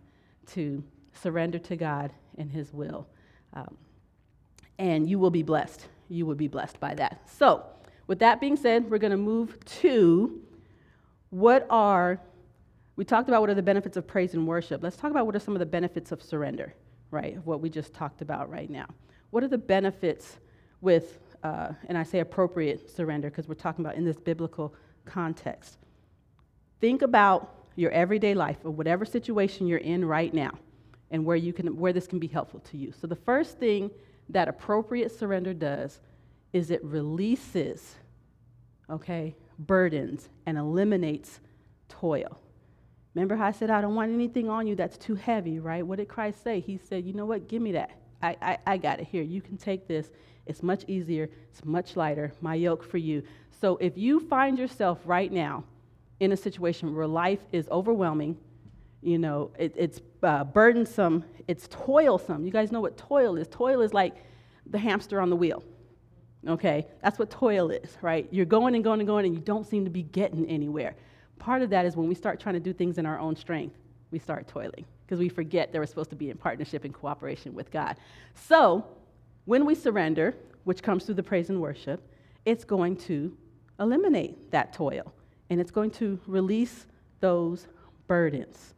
to 0.53 0.85
surrender 1.15 1.59
to 1.59 1.75
God 1.75 2.13
and 2.39 2.49
His 2.49 2.73
will. 2.73 3.09
Um, 3.55 3.77
and 4.79 5.11
you 5.11 5.19
will 5.19 5.31
be 5.31 5.43
blessed. 5.43 5.89
You 6.09 6.27
will 6.27 6.37
be 6.37 6.49
blessed 6.49 6.79
by 6.79 6.95
that. 6.95 7.29
So, 7.29 7.65
with 8.07 8.21
that 8.21 8.41
being 8.41 8.57
said, 8.57 8.89
we're 8.89 8.99
going 8.99 9.11
to 9.11 9.17
move 9.17 9.59
to 9.81 10.41
what 11.31 11.67
are, 11.71 12.21
we 13.01 13.05
talked 13.07 13.29
about 13.29 13.41
what 13.41 13.49
are 13.49 13.55
the 13.55 13.63
benefits 13.63 13.97
of 13.97 14.07
praise 14.07 14.35
and 14.35 14.47
worship. 14.47 14.83
Let's 14.83 14.97
talk 14.97 15.11
about 15.11 15.25
what 15.25 15.35
are 15.35 15.41
some 15.41 15.55
of 15.57 15.59
the 15.59 15.67
benefits 15.67 16.13
of 16.13 16.23
surrender 16.23 16.75
right? 17.11 17.45
What 17.45 17.61
we 17.61 17.71
just 17.71 17.93
talked 17.95 18.23
about 18.23 18.51
right 18.51 18.71
now. 18.71 18.87
What 19.31 19.45
are 19.45 19.49
the 19.49 19.59
benefits 19.59 20.39
with, 20.81 21.19
uh, 21.43 21.71
and 21.89 21.97
I 21.97 22.03
say 22.03 22.21
appropriate 22.21 22.91
surrender 22.91 23.31
because 23.31 23.49
we're 23.49 23.55
talking 23.55 23.85
about 23.85 23.97
in 23.97 24.05
this 24.05 24.17
biblical 24.17 24.75
context? 25.05 25.79
Think 26.81 27.03
about 27.03 27.55
your 27.77 27.91
everyday 27.93 28.35
life 28.35 28.59
or 28.65 28.71
whatever 28.71 29.05
situation 29.05 29.67
you're 29.67 29.79
in 29.79 30.05
right 30.05 30.33
now 30.33 30.53
and 31.11 31.25
where, 31.25 31.37
you 31.37 31.53
can, 31.53 31.77
where 31.77 31.93
this 31.93 32.07
can 32.07 32.19
be 32.19 32.27
helpful 32.27 32.61
to 32.61 32.77
you. 32.77 32.93
So, 32.93 33.07
the 33.07 33.17
first 33.17 33.59
thing 33.59 33.91
that 34.29 34.49
appropriate 34.49 35.11
surrender 35.11 35.53
does 35.53 36.01
is 36.53 36.71
it 36.71 36.85
releases, 36.85 37.97
okay, 38.89 39.35
burdens 39.59 40.29
and 40.47 40.57
eliminates 40.57 41.41
toil. 41.89 42.41
Remember 43.15 43.37
how 43.37 43.47
I 43.47 43.53
said, 43.53 43.71
I 43.71 43.81
don't 43.81 43.95
want 43.95 44.13
anything 44.13 44.49
on 44.49 44.67
you 44.67 44.77
that's 44.77 44.97
too 44.97 45.17
heavy, 45.17 45.59
right? 45.59 45.85
What 45.85 45.99
did 45.99 46.09
Christ 46.09 46.43
say? 46.45 46.61
He 46.61 46.79
said, 46.79 47.05
You 47.05 47.13
know 47.13 47.27
what? 47.27 47.49
Give 47.49 47.61
me 47.61 47.73
that. 47.73 47.91
I, 48.23 48.37
I, 48.41 48.59
I 48.67 48.77
got 48.77 49.01
it 49.01 49.09
here. 49.09 49.23
You 49.23 49.41
can 49.41 49.57
take 49.57 49.89
this. 49.89 50.11
It's 50.47 50.63
much 50.63 50.85
easier, 50.89 51.29
it's 51.51 51.65
much 51.65 51.97
lighter. 51.97 52.33
My 52.41 52.55
yoke 52.55 52.85
for 52.85 52.99
you. 52.99 53.23
So 53.61 53.77
if 53.77 53.97
you 53.97 54.21
find 54.21 54.59
yourself 54.59 54.99
right 55.05 55.31
now 55.31 55.65
in 56.19 56.33
a 56.33 56.37
situation 56.37 56.95
where 56.95 57.07
life 57.07 57.41
is 57.53 57.69
overwhelming, 57.69 58.37
you 59.03 59.19
know, 59.19 59.51
it, 59.59 59.73
it's 59.77 60.01
uh, 60.23 60.45
burdensome, 60.45 61.25
it's 61.49 61.69
toilsome. 61.69 62.45
You 62.45 62.51
guys 62.51 62.73
know 62.73 62.81
what 62.81 62.97
toil 62.97 63.37
is. 63.37 63.49
Toil 63.49 63.81
is 63.81 63.95
like 63.95 64.15
the 64.67 64.79
hamster 64.79 65.21
on 65.21 65.31
the 65.31 65.37
wheel. 65.37 65.63
Okay? 66.47 66.87
That's 67.03 67.19
what 67.19 67.31
toil 67.31 67.71
is, 67.71 67.97
right? 68.03 68.27
You're 68.31 68.47
going 68.47 68.75
and 68.75 68.85
going 68.85 69.01
and 69.01 69.07
going, 69.07 69.27
and 69.27 69.35
you 69.35 69.41
don't 69.41 69.67
seem 69.67 69.85
to 69.85 69.91
be 69.91 70.03
getting 70.03 70.47
anywhere 70.49 70.95
part 71.41 71.63
of 71.63 71.71
that 71.71 71.85
is 71.85 71.97
when 71.97 72.07
we 72.07 72.15
start 72.15 72.39
trying 72.39 72.55
to 72.55 72.61
do 72.61 72.73
things 72.73 72.99
in 72.99 73.07
our 73.07 73.19
own 73.19 73.35
strength, 73.35 73.77
we 74.13 74.19
start 74.19 74.47
toiling 74.47 74.85
because 75.05 75.19
we 75.19 75.29
forget 75.29 75.73
that 75.73 75.79
we're 75.79 75.87
supposed 75.87 76.11
to 76.11 76.17
be 76.17 76.31
in 76.31 76.37
partnership 76.37 76.85
and 76.85 76.95
cooperation 76.95 77.55
with 77.55 77.71
God. 77.73 77.97
So, 78.35 78.85
when 79.47 79.65
we 79.65 79.75
surrender, 79.75 80.37
which 80.65 80.83
comes 80.83 81.05
through 81.05 81.17
the 81.17 81.23
praise 81.23 81.51
and 81.51 81.61
worship, 81.61 82.01
it's 82.45 82.63
going 82.63 82.97
to 82.97 83.37
eliminate 83.81 84.51
that 84.53 84.73
toil 84.73 85.13
and 85.49 85.61
it's 85.61 85.71
going 85.71 85.91
to 85.91 86.21
release 86.27 86.87
those 87.19 87.67
burdens. 88.07 88.75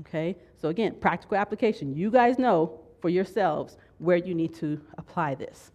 Okay? 0.00 0.36
So, 0.60 0.68
again, 0.68 0.94
practical 1.00 1.36
application. 1.36 1.96
You 1.96 2.10
guys 2.10 2.38
know 2.38 2.78
for 3.00 3.08
yourselves 3.08 3.76
where 3.98 4.16
you 4.16 4.34
need 4.34 4.54
to 4.56 4.80
apply 4.98 5.34
this. 5.34 5.72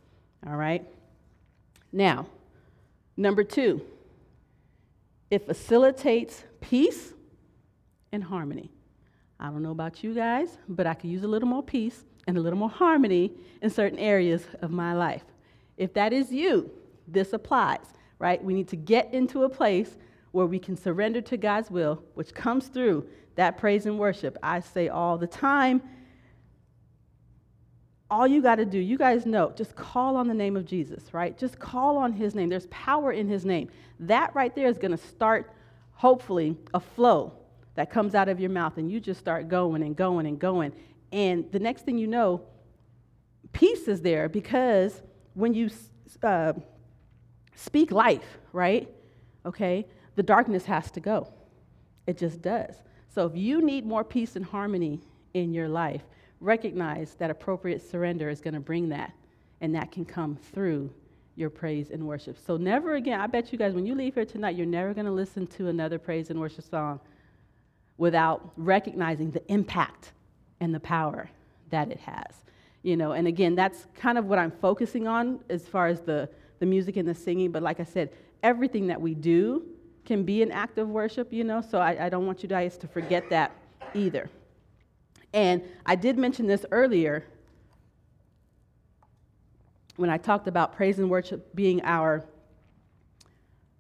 All 0.48 0.56
right? 0.56 0.86
Now, 1.92 2.28
number 3.18 3.44
two, 3.44 3.82
it 5.30 5.46
facilitates 5.46 6.44
peace 6.62 7.14
and 8.12 8.24
harmony. 8.24 8.72
I 9.40 9.46
don't 9.50 9.62
know 9.62 9.72
about 9.72 10.04
you 10.04 10.14
guys, 10.14 10.58
but 10.68 10.86
I 10.88 10.94
could 10.94 11.10
use 11.10 11.24
a 11.24 11.28
little 11.28 11.48
more 11.48 11.64
peace 11.64 12.04
and 12.28 12.38
a 12.38 12.42
little 12.42 12.60
more 12.60 12.70
harmony 12.70 13.32
in 13.62 13.70
certain 13.70 14.00
areas 14.00 14.44
of 14.62 14.72
my 14.72 14.94
life. 14.94 15.24
If 15.78 15.94
that 15.94 16.12
is 16.12 16.32
you, 16.32 16.70
this 17.08 17.34
applies, 17.34 17.86
right? 18.20 18.44
We 18.44 18.54
need 18.54 18.68
to 18.70 18.76
get 18.76 19.14
into 19.14 19.44
a 19.44 19.50
place 19.50 19.98
where 20.32 20.46
we 20.46 20.60
can 20.60 20.76
surrender 20.76 21.22
to 21.22 21.38
God's 21.38 21.72
will, 21.72 22.04
which 22.16 22.34
comes 22.34 22.68
through 22.68 23.08
that 23.36 23.58
praise 23.58 23.86
and 23.86 23.98
worship. 23.98 24.38
I 24.44 24.60
say 24.60 24.90
all 24.90 25.18
the 25.18 25.28
time 25.28 25.82
all 28.12 28.28
you 28.28 28.42
got 28.42 28.56
to 28.56 28.66
do, 28.66 28.80
you 28.80 28.98
guys 28.98 29.26
know, 29.26 29.52
just 29.56 29.76
call 29.76 30.16
on 30.18 30.28
the 30.28 30.34
name 30.34 30.58
of 30.58 30.66
Jesus, 30.66 31.14
right? 31.14 31.38
Just 31.38 31.60
call 31.60 31.98
on 31.98 32.12
his 32.12 32.34
name. 32.34 32.50
There's 32.50 32.68
power 32.68 33.12
in 33.12 33.28
his 33.28 33.46
name. 33.46 33.70
That 34.00 34.34
right 34.36 34.56
there 34.56 34.68
is 34.68 34.78
going 34.78 34.92
to 34.92 34.98
start, 34.98 35.54
hopefully, 35.94 36.58
a 36.74 36.80
flow 36.80 37.34
that 37.76 37.92
comes 37.92 38.16
out 38.16 38.28
of 38.28 38.40
your 38.40 38.50
mouth, 38.50 38.78
and 38.78 38.92
you 38.92 39.00
just 39.00 39.20
start 39.20 39.48
going 39.48 39.84
and 39.84 39.96
going 39.96 40.26
and 40.26 40.40
going. 40.40 40.74
And 41.12 41.52
the 41.52 41.60
next 41.60 41.86
thing 41.86 41.98
you 41.98 42.08
know, 42.08 42.42
peace 43.52 43.88
is 43.88 44.02
there 44.02 44.28
because 44.28 45.02
when 45.34 45.54
you 45.54 45.70
uh, 46.24 46.54
speak 47.56 47.92
life, 47.92 48.40
right? 48.54 48.90
Okay, 49.46 49.86
the 50.16 50.24
darkness 50.24 50.66
has 50.66 50.92
to 50.92 51.00
go. 51.00 51.32
It 52.08 52.18
just 52.18 52.42
does. 52.42 52.76
So 53.08 53.26
if 53.26 53.36
you 53.36 53.62
need 53.62 53.86
more 53.86 54.04
peace 54.04 54.36
and 54.36 54.46
harmony 54.46 55.00
in 55.34 55.54
your 55.54 55.70
life, 55.70 56.02
recognize 56.40 57.16
that 57.16 57.30
appropriate 57.30 57.82
surrender 57.82 58.30
is 58.30 58.42
going 58.42 58.54
to 58.54 58.60
bring 58.60 58.90
that, 58.90 59.14
and 59.62 59.76
that 59.76 59.92
can 59.92 60.06
come 60.06 60.38
through 60.54 60.90
your 61.36 61.50
praise 61.50 61.90
and 61.92 62.06
worship. 62.06 62.38
So, 62.46 62.58
never 62.58 62.96
again, 62.96 63.20
I 63.20 63.28
bet 63.28 63.52
you 63.52 63.58
guys, 63.58 63.74
when 63.74 63.86
you 63.86 63.96
leave 63.96 64.16
here 64.16 64.26
tonight, 64.26 64.56
you're 64.56 64.66
never 64.66 64.94
going 64.94 65.06
to 65.06 65.12
listen 65.12 65.48
to 65.48 65.68
another 65.68 65.98
praise 65.98 66.30
and 66.30 66.40
worship 66.40 66.66
song 66.66 67.00
without 67.98 68.52
recognizing 68.58 69.32
the 69.32 69.46
impact 69.52 70.14
and 70.60 70.74
the 70.74 70.80
power 70.80 71.30
that 71.70 71.92
it 71.92 72.00
has. 72.00 72.44
You 72.82 72.96
know, 72.96 73.12
and 73.12 73.28
again, 73.28 73.56
that's 73.56 73.88
kind 73.96 74.18
of 74.18 74.26
what 74.26 74.40
I'm 74.40 74.52
focusing 74.52 75.08
on 75.08 75.40
as 75.50 75.68
far 75.68 75.88
as 75.88 76.02
the, 76.02 76.30
the 76.60 76.66
music 76.66 76.96
and 76.96 77.08
the 77.08 77.14
singing. 77.14 77.52
But 77.52 77.62
like 77.62 77.80
I 77.80 77.84
said, 77.84 78.12
everything 78.42 78.88
that 78.88 79.00
we 79.00 79.14
do 79.14 79.64
can 80.06 80.24
be 80.24 80.42
an 80.42 80.52
act 80.52 80.78
of 80.78 80.88
worship, 80.90 81.32
you 81.32 81.44
know, 81.44 81.62
so 81.62 81.80
I, 81.80 82.06
I 82.06 82.10
don't 82.10 82.26
want 82.26 82.42
you 82.42 82.50
guys 82.50 82.78
to 82.78 82.88
forget 82.88 83.30
that 83.30 83.52
either. 83.94 84.30
And 85.34 85.64
I 85.86 85.96
did 85.96 86.18
mention 86.18 86.48
this 86.48 86.66
earlier 86.72 87.24
when 89.96 90.10
I 90.10 90.18
talked 90.18 90.48
about 90.48 90.76
praise 90.76 91.00
and 91.00 91.10
worship 91.10 91.54
being 91.56 91.82
our 91.84 92.24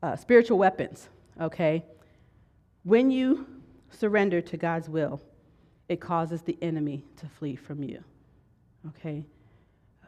uh, 0.03 0.15
spiritual 0.15 0.57
weapons, 0.57 1.09
okay? 1.39 1.83
When 2.83 3.09
you 3.09 3.47
surrender 3.91 4.41
to 4.41 4.57
God's 4.57 4.89
will, 4.89 5.21
it 5.87 5.99
causes 5.99 6.41
the 6.41 6.57
enemy 6.61 7.03
to 7.17 7.27
flee 7.27 7.55
from 7.55 7.83
you, 7.83 8.03
okay? 8.89 9.25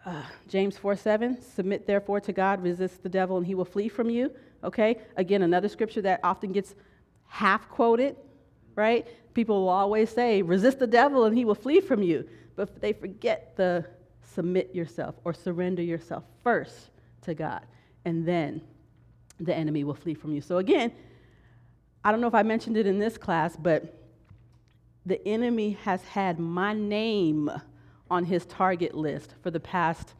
Uh, 0.05 0.23
James 0.47 0.77
4 0.77 0.95
7, 0.95 1.41
submit 1.41 1.85
therefore 1.85 2.19
to 2.21 2.33
God, 2.33 2.61
resist 2.63 3.03
the 3.03 3.09
devil, 3.09 3.37
and 3.37 3.45
he 3.45 3.55
will 3.55 3.65
flee 3.65 3.87
from 3.87 4.09
you. 4.09 4.31
Okay? 4.63 4.97
Again, 5.17 5.41
another 5.43 5.69
scripture 5.69 6.01
that 6.01 6.19
often 6.23 6.51
gets 6.51 6.75
half 7.27 7.69
quoted, 7.69 8.15
right? 8.75 9.07
People 9.33 9.61
will 9.61 9.69
always 9.69 10.09
say, 10.09 10.41
resist 10.41 10.79
the 10.79 10.87
devil 10.87 11.25
and 11.25 11.37
he 11.37 11.45
will 11.45 11.55
flee 11.55 11.79
from 11.79 12.03
you. 12.03 12.27
But 12.55 12.81
they 12.81 12.93
forget 12.93 13.55
the 13.55 13.85
submit 14.33 14.73
yourself 14.73 15.15
or 15.23 15.33
surrender 15.33 15.81
yourself 15.81 16.23
first 16.43 16.89
to 17.21 17.33
God. 17.33 17.65
And 18.05 18.27
then 18.27 18.61
the 19.39 19.53
enemy 19.55 19.83
will 19.83 19.95
flee 19.95 20.13
from 20.13 20.33
you. 20.33 20.41
So, 20.41 20.57
again, 20.57 20.91
I 22.03 22.11
don't 22.11 22.21
know 22.21 22.27
if 22.27 22.35
I 22.35 22.43
mentioned 22.43 22.77
it 22.77 22.87
in 22.87 22.99
this 22.99 23.17
class, 23.17 23.55
but 23.55 23.97
the 25.05 25.25
enemy 25.27 25.77
has 25.83 26.03
had 26.03 26.39
my 26.39 26.73
name 26.73 27.49
on 28.09 28.25
his 28.25 28.45
target 28.45 28.93
list 28.93 29.33
for 29.41 29.51
the 29.51 29.59
past 29.59 30.13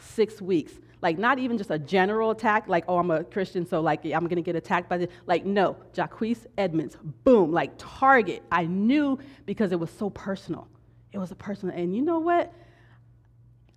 six 0.00 0.40
weeks. 0.40 0.72
Like, 1.06 1.18
not 1.18 1.38
even 1.38 1.56
just 1.56 1.70
a 1.70 1.78
general 1.78 2.32
attack, 2.32 2.66
like, 2.66 2.82
oh, 2.88 2.98
I'm 2.98 3.12
a 3.12 3.22
Christian, 3.22 3.64
so 3.64 3.80
like 3.80 4.04
I'm 4.04 4.26
gonna 4.26 4.42
get 4.42 4.56
attacked 4.56 4.88
by 4.88 4.98
this. 4.98 5.08
Like, 5.24 5.46
no, 5.46 5.76
Jacquees 5.94 6.46
Edmonds, 6.58 6.96
boom, 7.22 7.52
like 7.52 7.70
target. 7.78 8.42
I 8.50 8.64
knew 8.64 9.16
because 9.44 9.70
it 9.70 9.78
was 9.78 9.88
so 9.88 10.10
personal. 10.10 10.66
It 11.12 11.18
was 11.18 11.30
a 11.30 11.36
personal, 11.36 11.76
and 11.76 11.94
you 11.94 12.02
know 12.02 12.18
what? 12.18 12.52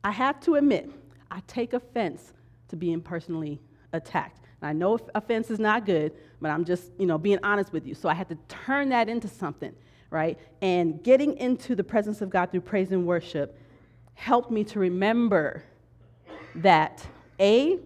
I 0.04 0.10
have 0.10 0.40
to 0.40 0.56
admit, 0.56 0.90
I 1.30 1.42
take 1.46 1.74
offense 1.74 2.34
to 2.70 2.76
being 2.76 3.00
personally 3.00 3.62
attacked. 3.94 4.48
And 4.62 4.68
I 4.68 4.74
know 4.74 4.98
offense 5.14 5.52
is 5.52 5.60
not 5.60 5.86
good, 5.86 6.14
but 6.42 6.50
I'm 6.50 6.66
just, 6.66 6.90
you 6.98 7.06
know, 7.06 7.20
being 7.20 7.38
honest 7.44 7.72
with 7.72 7.86
you. 7.86 7.94
So 7.94 8.10
I 8.10 8.16
had 8.16 8.28
to 8.30 8.38
turn 8.48 8.90
that 8.90 9.08
into 9.08 9.28
something, 9.28 9.76
right? 10.10 10.40
And 10.64 11.04
getting 11.04 11.38
into 11.38 11.76
the 11.76 11.84
presence 11.84 12.22
of 12.22 12.32
God 12.32 12.50
through 12.50 12.62
praise 12.62 12.92
and 12.92 13.06
worship 13.06 13.56
helped 14.16 14.50
me 14.50 14.64
to 14.64 14.80
remember 14.80 15.64
that 16.56 17.06
A, 17.40 17.80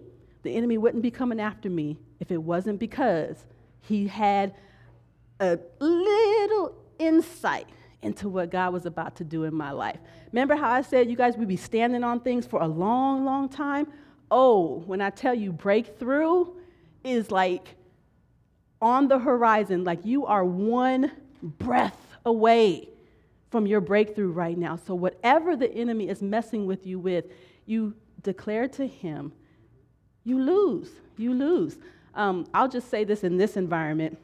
the 0.43 0.55
enemy 0.55 0.77
wouldn't 0.77 1.03
be 1.03 1.11
coming 1.11 1.39
after 1.39 1.69
me 1.69 1.97
if 2.19 2.31
it 2.31 2.41
wasn't 2.41 2.79
because 2.79 3.45
he 3.81 4.07
had 4.07 4.53
a 5.39 5.59
little 5.79 6.75
insight 6.99 7.67
into 8.01 8.27
what 8.29 8.49
God 8.49 8.73
was 8.73 8.85
about 8.85 9.15
to 9.17 9.23
do 9.23 9.43
in 9.45 9.53
my 9.53 9.71
life. 9.71 9.97
Remember 10.31 10.55
how 10.55 10.69
I 10.69 10.81
said 10.81 11.09
you 11.09 11.15
guys 11.15 11.37
would 11.37 11.47
be 11.47 11.57
standing 11.57 12.03
on 12.03 12.19
things 12.19 12.45
for 12.45 12.61
a 12.61 12.67
long, 12.67 13.23
long 13.23 13.49
time? 13.49 13.87
Oh, 14.29 14.83
when 14.85 15.01
I 15.01 15.09
tell 15.09 15.33
you 15.33 15.51
breakthrough 15.51 16.47
is 17.03 17.31
like 17.31 17.75
on 18.81 19.07
the 19.07 19.19
horizon, 19.19 19.83
like 19.83 20.05
you 20.05 20.25
are 20.25 20.43
one 20.43 21.11
breath 21.41 21.97
away 22.25 22.89
from 23.49 23.67
your 23.67 23.81
breakthrough 23.81 24.31
right 24.31 24.57
now. 24.57 24.75
So, 24.75 24.95
whatever 24.95 25.55
the 25.55 25.71
enemy 25.71 26.09
is 26.09 26.21
messing 26.21 26.65
with 26.65 26.85
you 26.87 26.99
with, 26.99 27.25
you 27.65 27.93
declare 28.23 28.67
to 28.69 28.87
him, 28.87 29.31
you 30.23 30.39
lose. 30.39 30.89
You 31.17 31.33
lose. 31.33 31.77
Um, 32.15 32.47
I'll 32.53 32.67
just 32.67 32.89
say 32.89 33.03
this 33.03 33.23
in 33.23 33.37
this 33.37 33.57
environment 33.57 34.17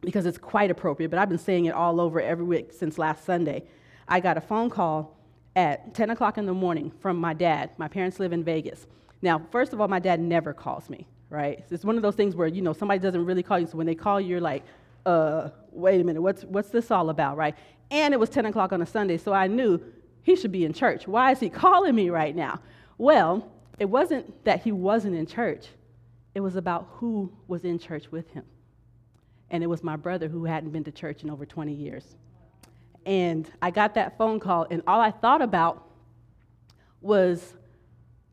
because 0.00 0.26
it's 0.26 0.38
quite 0.38 0.70
appropriate, 0.70 1.10
but 1.10 1.18
I've 1.18 1.28
been 1.28 1.38
saying 1.38 1.66
it 1.66 1.74
all 1.74 2.00
over 2.00 2.20
every 2.20 2.44
week 2.44 2.72
since 2.72 2.98
last 2.98 3.24
Sunday. 3.24 3.64
I 4.06 4.20
got 4.20 4.36
a 4.36 4.40
phone 4.40 4.70
call 4.70 5.16
at 5.56 5.94
10 5.94 6.10
o'clock 6.10 6.38
in 6.38 6.46
the 6.46 6.54
morning 6.54 6.92
from 7.00 7.16
my 7.16 7.34
dad. 7.34 7.70
My 7.78 7.88
parents 7.88 8.20
live 8.20 8.32
in 8.32 8.44
Vegas. 8.44 8.86
Now, 9.22 9.42
first 9.50 9.72
of 9.72 9.80
all, 9.80 9.88
my 9.88 9.98
dad 9.98 10.20
never 10.20 10.52
calls 10.52 10.88
me, 10.88 11.06
right? 11.30 11.64
It's 11.70 11.84
one 11.84 11.96
of 11.96 12.02
those 12.02 12.14
things 12.14 12.36
where, 12.36 12.46
you 12.46 12.62
know, 12.62 12.72
somebody 12.72 13.00
doesn't 13.00 13.24
really 13.24 13.42
call 13.42 13.58
you, 13.58 13.66
so 13.66 13.76
when 13.76 13.86
they 13.86 13.94
call 13.94 14.20
you, 14.20 14.28
you're 14.28 14.40
like, 14.40 14.62
uh, 15.04 15.48
wait 15.72 16.00
a 16.00 16.04
minute, 16.04 16.22
what's, 16.22 16.44
what's 16.44 16.70
this 16.70 16.90
all 16.90 17.10
about, 17.10 17.36
right? 17.36 17.56
And 17.90 18.14
it 18.14 18.20
was 18.20 18.30
10 18.30 18.46
o'clock 18.46 18.72
on 18.72 18.82
a 18.82 18.86
Sunday, 18.86 19.16
so 19.16 19.32
I 19.32 19.48
knew 19.48 19.80
he 20.22 20.36
should 20.36 20.52
be 20.52 20.64
in 20.64 20.72
church. 20.72 21.08
Why 21.08 21.32
is 21.32 21.40
he 21.40 21.50
calling 21.64 21.94
me 21.94 22.10
right 22.10 22.36
now? 22.36 22.60
Well, 22.98 23.50
it 23.78 23.86
wasn't 23.86 24.44
that 24.44 24.62
he 24.62 24.72
wasn't 24.72 25.14
in 25.14 25.26
church, 25.26 25.68
it 26.34 26.40
was 26.40 26.56
about 26.56 26.88
who 26.92 27.32
was 27.46 27.64
in 27.64 27.78
church 27.78 28.10
with 28.10 28.30
him. 28.30 28.44
And 29.50 29.62
it 29.62 29.66
was 29.66 29.82
my 29.82 29.96
brother 29.96 30.28
who 30.28 30.44
hadn't 30.44 30.70
been 30.70 30.84
to 30.84 30.92
church 30.92 31.22
in 31.22 31.30
over 31.30 31.46
20 31.46 31.72
years. 31.72 32.16
And 33.06 33.50
I 33.62 33.70
got 33.70 33.94
that 33.94 34.18
phone 34.18 34.38
call, 34.38 34.66
and 34.70 34.82
all 34.86 35.00
I 35.00 35.10
thought 35.10 35.40
about 35.40 35.88
was 37.00 37.54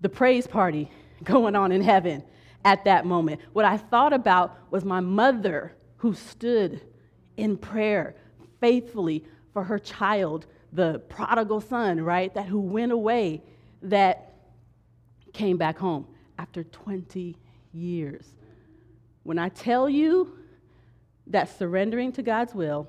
the 0.01 0.09
praise 0.09 0.47
party 0.47 0.91
going 1.23 1.55
on 1.55 1.71
in 1.71 1.81
heaven 1.81 2.23
at 2.65 2.83
that 2.85 3.05
moment. 3.05 3.39
What 3.53 3.65
I 3.65 3.77
thought 3.77 4.11
about 4.11 4.57
was 4.71 4.83
my 4.83 4.99
mother 4.99 5.75
who 5.97 6.13
stood 6.13 6.81
in 7.37 7.57
prayer 7.57 8.15
faithfully 8.59 9.23
for 9.53 9.63
her 9.63 9.79
child, 9.79 10.45
the 10.73 10.99
prodigal 11.07 11.61
son, 11.61 12.01
right? 12.01 12.33
That 12.33 12.47
who 12.47 12.59
went 12.59 12.91
away, 12.91 13.41
that 13.83 14.34
came 15.35 15.57
back 15.57 15.77
home 15.77 16.07
after 16.39 16.63
20 16.63 17.35
years. 17.73 18.25
When 19.23 19.37
I 19.37 19.49
tell 19.49 19.89
you 19.89 20.37
that 21.27 21.57
surrendering 21.57 22.11
to 22.13 22.23
God's 22.23 22.55
will, 22.55 22.87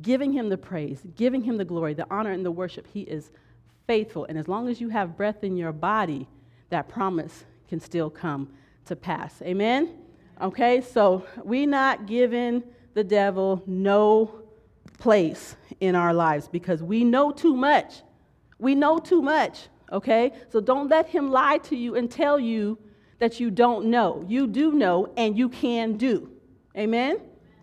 giving 0.00 0.32
Him 0.32 0.48
the 0.48 0.56
praise, 0.56 1.00
giving 1.16 1.42
Him 1.42 1.56
the 1.56 1.64
glory, 1.64 1.94
the 1.94 2.06
honor, 2.10 2.30
and 2.30 2.44
the 2.44 2.50
worship, 2.50 2.86
He 2.92 3.02
is 3.02 3.30
faithful. 3.86 4.24
And 4.26 4.38
as 4.38 4.48
long 4.48 4.68
as 4.68 4.80
you 4.80 4.90
have 4.90 5.16
breath 5.16 5.42
in 5.42 5.56
your 5.56 5.72
body, 5.72 6.28
that 6.70 6.88
promise 6.88 7.44
can 7.68 7.80
still 7.80 8.10
come 8.10 8.50
to 8.86 8.96
pass. 8.96 9.42
Amen? 9.42 9.98
Okay, 10.40 10.80
so 10.80 11.26
we 11.44 11.66
not 11.66 12.06
giving 12.06 12.62
the 12.94 13.04
devil 13.04 13.62
no 13.66 14.42
place 14.98 15.56
in 15.80 15.94
our 15.94 16.14
lives 16.14 16.48
because 16.48 16.82
we 16.82 17.04
know 17.04 17.32
too 17.32 17.56
much. 17.56 18.02
We 18.58 18.74
know 18.74 18.98
too 18.98 19.22
much, 19.22 19.68
okay? 19.92 20.32
So 20.50 20.60
don't 20.60 20.88
let 20.88 21.08
him 21.08 21.30
lie 21.30 21.58
to 21.58 21.76
you 21.76 21.94
and 21.94 22.10
tell 22.10 22.40
you 22.40 22.78
that 23.18 23.38
you 23.38 23.50
don't 23.50 23.86
know. 23.86 24.24
You 24.26 24.46
do 24.46 24.72
know 24.72 25.12
and 25.16 25.38
you 25.38 25.48
can 25.48 25.96
do. 25.96 26.30
Amen? 26.76 27.18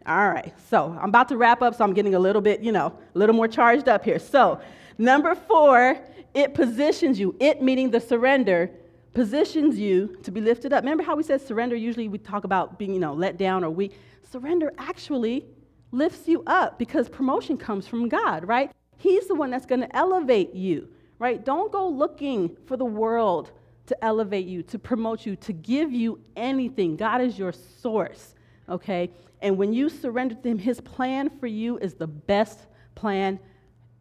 All 0.06 0.30
right, 0.30 0.54
so 0.70 0.98
I'm 1.00 1.10
about 1.10 1.28
to 1.30 1.38
wrap 1.38 1.62
up, 1.62 1.76
so 1.76 1.84
I'm 1.84 1.94
getting 1.94 2.16
a 2.16 2.20
little 2.20 2.42
bit, 2.42 2.62
you 2.62 2.72
know, 2.72 2.98
a 3.14 3.18
little 3.18 3.36
more 3.36 3.48
charged 3.48 3.88
up 3.88 4.04
here. 4.04 4.18
So, 4.18 4.60
number 4.98 5.36
four, 5.36 6.00
it 6.34 6.54
positions 6.54 7.20
you, 7.20 7.36
it 7.40 7.62
meaning 7.62 7.92
the 7.92 8.00
surrender, 8.00 8.72
positions 9.14 9.78
you 9.78 10.18
to 10.24 10.32
be 10.32 10.42
lifted 10.42 10.72
up. 10.74 10.84
Remember 10.84 11.04
how 11.04 11.16
we 11.16 11.24
said 11.24 11.42
surrender? 11.42 11.76
Usually 11.76 12.08
we 12.08 12.18
talk 12.18 12.44
about 12.44 12.80
being, 12.80 12.94
you 12.94 13.00
know, 13.00 13.14
let 13.14 13.38
down 13.38 13.64
or 13.64 13.70
weak. 13.70 14.00
Surrender 14.32 14.72
actually 14.78 15.46
lifts 15.92 16.28
you 16.28 16.44
up 16.48 16.80
because 16.80 17.10
promotion 17.10 17.58
comes 17.58 17.88
from 17.88 18.08
God, 18.08 18.48
right? 18.48 18.72
He's 18.98 19.28
the 19.28 19.36
one 19.36 19.50
that's 19.50 19.66
going 19.66 19.82
to 19.82 19.96
elevate 19.96 20.54
you, 20.54 20.88
right? 21.20 21.44
Don't 21.44 21.72
go 21.72 21.88
looking 21.88 22.56
for 22.66 22.78
the 22.78 22.86
world 22.86 23.52
to 23.88 24.04
elevate 24.04 24.48
you, 24.48 24.64
to 24.64 24.80
promote 24.80 25.26
you, 25.26 25.36
to 25.36 25.54
give 25.54 25.92
you 25.92 26.20
anything. 26.36 26.96
God 26.96 27.22
is 27.22 27.38
your 27.38 27.52
source, 27.52 28.36
okay? 28.68 29.12
And 29.42 29.58
when 29.58 29.74
you 29.74 29.90
surrender 29.90 30.36
to 30.36 30.50
Him, 30.50 30.58
His 30.58 30.80
plan 30.82 31.30
for 31.40 31.48
you 31.48 31.78
is 31.80 31.96
the 31.96 32.08
best 32.08 32.68
plan 32.96 33.40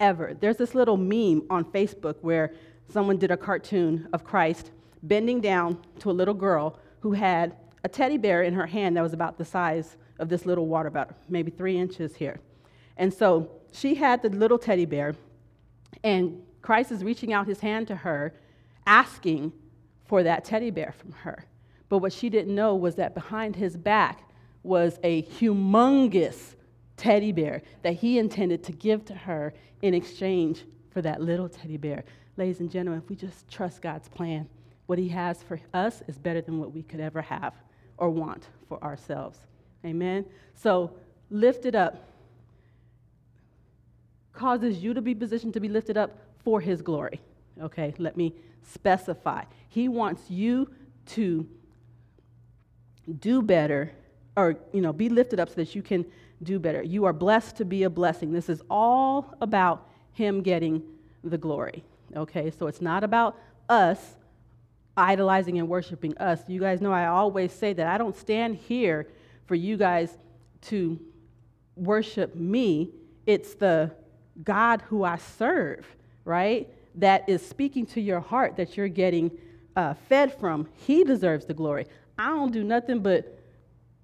ever. 0.01 0.37
There's 0.39 0.57
this 0.57 0.75
little 0.75 0.97
meme 0.97 1.43
on 1.51 1.65
Facebook 1.65 2.17
where 2.21 2.55
someone 2.89 3.19
did 3.19 3.31
a 3.31 3.37
cartoon 3.37 4.09
of 4.13 4.25
Christ 4.25 4.71
bending 5.03 5.41
down 5.41 5.79
to 6.01 6.11
a 6.11 6.13
little 6.13 6.35
girl 6.35 6.79
who 7.01 7.13
had 7.13 7.57
a 7.85 7.89
teddy 7.89 8.19
bear 8.19 8.43
in 8.43 8.55
her 8.55 8.67
hand 8.67 8.97
that 8.97 9.03
was 9.03 9.13
about 9.13 9.39
the 9.39 9.45
size 9.45 9.97
of 10.19 10.29
this 10.29 10.45
little 10.45 10.67
water, 10.67 10.91
bottle, 10.91 11.17
maybe 11.29 11.51
three 11.51 11.77
inches 11.79 12.17
here. 12.17 12.41
And 12.97 13.13
so 13.13 13.51
she 13.73 13.95
had 13.95 14.23
the 14.23 14.31
little 14.31 14.59
teddy 14.59 14.85
bear, 14.85 15.15
and 16.03 16.43
Christ 16.69 16.93
is 16.93 17.03
reaching 17.03 17.33
out 17.33 17.47
his 17.47 17.61
hand 17.61 17.89
to 17.89 17.97
her, 17.97 18.35
asking 18.87 19.55
for 20.05 20.23
that 20.23 20.45
teddy 20.45 20.71
bear 20.71 20.93
from 20.93 21.13
her. 21.13 21.47
But 21.89 22.01
what 22.01 22.13
she 22.13 22.29
didn't 22.29 22.55
know 22.55 22.75
was 22.75 22.97
that 22.97 23.15
behind 23.15 23.57
his 23.57 23.75
back 23.75 24.29
was 24.63 24.99
a 25.03 25.23
humongous 25.23 26.57
teddy 26.99 27.33
bear 27.33 27.63
that 27.81 27.95
he 27.95 28.19
intended 28.19 28.63
to 28.65 28.73
give 28.73 29.07
to 29.07 29.15
her 29.15 29.55
in 29.81 29.95
exchange 29.95 30.67
for 30.91 31.01
that 31.01 31.23
little 31.23 31.49
teddy 31.49 31.79
bear. 31.79 32.05
Ladies 32.37 32.61
and 32.61 32.71
gentlemen, 32.71 33.01
if 33.03 33.09
we 33.09 33.17
just 33.17 33.51
trust 33.51 33.81
God's 33.81 34.11
plan, 34.11 34.47
what 34.85 34.99
he 34.99 35.09
has 35.09 35.43
for 35.43 35.59
us 35.73 36.03
is 36.07 36.19
better 36.19 36.43
than 36.43 36.59
what 36.59 36.75
we 36.75 36.83
could 36.83 37.01
ever 37.01 37.23
have 37.23 37.55
or 37.97 38.11
want 38.11 38.49
for 38.69 38.79
ourselves. 38.85 39.39
Amen? 39.87 40.27
So, 40.55 40.91
lift 41.31 41.65
it 41.65 41.75
up 41.75 42.05
causes 44.35 44.85
you 44.85 44.95
to 44.95 45.01
be 45.01 45.15
positioned 45.15 45.55
to 45.55 45.61
be 45.61 45.69
lifted 45.69 45.97
up 45.97 46.28
for 46.49 46.63
his 46.63 46.81
glory. 46.81 47.21
Okay, 47.61 47.93
let 47.99 48.17
me 48.17 48.35
specify. 48.63 49.45
He 49.69 49.87
wants 49.87 50.31
you 50.31 50.71
to 51.09 51.47
do 53.21 53.43
better 53.43 53.93
or 54.35 54.57
you 54.73 54.81
know 54.81 54.95
be 54.95 55.11
lifted 55.11 55.39
up 55.41 55.51
so 55.51 55.57
that 55.57 55.75
you 55.75 55.83
can 55.83 56.07
do 56.43 56.59
better. 56.59 56.83
You 56.83 57.05
are 57.05 57.13
blessed 57.13 57.57
to 57.57 57.67
be 57.67 57.83
a 57.83 57.91
blessing. 57.91 58.33
This 58.33 58.49
is 58.49 58.63
all 58.71 59.35
about 59.43 59.91
him 60.13 60.41
getting 60.41 60.83
the 61.23 61.37
glory. 61.37 61.85
Okay 62.17 62.51
so 62.51 62.67
it's 62.67 62.81
not 62.81 63.05
about 63.05 63.37
us 63.69 64.17
idolizing 64.97 65.59
and 65.59 65.69
worshiping 65.69 66.17
us. 66.17 66.41
You 66.49 66.61
guys 66.61 66.81
know 66.81 66.93
i 66.93 67.05
always 67.09 67.53
say 67.53 67.75
that 67.75 67.87
i 67.87 67.99
don't 67.99 68.17
stand 68.17 68.57
here 68.57 69.07
for 69.45 69.55
you 69.55 69.77
guys 69.77 70.17
to 70.63 70.99
worship 71.77 72.35
me. 72.35 72.95
It's 73.27 73.55
the 73.55 73.91
god 74.43 74.81
who 74.89 75.05
i 75.05 75.17
serve 75.19 75.85
right 76.29 76.69
that 76.95 77.29
is 77.29 77.45
speaking 77.45 77.87
to 77.87 78.01
your 78.01 78.21
heart 78.21 78.57
that 78.57 78.77
you're 78.77 78.89
getting 78.89 79.31
uh, 79.77 79.95
fed 80.09 80.33
from 80.39 80.69
he 80.75 81.03
deserves 81.03 81.47
the 81.47 81.55
glory 81.55 81.87
i 82.19 82.29
don't 82.29 82.53
do 82.53 82.63
nothing 82.63 83.01
but 83.01 83.39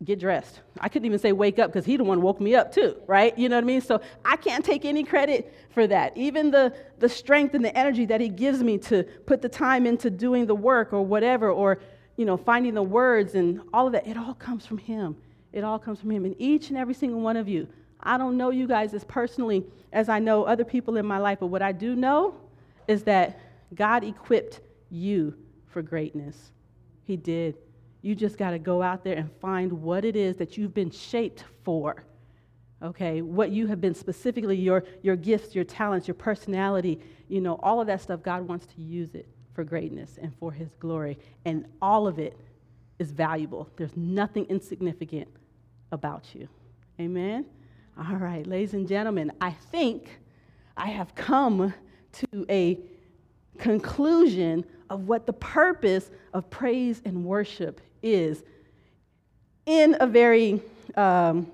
get 0.05 0.19
dressed. 0.21 0.61
I 0.81 0.89
couldn't 0.89 1.07
even 1.07 1.19
say 1.19 1.33
wake 1.33 1.59
up 1.59 1.73
because 1.73 1.85
he 1.85 1.97
the 1.97 2.05
one 2.05 2.21
woke 2.21 2.41
me 2.41 2.55
up 2.55 2.73
too, 2.73 2.97
right? 3.07 3.37
You 3.39 3.49
know 3.49 3.57
what 3.57 3.65
I 3.65 3.67
mean? 3.67 3.81
So 3.81 4.01
I 4.25 4.37
can't 4.37 4.65
take 4.65 4.85
any 4.85 5.03
credit 5.03 5.55
for 5.71 5.87
that. 5.87 6.17
Even 6.17 6.51
the, 6.51 6.75
the 6.99 7.09
strength 7.09 7.55
and 7.55 7.65
the 7.65 7.77
energy 7.77 8.05
that 8.07 8.21
he 8.21 8.29
gives 8.29 8.63
me 8.63 8.79
to 8.79 9.05
put 9.27 9.41
the 9.41 9.49
time 9.49 9.87
into 9.87 10.11
doing 10.11 10.47
the 10.47 10.55
work 10.55 10.93
or 10.93 11.03
whatever, 11.03 11.51
or 11.51 11.81
you 12.17 12.25
know, 12.25 12.37
finding 12.37 12.75
the 12.75 12.83
words 12.83 13.35
and 13.35 13.61
all 13.73 13.87
of 13.87 13.93
that, 13.93 14.07
it 14.07 14.17
all 14.17 14.35
comes 14.35 14.67
from 14.67 14.79
him. 14.79 15.17
It 15.53 15.65
all 15.65 15.79
comes 15.79 16.01
from 16.01 16.11
him. 16.11 16.25
And 16.25 16.35
each 16.39 16.69
and 16.69 16.79
every 16.79 16.95
single 16.95 17.21
one 17.21 17.37
of 17.37 17.49
you, 17.49 17.69
I 18.05 18.19
don't 18.19 18.37
know 18.37 18.51
you 18.51 18.67
guys 18.67 18.95
as 18.95 19.05
personally 19.05 19.65
as 19.93 20.09
I 20.09 20.19
know 20.19 20.45
other 20.45 20.65
people 20.65 20.97
in 20.97 21.07
my 21.07 21.19
life, 21.19 21.39
but 21.41 21.47
what 21.47 21.63
I 21.63 21.73
do 21.73 21.97
know 21.97 22.35
is 22.87 23.05
that 23.05 23.41
God 23.75 24.05
equipped 24.05 24.61
you 24.91 25.35
for 25.67 25.83
greatness. 25.83 26.53
He 27.05 27.17
did. 27.17 27.57
You 28.03 28.15
just 28.15 28.37
got 28.37 28.51
to 28.51 28.59
go 28.59 28.83
out 28.83 29.03
there 29.03 29.17
and 29.17 29.31
find 29.41 29.73
what 29.73 30.05
it 30.05 30.17
is 30.17 30.37
that 30.37 30.59
you've 30.59 30.75
been 30.75 30.91
shaped 30.91 31.45
for. 31.63 32.05
Okay, 32.83 33.23
what 33.23 33.51
you 33.51 33.67
have 33.69 33.81
been 33.81 33.95
specifically 33.95 34.57
your, 34.57 34.85
your 35.03 35.17
gifts, 35.17 35.55
your 35.55 35.65
talents, 35.65 36.07
your 36.07 36.15
personality, 36.15 37.01
you 37.29 37.41
know, 37.41 37.59
all 37.63 37.81
of 37.81 37.87
that 37.87 38.03
stuff, 38.03 38.23
God 38.23 38.47
wants 38.47 38.67
to 38.67 38.83
use 38.83 39.15
it 39.15 39.27
for 39.55 39.65
greatness 39.65 40.19
and 40.21 40.35
for 40.39 40.53
His 40.53 40.75
glory. 40.81 41.17
And 41.47 41.65
all 41.81 42.07
of 42.07 42.19
it 42.19 42.37
is 42.99 43.11
valuable. 43.11 43.71
There's 43.77 43.97
nothing 43.97 44.45
insignificant 44.47 45.29
about 45.93 46.35
you. 46.35 46.49
Amen? 47.01 47.47
All 47.97 48.17
right, 48.17 48.45
ladies 48.45 48.75
and 48.75 48.89
gentlemen, 48.89 49.31
I 49.41 49.53
think 49.53 50.19
I 50.77 50.89
have 50.89 51.15
come 51.15 51.73
to 52.15 52.47
a 52.51 52.81
conclusion 53.59 54.65
of 54.91 55.07
what 55.07 55.27
the 55.27 55.33
purpose 55.33 56.11
of 56.33 56.51
praise 56.51 57.01
and 57.05 57.25
worship 57.25 57.81
is 58.03 58.43
in 59.65 59.97
a 60.01 60.09
very 60.09 60.61
um, 60.97 61.47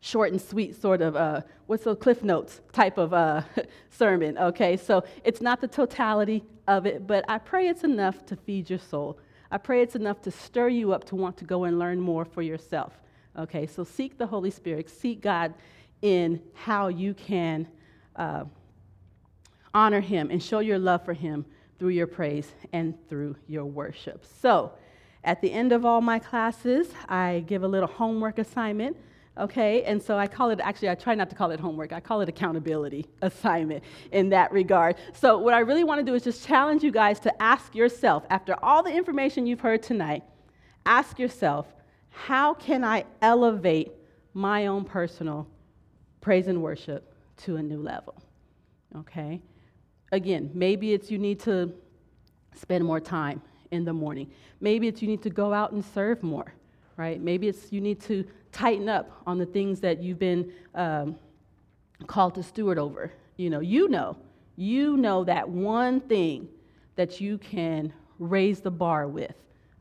short 0.00 0.32
and 0.32 0.42
sweet 0.42 0.74
sort 0.82 1.00
of 1.00 1.14
uh, 1.14 1.42
what's 1.66 1.84
the 1.84 1.94
cliff 1.94 2.24
notes 2.24 2.60
type 2.72 2.98
of 2.98 3.14
uh, 3.14 3.42
sermon 3.90 4.36
okay? 4.38 4.76
So 4.76 5.04
it's 5.22 5.40
not 5.40 5.60
the 5.60 5.68
totality 5.68 6.44
of 6.66 6.84
it 6.86 7.06
but 7.06 7.24
i 7.28 7.38
pray 7.38 7.68
it's 7.68 7.84
enough 7.84 8.26
to 8.26 8.34
feed 8.34 8.68
your 8.68 8.80
soul. 8.80 9.16
I 9.52 9.58
pray 9.58 9.80
it's 9.80 9.94
enough 9.94 10.20
to 10.22 10.32
stir 10.32 10.70
you 10.70 10.92
up 10.92 11.04
to 11.04 11.14
want 11.14 11.36
to 11.36 11.44
go 11.44 11.62
and 11.62 11.78
learn 11.78 12.00
more 12.00 12.24
for 12.24 12.42
yourself 12.42 12.98
okay 13.36 13.66
so 13.66 13.84
seek 13.84 14.18
the 14.18 14.26
holy 14.26 14.50
spirit 14.50 14.88
seek 14.88 15.20
god 15.20 15.54
in 16.02 16.40
how 16.54 16.88
you 16.88 17.14
can 17.14 17.66
uh, 18.16 18.44
honor 19.74 20.00
him 20.00 20.30
and 20.30 20.42
show 20.42 20.60
your 20.60 20.78
love 20.78 21.04
for 21.04 21.12
him 21.12 21.44
through 21.78 21.90
your 21.90 22.06
praise 22.06 22.50
and 22.72 22.94
through 23.08 23.36
your 23.46 23.64
worship. 23.64 24.24
So, 24.40 24.72
at 25.24 25.40
the 25.42 25.52
end 25.52 25.72
of 25.72 25.84
all 25.84 26.00
my 26.00 26.18
classes, 26.18 26.88
I 27.08 27.44
give 27.46 27.64
a 27.64 27.68
little 27.68 27.88
homework 27.88 28.38
assignment. 28.38 28.96
Okay, 29.38 29.82
and 29.82 30.02
so 30.02 30.16
I 30.16 30.28
call 30.28 30.48
it 30.50 30.60
actually, 30.60 30.88
I 30.88 30.94
try 30.94 31.14
not 31.14 31.28
to 31.28 31.36
call 31.36 31.50
it 31.50 31.60
homework, 31.60 31.92
I 31.92 32.00
call 32.00 32.22
it 32.22 32.28
accountability 32.28 33.06
assignment 33.22 33.84
in 34.12 34.30
that 34.30 34.50
regard. 34.50 34.96
So, 35.12 35.36
what 35.38 35.52
I 35.52 35.58
really 35.58 35.84
want 35.84 35.98
to 36.00 36.04
do 36.04 36.14
is 36.14 36.24
just 36.24 36.46
challenge 36.46 36.82
you 36.82 36.90
guys 36.90 37.20
to 37.20 37.42
ask 37.42 37.74
yourself, 37.74 38.24
after 38.30 38.54
all 38.64 38.82
the 38.82 38.92
information 38.92 39.46
you've 39.46 39.60
heard 39.60 39.82
tonight, 39.82 40.22
ask 40.86 41.18
yourself, 41.18 41.66
how 42.16 42.54
can 42.54 42.82
I 42.82 43.04
elevate 43.20 43.92
my 44.32 44.66
own 44.66 44.84
personal 44.84 45.46
praise 46.22 46.48
and 46.48 46.62
worship 46.62 47.12
to 47.36 47.56
a 47.56 47.62
new 47.62 47.78
level? 47.78 48.14
Okay, 48.96 49.42
again, 50.12 50.50
maybe 50.54 50.94
it's 50.94 51.10
you 51.10 51.18
need 51.18 51.38
to 51.40 51.72
spend 52.54 52.84
more 52.84 53.00
time 53.00 53.42
in 53.70 53.84
the 53.84 53.92
morning. 53.92 54.30
Maybe 54.60 54.88
it's 54.88 55.02
you 55.02 55.08
need 55.08 55.22
to 55.22 55.30
go 55.30 55.52
out 55.52 55.72
and 55.72 55.84
serve 55.84 56.22
more, 56.22 56.54
right? 56.96 57.20
Maybe 57.20 57.48
it's 57.48 57.70
you 57.70 57.82
need 57.82 58.00
to 58.02 58.24
tighten 58.50 58.88
up 58.88 59.10
on 59.26 59.36
the 59.36 59.46
things 59.46 59.80
that 59.80 60.02
you've 60.02 60.18
been 60.18 60.50
um, 60.74 61.16
called 62.06 62.34
to 62.36 62.42
steward 62.42 62.78
over. 62.78 63.12
You 63.36 63.50
know, 63.50 63.60
you 63.60 63.88
know, 63.88 64.16
you 64.56 64.96
know 64.96 65.22
that 65.24 65.46
one 65.46 66.00
thing 66.00 66.48
that 66.94 67.20
you 67.20 67.36
can 67.36 67.92
raise 68.18 68.60
the 68.60 68.70
bar 68.70 69.06
with, 69.06 69.34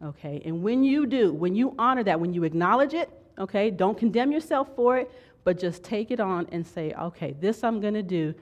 okay? 0.04 0.42
And 0.46 0.62
when 0.62 0.84
you 0.84 1.06
do, 1.06 1.34
when 1.34 1.56
you 1.56 1.76
honor 1.78 2.04
that, 2.04 2.20
when 2.20 2.34
you 2.34 2.44
acknowledge 2.44 2.94
it, 2.94 3.10
okay, 3.40 3.70
don't 3.70 3.98
condemn 3.98 4.32
yourself 4.32 4.70
for 4.76 4.98
it, 4.98 5.12
but 5.44 5.60
just 5.60 5.84
take 5.84 6.12
it 6.12 6.20
on 6.20 6.48
and 6.52 6.66
say, 6.66 6.94
okay, 6.94 7.36
this 7.40 7.64
I'm 7.64 7.80
gonna 7.80 8.04
do 8.04 8.34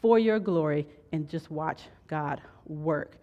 for 0.00 0.18
your 0.18 0.38
glory 0.38 0.86
and 1.12 1.28
just 1.28 1.50
watch 1.50 1.82
God 2.06 2.40
work. 2.66 3.16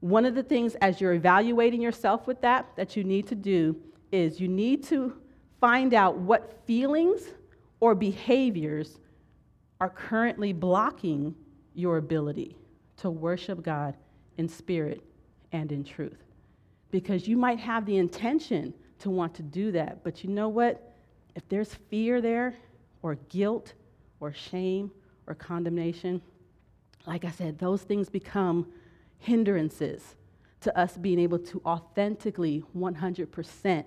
One 0.00 0.24
of 0.24 0.34
the 0.34 0.42
things 0.42 0.74
as 0.76 1.00
you're 1.00 1.14
evaluating 1.14 1.82
yourself 1.82 2.26
with 2.26 2.40
that 2.42 2.68
that 2.76 2.96
you 2.96 3.04
need 3.04 3.26
to 3.28 3.34
do 3.34 3.76
is 4.12 4.40
you 4.40 4.48
need 4.48 4.84
to 4.84 5.14
find 5.60 5.92
out 5.92 6.16
what 6.16 6.62
feelings 6.66 7.22
or 7.80 7.94
behaviors 7.94 8.98
are 9.80 9.90
currently 9.90 10.52
blocking 10.52 11.34
your 11.74 11.96
ability 11.98 12.56
to 12.96 13.10
worship 13.10 13.62
God 13.62 13.96
in 14.36 14.48
spirit 14.48 15.02
and 15.52 15.70
in 15.72 15.84
truth. 15.84 16.27
Because 16.90 17.28
you 17.28 17.36
might 17.36 17.58
have 17.58 17.84
the 17.86 17.96
intention 17.96 18.74
to 19.00 19.10
want 19.10 19.34
to 19.34 19.42
do 19.42 19.72
that, 19.72 20.02
but 20.02 20.24
you 20.24 20.30
know 20.30 20.48
what? 20.48 20.94
If 21.34 21.48
there's 21.48 21.74
fear 21.90 22.20
there, 22.20 22.54
or 23.02 23.14
guilt, 23.28 23.74
or 24.20 24.32
shame, 24.32 24.90
or 25.26 25.34
condemnation, 25.34 26.20
like 27.06 27.24
I 27.24 27.30
said, 27.30 27.58
those 27.58 27.82
things 27.82 28.08
become 28.08 28.66
hindrances 29.18 30.16
to 30.60 30.76
us 30.76 30.96
being 30.96 31.18
able 31.18 31.38
to 31.38 31.62
authentically 31.64 32.64
100% 32.76 33.84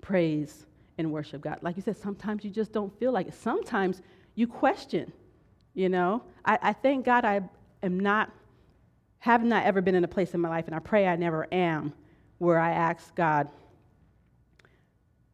praise 0.00 0.66
and 0.96 1.12
worship 1.12 1.42
God. 1.42 1.58
Like 1.62 1.76
you 1.76 1.82
said, 1.82 1.96
sometimes 1.96 2.44
you 2.44 2.50
just 2.50 2.72
don't 2.72 2.96
feel 2.98 3.12
like 3.12 3.28
it. 3.28 3.34
Sometimes 3.34 4.00
you 4.34 4.46
question, 4.46 5.12
you 5.74 5.88
know. 5.88 6.22
I, 6.44 6.58
I 6.62 6.72
thank 6.72 7.04
God 7.04 7.24
I 7.24 7.42
am 7.82 8.00
not, 8.00 8.32
have 9.20 9.44
not 9.44 9.64
ever 9.64 9.80
been 9.80 9.94
in 9.94 10.04
a 10.04 10.08
place 10.08 10.34
in 10.34 10.40
my 10.40 10.48
life, 10.48 10.66
and 10.66 10.74
I 10.74 10.78
pray 10.78 11.06
I 11.06 11.16
never 11.16 11.46
am, 11.52 11.92
where 12.38 12.58
I 12.58 12.70
ask 12.70 13.14
God, 13.14 13.48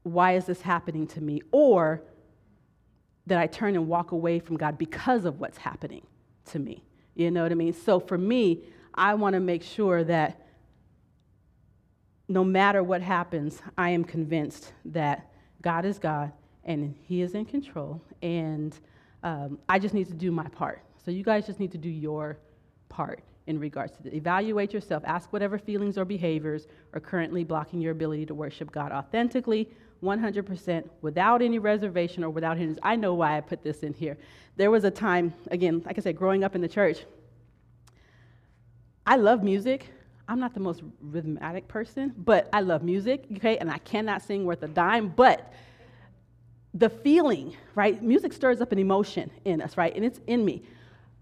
why 0.02 0.32
is 0.36 0.46
this 0.46 0.62
happening 0.62 1.06
to 1.08 1.20
me? 1.20 1.42
Or 1.50 2.02
that 3.26 3.38
I 3.38 3.46
turn 3.46 3.74
and 3.74 3.88
walk 3.88 4.12
away 4.12 4.38
from 4.38 4.56
God 4.56 4.76
because 4.78 5.24
of 5.24 5.40
what's 5.40 5.58
happening 5.58 6.06
to 6.46 6.58
me. 6.58 6.82
You 7.14 7.30
know 7.30 7.42
what 7.42 7.52
I 7.52 7.54
mean? 7.54 7.72
So 7.72 8.00
for 8.00 8.18
me, 8.18 8.64
I 8.94 9.14
want 9.14 9.34
to 9.34 9.40
make 9.40 9.62
sure 9.62 10.04
that 10.04 10.40
no 12.28 12.44
matter 12.44 12.82
what 12.82 13.02
happens, 13.02 13.60
I 13.76 13.90
am 13.90 14.04
convinced 14.04 14.72
that 14.86 15.30
God 15.62 15.84
is 15.84 15.98
God 15.98 16.32
and 16.64 16.94
He 17.02 17.22
is 17.22 17.34
in 17.34 17.44
control. 17.44 18.00
And 18.22 18.78
um, 19.22 19.58
I 19.68 19.78
just 19.78 19.94
need 19.94 20.08
to 20.08 20.14
do 20.14 20.30
my 20.30 20.48
part. 20.48 20.82
So 21.04 21.10
you 21.10 21.22
guys 21.22 21.46
just 21.46 21.60
need 21.60 21.72
to 21.72 21.78
do 21.78 21.88
your 21.88 22.38
part 22.88 23.22
in 23.46 23.58
regards 23.58 23.92
to 23.96 24.02
that. 24.02 24.14
Evaluate 24.14 24.72
yourself. 24.72 25.02
Ask 25.06 25.32
whatever 25.32 25.58
feelings 25.58 25.98
or 25.98 26.04
behaviors 26.04 26.66
are 26.92 27.00
currently 27.00 27.44
blocking 27.44 27.80
your 27.80 27.92
ability 27.92 28.26
to 28.26 28.34
worship 28.34 28.72
God 28.72 28.90
authentically, 28.92 29.68
100%, 30.02 30.88
without 31.02 31.42
any 31.42 31.58
reservation 31.58 32.24
or 32.24 32.30
without 32.30 32.56
hindrance. 32.56 32.78
I 32.82 32.96
know 32.96 33.14
why 33.14 33.36
I 33.36 33.40
put 33.40 33.62
this 33.62 33.82
in 33.82 33.92
here. 33.92 34.16
There 34.56 34.70
was 34.70 34.84
a 34.84 34.90
time, 34.90 35.34
again, 35.50 35.82
like 35.84 35.98
I 35.98 36.00
said, 36.00 36.16
growing 36.16 36.44
up 36.44 36.54
in 36.54 36.60
the 36.60 36.68
church, 36.68 37.04
I 39.06 39.16
love 39.16 39.42
music. 39.42 39.90
I'm 40.26 40.40
not 40.40 40.54
the 40.54 40.60
most 40.60 40.82
rhythmic 41.02 41.68
person, 41.68 42.14
but 42.16 42.48
I 42.52 42.60
love 42.60 42.82
music, 42.82 43.26
okay? 43.36 43.58
And 43.58 43.70
I 43.70 43.78
cannot 43.78 44.22
sing 44.22 44.46
worth 44.46 44.62
a 44.62 44.68
dime, 44.68 45.08
but 45.08 45.52
the 46.72 46.88
feeling, 46.88 47.54
right? 47.74 48.02
Music 48.02 48.32
stirs 48.32 48.60
up 48.62 48.72
an 48.72 48.78
emotion 48.78 49.30
in 49.44 49.60
us, 49.60 49.76
right? 49.76 49.94
And 49.94 50.04
it's 50.04 50.20
in 50.26 50.44
me. 50.44 50.62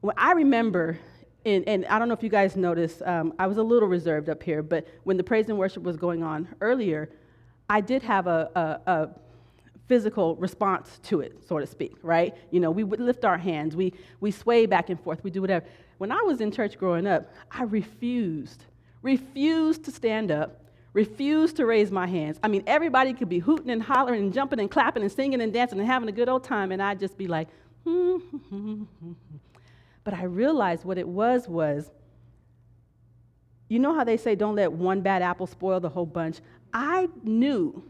When 0.00 0.14
I 0.16 0.32
remember, 0.32 0.98
and, 1.44 1.66
and 1.68 1.86
I 1.86 1.98
don't 1.98 2.08
know 2.08 2.14
if 2.14 2.22
you 2.22 2.28
guys 2.28 2.56
noticed, 2.56 3.02
um, 3.02 3.34
I 3.38 3.46
was 3.46 3.56
a 3.56 3.62
little 3.62 3.88
reserved 3.88 4.28
up 4.28 4.42
here, 4.42 4.62
but 4.62 4.86
when 5.04 5.16
the 5.16 5.24
praise 5.24 5.48
and 5.48 5.58
worship 5.58 5.82
was 5.82 5.96
going 5.96 6.22
on 6.22 6.48
earlier, 6.60 7.10
I 7.68 7.80
did 7.80 8.02
have 8.02 8.26
a, 8.26 8.50
a, 8.54 8.90
a 8.92 9.08
physical 9.88 10.36
response 10.36 11.00
to 11.04 11.20
it, 11.20 11.42
so 11.46 11.58
to 11.58 11.66
speak, 11.66 11.96
right? 12.02 12.34
You 12.50 12.60
know, 12.60 12.70
we 12.70 12.84
would 12.84 13.00
lift 13.00 13.24
our 13.24 13.38
hands, 13.38 13.74
we, 13.74 13.92
we 14.20 14.30
sway 14.30 14.66
back 14.66 14.90
and 14.90 15.00
forth, 15.00 15.24
we 15.24 15.30
do 15.30 15.40
whatever. 15.40 15.66
When 15.98 16.12
I 16.12 16.22
was 16.22 16.40
in 16.40 16.50
church 16.52 16.78
growing 16.78 17.06
up, 17.06 17.32
I 17.50 17.64
refused, 17.64 18.64
refused 19.02 19.84
to 19.84 19.90
stand 19.90 20.30
up, 20.30 20.64
refused 20.92 21.56
to 21.56 21.66
raise 21.66 21.90
my 21.90 22.06
hands. 22.06 22.38
I 22.42 22.48
mean, 22.48 22.62
everybody 22.66 23.14
could 23.14 23.28
be 23.28 23.38
hooting 23.38 23.70
and 23.70 23.82
hollering 23.82 24.22
and 24.22 24.32
jumping 24.32 24.60
and 24.60 24.70
clapping 24.70 25.02
and 25.02 25.10
singing 25.10 25.40
and 25.40 25.52
dancing 25.52 25.78
and 25.78 25.88
having 25.88 26.08
a 26.08 26.12
good 26.12 26.28
old 26.28 26.44
time, 26.44 26.72
and 26.72 26.82
I'd 26.82 27.00
just 27.00 27.16
be 27.16 27.26
like, 27.26 27.48
hmm. 27.84 28.16
hmm, 28.16 28.36
hmm, 28.48 28.82
hmm 28.82 29.12
but 30.04 30.14
I 30.14 30.24
realized 30.24 30.84
what 30.84 30.98
it 30.98 31.06
was 31.06 31.48
was, 31.48 31.90
you 33.68 33.78
know 33.78 33.94
how 33.94 34.04
they 34.04 34.16
say, 34.16 34.34
don't 34.34 34.56
let 34.56 34.72
one 34.72 35.00
bad 35.00 35.22
apple 35.22 35.46
spoil 35.46 35.80
the 35.80 35.88
whole 35.88 36.06
bunch? 36.06 36.40
I 36.72 37.08
knew 37.22 37.82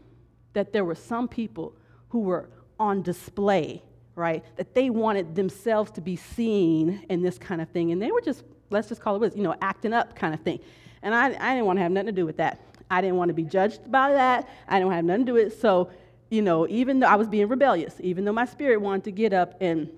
that 0.53 0.71
there 0.71 0.85
were 0.85 0.95
some 0.95 1.27
people 1.27 1.75
who 2.09 2.19
were 2.19 2.49
on 2.79 3.01
display, 3.01 3.81
right? 4.15 4.43
That 4.55 4.75
they 4.75 4.89
wanted 4.89 5.35
themselves 5.35 5.91
to 5.91 6.01
be 6.01 6.15
seen 6.15 7.05
in 7.09 7.21
this 7.21 7.37
kind 7.37 7.61
of 7.61 7.69
thing. 7.69 7.91
And 7.91 8.01
they 8.01 8.11
were 8.11 8.21
just, 8.21 8.43
let's 8.69 8.87
just 8.87 9.01
call 9.01 9.15
it 9.15 9.19
was, 9.19 9.35
you 9.35 9.43
know, 9.43 9.55
acting 9.61 9.93
up 9.93 10.15
kind 10.15 10.33
of 10.33 10.39
thing. 10.41 10.59
And 11.01 11.13
I, 11.13 11.25
I 11.25 11.55
didn't 11.55 11.65
want 11.65 11.77
to 11.77 11.83
have 11.83 11.91
nothing 11.91 12.07
to 12.07 12.11
do 12.13 12.25
with 12.25 12.37
that. 12.37 12.61
I 12.89 13.01
didn't 13.01 13.17
want 13.17 13.29
to 13.29 13.33
be 13.33 13.43
judged 13.43 13.91
by 13.91 14.13
that. 14.13 14.47
I 14.67 14.75
didn't 14.75 14.87
want 14.87 14.93
to 14.93 14.95
have 14.97 15.05
nothing 15.05 15.25
to 15.25 15.29
do 15.31 15.33
with 15.33 15.53
it. 15.53 15.59
So, 15.59 15.89
you 16.29 16.41
know, 16.41 16.67
even 16.67 16.99
though 16.99 17.07
I 17.07 17.15
was 17.15 17.27
being 17.27 17.47
rebellious, 17.47 17.95
even 17.99 18.23
though 18.23 18.31
my 18.31 18.45
spirit 18.45 18.79
wanted 18.79 19.03
to 19.05 19.11
get 19.11 19.33
up 19.33 19.55
and 19.59 19.89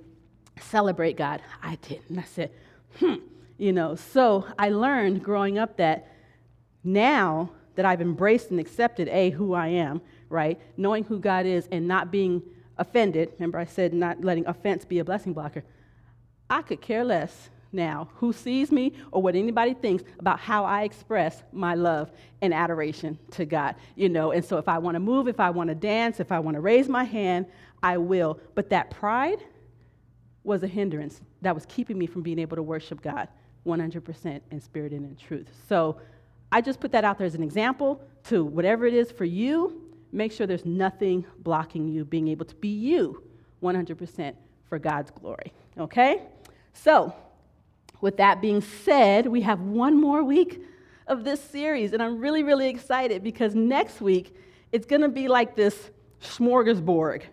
celebrate 0.61 1.17
God, 1.17 1.41
I 1.61 1.75
didn't. 1.75 2.17
I 2.17 2.23
said, 2.23 2.51
hmm, 2.99 3.15
you 3.57 3.73
know. 3.73 3.95
So 3.95 4.45
I 4.57 4.69
learned 4.69 5.23
growing 5.23 5.57
up 5.57 5.77
that 5.77 6.11
now 6.83 7.51
that 7.75 7.85
I've 7.85 8.01
embraced 8.01 8.51
and 8.51 8.59
accepted, 8.59 9.07
A, 9.09 9.31
who 9.31 9.53
I 9.53 9.67
am, 9.67 10.01
right? 10.29 10.59
Knowing 10.77 11.03
who 11.03 11.19
God 11.19 11.45
is 11.45 11.67
and 11.71 11.87
not 11.87 12.11
being 12.11 12.41
offended. 12.77 13.31
Remember, 13.37 13.59
I 13.59 13.65
said 13.65 13.93
not 13.93 14.23
letting 14.23 14.45
offense 14.47 14.85
be 14.85 14.99
a 14.99 15.05
blessing 15.05 15.33
blocker. 15.33 15.63
I 16.49 16.61
could 16.61 16.81
care 16.81 17.03
less 17.03 17.49
now 17.71 18.09
who 18.15 18.31
sees 18.31 18.71
me 18.71 18.93
or 19.11 19.21
what 19.21 19.35
anybody 19.35 19.73
thinks 19.73 20.03
about 20.19 20.39
how 20.39 20.63
I 20.63 20.83
express 20.83 21.43
my 21.51 21.75
love 21.75 22.11
and 22.41 22.53
adoration 22.53 23.19
to 23.31 23.45
God. 23.45 23.75
You 23.95 24.09
know, 24.09 24.31
and 24.31 24.43
so 24.43 24.57
if 24.57 24.67
I 24.67 24.77
want 24.77 24.95
to 24.95 24.99
move, 24.99 25.27
if 25.27 25.39
I 25.39 25.49
want 25.49 25.69
to 25.69 25.75
dance, 25.75 26.19
if 26.19 26.31
I 26.31 26.39
want 26.39 26.55
to 26.55 26.61
raise 26.61 26.87
my 26.87 27.03
hand, 27.03 27.45
I 27.83 27.97
will. 27.97 28.39
But 28.55 28.69
that 28.69 28.89
pride 28.89 29.39
was 30.45 30.63
a 30.63 30.67
hindrance 30.67 31.21
that 31.41 31.53
was 31.53 31.65
keeping 31.65 31.97
me 31.97 32.05
from 32.05 32.21
being 32.21 32.39
able 32.39 32.55
to 32.55 32.63
worship 32.63 33.01
God 33.01 33.27
100% 33.65 34.41
in 34.51 34.61
spirit 34.61 34.91
and 34.93 35.05
in 35.05 35.15
truth. 35.15 35.47
So 35.67 35.97
I 36.51 36.61
just 36.61 36.79
put 36.79 36.91
that 36.91 37.03
out 37.03 37.17
there 37.17 37.27
as 37.27 37.35
an 37.35 37.43
example 37.43 38.01
to 38.25 38.45
whatever 38.45 38.85
it 38.85 38.93
is 38.93 39.11
for 39.11 39.25
you. 39.25 39.81
Make 40.11 40.31
sure 40.31 40.47
there's 40.47 40.65
nothing 40.65 41.25
blocking 41.39 41.87
you 41.87 42.05
being 42.05 42.27
able 42.27 42.45
to 42.45 42.55
be 42.55 42.69
you 42.69 43.23
100% 43.63 44.35
for 44.69 44.79
God's 44.79 45.11
glory. 45.11 45.51
Okay? 45.77 46.21
So, 46.73 47.13
with 48.01 48.17
that 48.17 48.41
being 48.41 48.61
said, 48.61 49.25
we 49.25 49.41
have 49.41 49.61
one 49.61 49.99
more 49.99 50.23
week 50.23 50.61
of 51.07 51.23
this 51.23 51.41
series, 51.41 51.93
and 51.93 52.01
I'm 52.01 52.19
really, 52.19 52.43
really 52.43 52.69
excited 52.69 53.23
because 53.23 53.55
next 53.55 54.01
week 54.01 54.35
it's 54.71 54.85
to 55.01 55.09
be 55.09 55.27
like 55.27 55.55
this 55.55 55.89
smorgasbord 56.21 57.23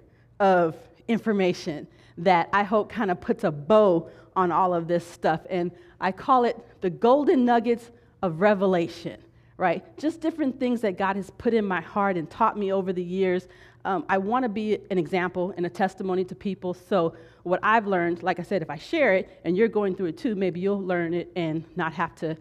of 0.40 0.76
information 1.08 1.86
that 2.18 2.48
I 2.52 2.62
hope 2.62 2.88
kind 2.88 3.10
of 3.10 3.20
puts 3.20 3.44
a 3.44 3.50
bow 3.50 4.10
on 4.36 4.50
all 4.50 4.74
of 4.74 4.88
this 4.88 5.06
stuff. 5.06 5.40
And 5.50 5.70
I 6.00 6.12
call 6.12 6.44
it 6.44 6.56
the 6.80 6.90
golden 6.90 7.44
nuggets 7.44 7.90
of 8.22 8.40
revelation, 8.40 9.20
right? 9.56 9.84
Just 9.98 10.20
different 10.20 10.58
things 10.58 10.80
that 10.82 10.96
God 10.96 11.16
has 11.16 11.30
put 11.30 11.54
in 11.54 11.64
my 11.64 11.80
heart 11.80 12.16
and 12.16 12.30
taught 12.30 12.58
me 12.58 12.72
over 12.72 12.92
the 12.92 13.02
years. 13.02 13.48
Um, 13.84 14.04
I 14.08 14.18
want 14.18 14.44
to 14.44 14.48
be 14.48 14.78
an 14.90 14.98
example 14.98 15.52
and 15.56 15.66
a 15.66 15.70
testimony 15.70 16.24
to 16.24 16.34
people. 16.34 16.74
So, 16.74 17.14
what 17.42 17.58
I've 17.64 17.88
learned, 17.88 18.22
like 18.22 18.38
I 18.38 18.44
said, 18.44 18.62
if 18.62 18.70
I 18.70 18.76
share 18.76 19.14
it 19.14 19.40
and 19.44 19.56
you're 19.56 19.66
going 19.66 19.96
through 19.96 20.06
it 20.06 20.18
too, 20.18 20.36
maybe 20.36 20.60
you'll 20.60 20.80
learn 20.80 21.12
it 21.12 21.32
and 21.34 21.64
not 21.74 21.92
have 21.94 22.14
to, 22.16 22.36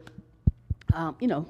um, 0.94 1.16
you 1.20 1.28
know, 1.28 1.48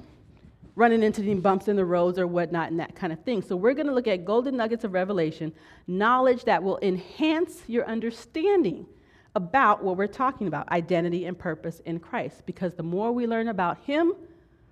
running 0.74 1.02
into 1.02 1.22
any 1.22 1.34
bumps 1.34 1.68
in 1.68 1.76
the 1.76 1.84
roads 1.84 2.18
or 2.18 2.26
whatnot 2.26 2.70
and 2.70 2.80
that 2.80 2.94
kind 2.94 3.12
of 3.12 3.22
thing. 3.24 3.42
So, 3.42 3.56
we're 3.56 3.74
going 3.74 3.86
to 3.86 3.94
look 3.94 4.06
at 4.08 4.24
golden 4.24 4.56
nuggets 4.56 4.84
of 4.84 4.92
revelation, 4.92 5.52
knowledge 5.86 6.44
that 6.44 6.62
will 6.62 6.78
enhance 6.82 7.62
your 7.66 7.86
understanding 7.86 8.86
about 9.34 9.82
what 9.82 9.96
we're 9.96 10.06
talking 10.06 10.46
about 10.46 10.70
identity 10.70 11.24
and 11.24 11.38
purpose 11.38 11.80
in 11.84 11.98
Christ. 11.98 12.42
Because 12.46 12.74
the 12.74 12.82
more 12.82 13.12
we 13.12 13.26
learn 13.26 13.48
about 13.48 13.78
Him, 13.84 14.14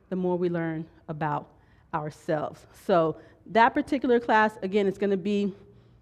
the 0.09 0.17
more 0.17 0.37
we 0.37 0.49
learn 0.49 0.87
about 1.09 1.49
ourselves. 1.93 2.67
So, 2.87 3.17
that 3.47 3.75
particular 3.75 4.21
class, 4.21 4.57
again, 4.63 4.87
it's 4.87 4.99
going 4.99 5.11
to 5.11 5.17
be, 5.17 5.53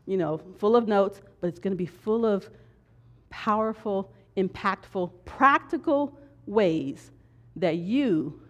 you 0.07 0.17
know, 0.17 0.41
full 0.59 0.77
of 0.77 0.87
notes, 0.87 1.21
but 1.41 1.49
it's 1.49 1.59
going 1.59 1.73
to 1.73 1.79
be 1.79 1.87
full 1.87 2.27
of 2.27 2.49
powerful, 3.31 4.13
impactful, 4.37 5.11
practical 5.25 6.19
ways 6.47 7.11
that 7.57 7.77
you 7.77 8.41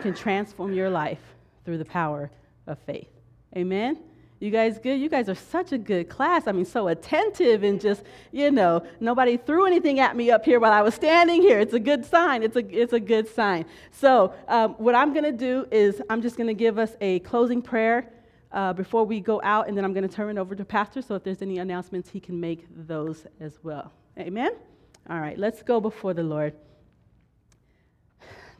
can 0.00 0.14
transform 0.14 0.72
your 0.72 0.90
life 0.90 1.20
through 1.64 1.78
the 1.78 1.84
power 1.84 2.30
of 2.66 2.78
faith. 2.80 3.08
Amen? 3.56 3.98
You 4.40 4.50
guys 4.50 4.78
good? 4.78 5.00
You 5.00 5.08
guys 5.08 5.28
are 5.28 5.34
such 5.34 5.72
a 5.72 5.78
good 5.78 6.08
class. 6.08 6.46
I 6.46 6.52
mean, 6.52 6.64
so 6.64 6.86
attentive 6.86 7.64
and 7.64 7.80
just, 7.80 8.04
you 8.30 8.52
know, 8.52 8.86
nobody 9.00 9.36
threw 9.36 9.66
anything 9.66 9.98
at 9.98 10.14
me 10.14 10.30
up 10.30 10.44
here 10.44 10.60
while 10.60 10.72
I 10.72 10.80
was 10.80 10.94
standing 10.94 11.42
here. 11.42 11.58
It's 11.58 11.74
a 11.74 11.80
good 11.80 12.04
sign. 12.04 12.44
It's 12.44 12.54
a, 12.54 12.64
it's 12.80 12.92
a 12.92 13.00
good 13.00 13.28
sign. 13.28 13.64
So, 13.90 14.32
um, 14.46 14.74
what 14.74 14.94
I'm 14.94 15.12
going 15.12 15.24
to 15.24 15.32
do 15.32 15.66
is 15.72 16.00
I'm 16.08 16.22
just 16.22 16.36
going 16.36 16.46
to 16.46 16.54
give 16.54 16.78
us 16.78 16.92
a 17.00 17.18
closing 17.20 17.60
prayer 17.60 18.08
uh, 18.52 18.72
before 18.74 19.04
we 19.04 19.18
go 19.18 19.40
out, 19.42 19.66
and 19.66 19.76
then 19.76 19.84
I'm 19.84 19.92
going 19.92 20.08
to 20.08 20.14
turn 20.14 20.36
it 20.36 20.40
over 20.40 20.54
to 20.54 20.64
Pastor. 20.64 21.02
So, 21.02 21.16
if 21.16 21.24
there's 21.24 21.42
any 21.42 21.58
announcements, 21.58 22.08
he 22.08 22.20
can 22.20 22.38
make 22.38 22.64
those 22.70 23.26
as 23.40 23.58
well. 23.64 23.92
Amen? 24.16 24.52
All 25.10 25.18
right, 25.18 25.36
let's 25.36 25.62
go 25.62 25.80
before 25.80 26.14
the 26.14 26.22
Lord. 26.22 26.54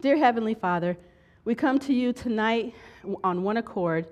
Dear 0.00 0.16
Heavenly 0.16 0.54
Father, 0.54 0.96
we 1.44 1.54
come 1.54 1.78
to 1.80 1.94
you 1.94 2.12
tonight 2.12 2.74
on 3.24 3.42
one 3.42 3.56
accord, 3.56 4.06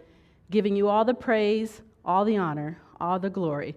giving 0.50 0.74
you 0.76 0.88
all 0.88 1.04
the 1.04 1.14
praise, 1.14 1.82
all 2.04 2.24
the 2.24 2.36
honor, 2.36 2.78
all 3.00 3.18
the 3.18 3.30
glory, 3.30 3.74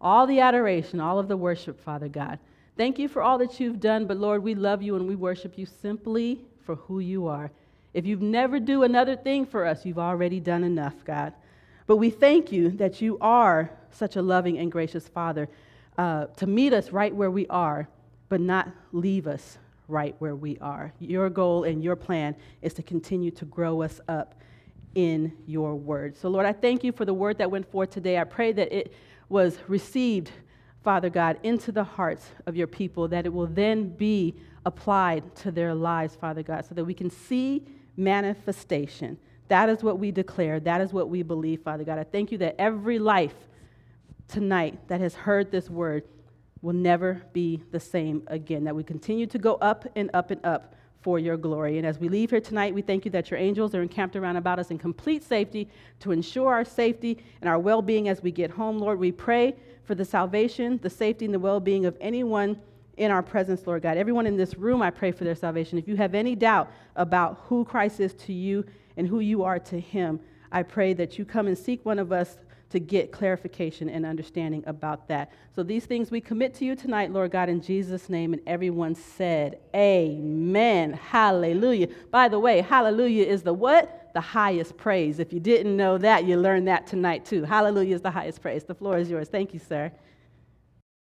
all 0.00 0.26
the 0.26 0.40
adoration, 0.40 1.00
all 1.00 1.18
of 1.18 1.28
the 1.28 1.36
worship, 1.36 1.80
Father 1.80 2.08
God. 2.08 2.38
Thank 2.76 2.98
you 2.98 3.08
for 3.08 3.22
all 3.22 3.38
that 3.38 3.58
you've 3.58 3.80
done, 3.80 4.06
but 4.06 4.16
Lord, 4.16 4.42
we 4.42 4.54
love 4.54 4.82
you 4.82 4.96
and 4.96 5.08
we 5.08 5.16
worship 5.16 5.58
you 5.58 5.66
simply 5.66 6.40
for 6.64 6.76
who 6.76 7.00
you 7.00 7.26
are. 7.26 7.50
If 7.92 8.06
you've 8.06 8.22
never 8.22 8.60
do 8.60 8.84
another 8.84 9.16
thing 9.16 9.44
for 9.44 9.66
us, 9.66 9.84
you've 9.84 9.98
already 9.98 10.38
done 10.38 10.62
enough, 10.62 11.04
God. 11.04 11.32
But 11.86 11.96
we 11.96 12.10
thank 12.10 12.52
you 12.52 12.70
that 12.72 13.00
you 13.02 13.18
are 13.20 13.70
such 13.90 14.14
a 14.14 14.22
loving 14.22 14.58
and 14.58 14.70
gracious 14.70 15.08
Father 15.08 15.48
uh, 15.98 16.26
to 16.36 16.46
meet 16.46 16.72
us 16.72 16.90
right 16.92 17.14
where 17.14 17.30
we 17.30 17.48
are, 17.48 17.88
but 18.28 18.40
not 18.40 18.68
leave 18.92 19.26
us 19.26 19.58
right 19.90 20.14
where 20.18 20.36
we 20.36 20.56
are. 20.58 20.92
Your 20.98 21.28
goal 21.28 21.64
and 21.64 21.82
your 21.82 21.96
plan 21.96 22.36
is 22.62 22.72
to 22.74 22.82
continue 22.82 23.30
to 23.32 23.44
grow 23.44 23.82
us 23.82 24.00
up 24.08 24.34
in 24.94 25.32
your 25.46 25.74
word. 25.74 26.16
So, 26.16 26.28
Lord, 26.28 26.46
I 26.46 26.52
thank 26.52 26.82
you 26.82 26.92
for 26.92 27.04
the 27.04 27.14
word 27.14 27.38
that 27.38 27.50
went 27.50 27.70
forth 27.70 27.90
today. 27.90 28.18
I 28.18 28.24
pray 28.24 28.52
that 28.52 28.72
it 28.72 28.92
was 29.28 29.58
received, 29.68 30.30
Father 30.82 31.10
God, 31.10 31.38
into 31.42 31.72
the 31.72 31.84
hearts 31.84 32.26
of 32.46 32.56
your 32.56 32.66
people, 32.66 33.08
that 33.08 33.26
it 33.26 33.32
will 33.32 33.46
then 33.46 33.88
be 33.88 34.34
applied 34.66 35.34
to 35.36 35.50
their 35.50 35.74
lives, 35.74 36.16
Father 36.16 36.42
God, 36.42 36.64
so 36.64 36.74
that 36.74 36.84
we 36.84 36.94
can 36.94 37.10
see 37.10 37.64
manifestation. 37.96 39.18
That 39.48 39.68
is 39.68 39.82
what 39.82 39.98
we 39.98 40.10
declare. 40.10 40.60
That 40.60 40.80
is 40.80 40.92
what 40.92 41.08
we 41.08 41.22
believe, 41.22 41.62
Father 41.62 41.84
God. 41.84 41.98
I 41.98 42.04
thank 42.04 42.32
you 42.32 42.38
that 42.38 42.56
every 42.58 42.98
life 42.98 43.34
tonight 44.28 44.78
that 44.88 45.00
has 45.00 45.14
heard 45.14 45.50
this 45.50 45.68
word 45.68 46.04
will 46.62 46.74
never 46.74 47.22
be 47.32 47.62
the 47.70 47.80
same 47.80 48.22
again. 48.26 48.64
That 48.64 48.76
we 48.76 48.84
continue 48.84 49.26
to 49.26 49.38
go 49.38 49.54
up 49.54 49.86
and 49.96 50.10
up 50.12 50.30
and 50.30 50.44
up 50.44 50.74
for 51.02 51.18
your 51.18 51.36
glory. 51.36 51.78
And 51.78 51.86
as 51.86 51.98
we 51.98 52.08
leave 52.08 52.30
here 52.30 52.40
tonight, 52.40 52.74
we 52.74 52.82
thank 52.82 53.04
you 53.04 53.10
that 53.12 53.30
your 53.30 53.40
angels 53.40 53.74
are 53.74 53.82
encamped 53.82 54.16
around 54.16 54.36
about 54.36 54.58
us 54.58 54.70
in 54.70 54.78
complete 54.78 55.22
safety 55.22 55.68
to 56.00 56.12
ensure 56.12 56.52
our 56.52 56.64
safety 56.64 57.18
and 57.40 57.48
our 57.48 57.58
well 57.58 57.80
being 57.80 58.08
as 58.08 58.22
we 58.22 58.30
get 58.30 58.50
home, 58.50 58.78
Lord. 58.78 58.98
We 58.98 59.12
pray 59.12 59.56
for 59.84 59.94
the 59.94 60.04
salvation, 60.04 60.78
the 60.82 60.90
safety, 60.90 61.24
and 61.24 61.32
the 61.32 61.38
well 61.38 61.60
being 61.60 61.86
of 61.86 61.96
anyone 62.00 62.60
in 62.98 63.10
our 63.10 63.22
presence, 63.22 63.66
Lord 63.66 63.82
God. 63.82 63.96
Everyone 63.96 64.26
in 64.26 64.36
this 64.36 64.56
room, 64.56 64.82
I 64.82 64.90
pray 64.90 65.10
for 65.10 65.24
their 65.24 65.34
salvation. 65.34 65.78
If 65.78 65.88
you 65.88 65.96
have 65.96 66.14
any 66.14 66.34
doubt 66.34 66.70
about 66.96 67.40
who 67.46 67.64
Christ 67.64 67.98
is 67.98 68.12
to 68.14 68.32
you 68.34 68.64
and 68.98 69.08
who 69.08 69.20
you 69.20 69.42
are 69.42 69.58
to 69.58 69.80
him, 69.80 70.20
I 70.52 70.62
pray 70.64 70.92
that 70.94 71.18
you 71.18 71.24
come 71.24 71.46
and 71.46 71.56
seek 71.56 71.84
one 71.86 71.98
of 71.98 72.12
us 72.12 72.36
to 72.70 72.78
get 72.78 73.12
clarification 73.12 73.88
and 73.88 74.06
understanding 74.06 74.62
about 74.66 75.08
that. 75.08 75.32
So 75.54 75.62
these 75.62 75.86
things 75.86 76.10
we 76.10 76.20
commit 76.20 76.54
to 76.54 76.64
you 76.64 76.76
tonight, 76.76 77.12
Lord 77.12 77.32
God, 77.32 77.48
in 77.48 77.60
Jesus' 77.60 78.08
name. 78.08 78.32
And 78.32 78.42
everyone 78.46 78.94
said, 78.94 79.58
Amen. 79.74 80.92
Hallelujah. 80.92 81.88
By 82.10 82.28
the 82.28 82.38
way, 82.38 82.60
hallelujah 82.60 83.24
is 83.24 83.42
the 83.42 83.52
what? 83.52 84.12
The 84.14 84.20
highest 84.20 84.76
praise. 84.76 85.18
If 85.18 85.32
you 85.32 85.40
didn't 85.40 85.76
know 85.76 85.98
that, 85.98 86.24
you 86.24 86.36
learned 86.36 86.68
that 86.68 86.86
tonight 86.86 87.24
too. 87.24 87.44
Hallelujah 87.44 87.94
is 87.94 88.02
the 88.02 88.10
highest 88.10 88.40
praise. 88.40 88.64
The 88.64 88.74
floor 88.74 88.98
is 88.98 89.10
yours. 89.10 89.28
Thank 89.28 89.52
you, 89.52 89.60
sir. 89.60 89.92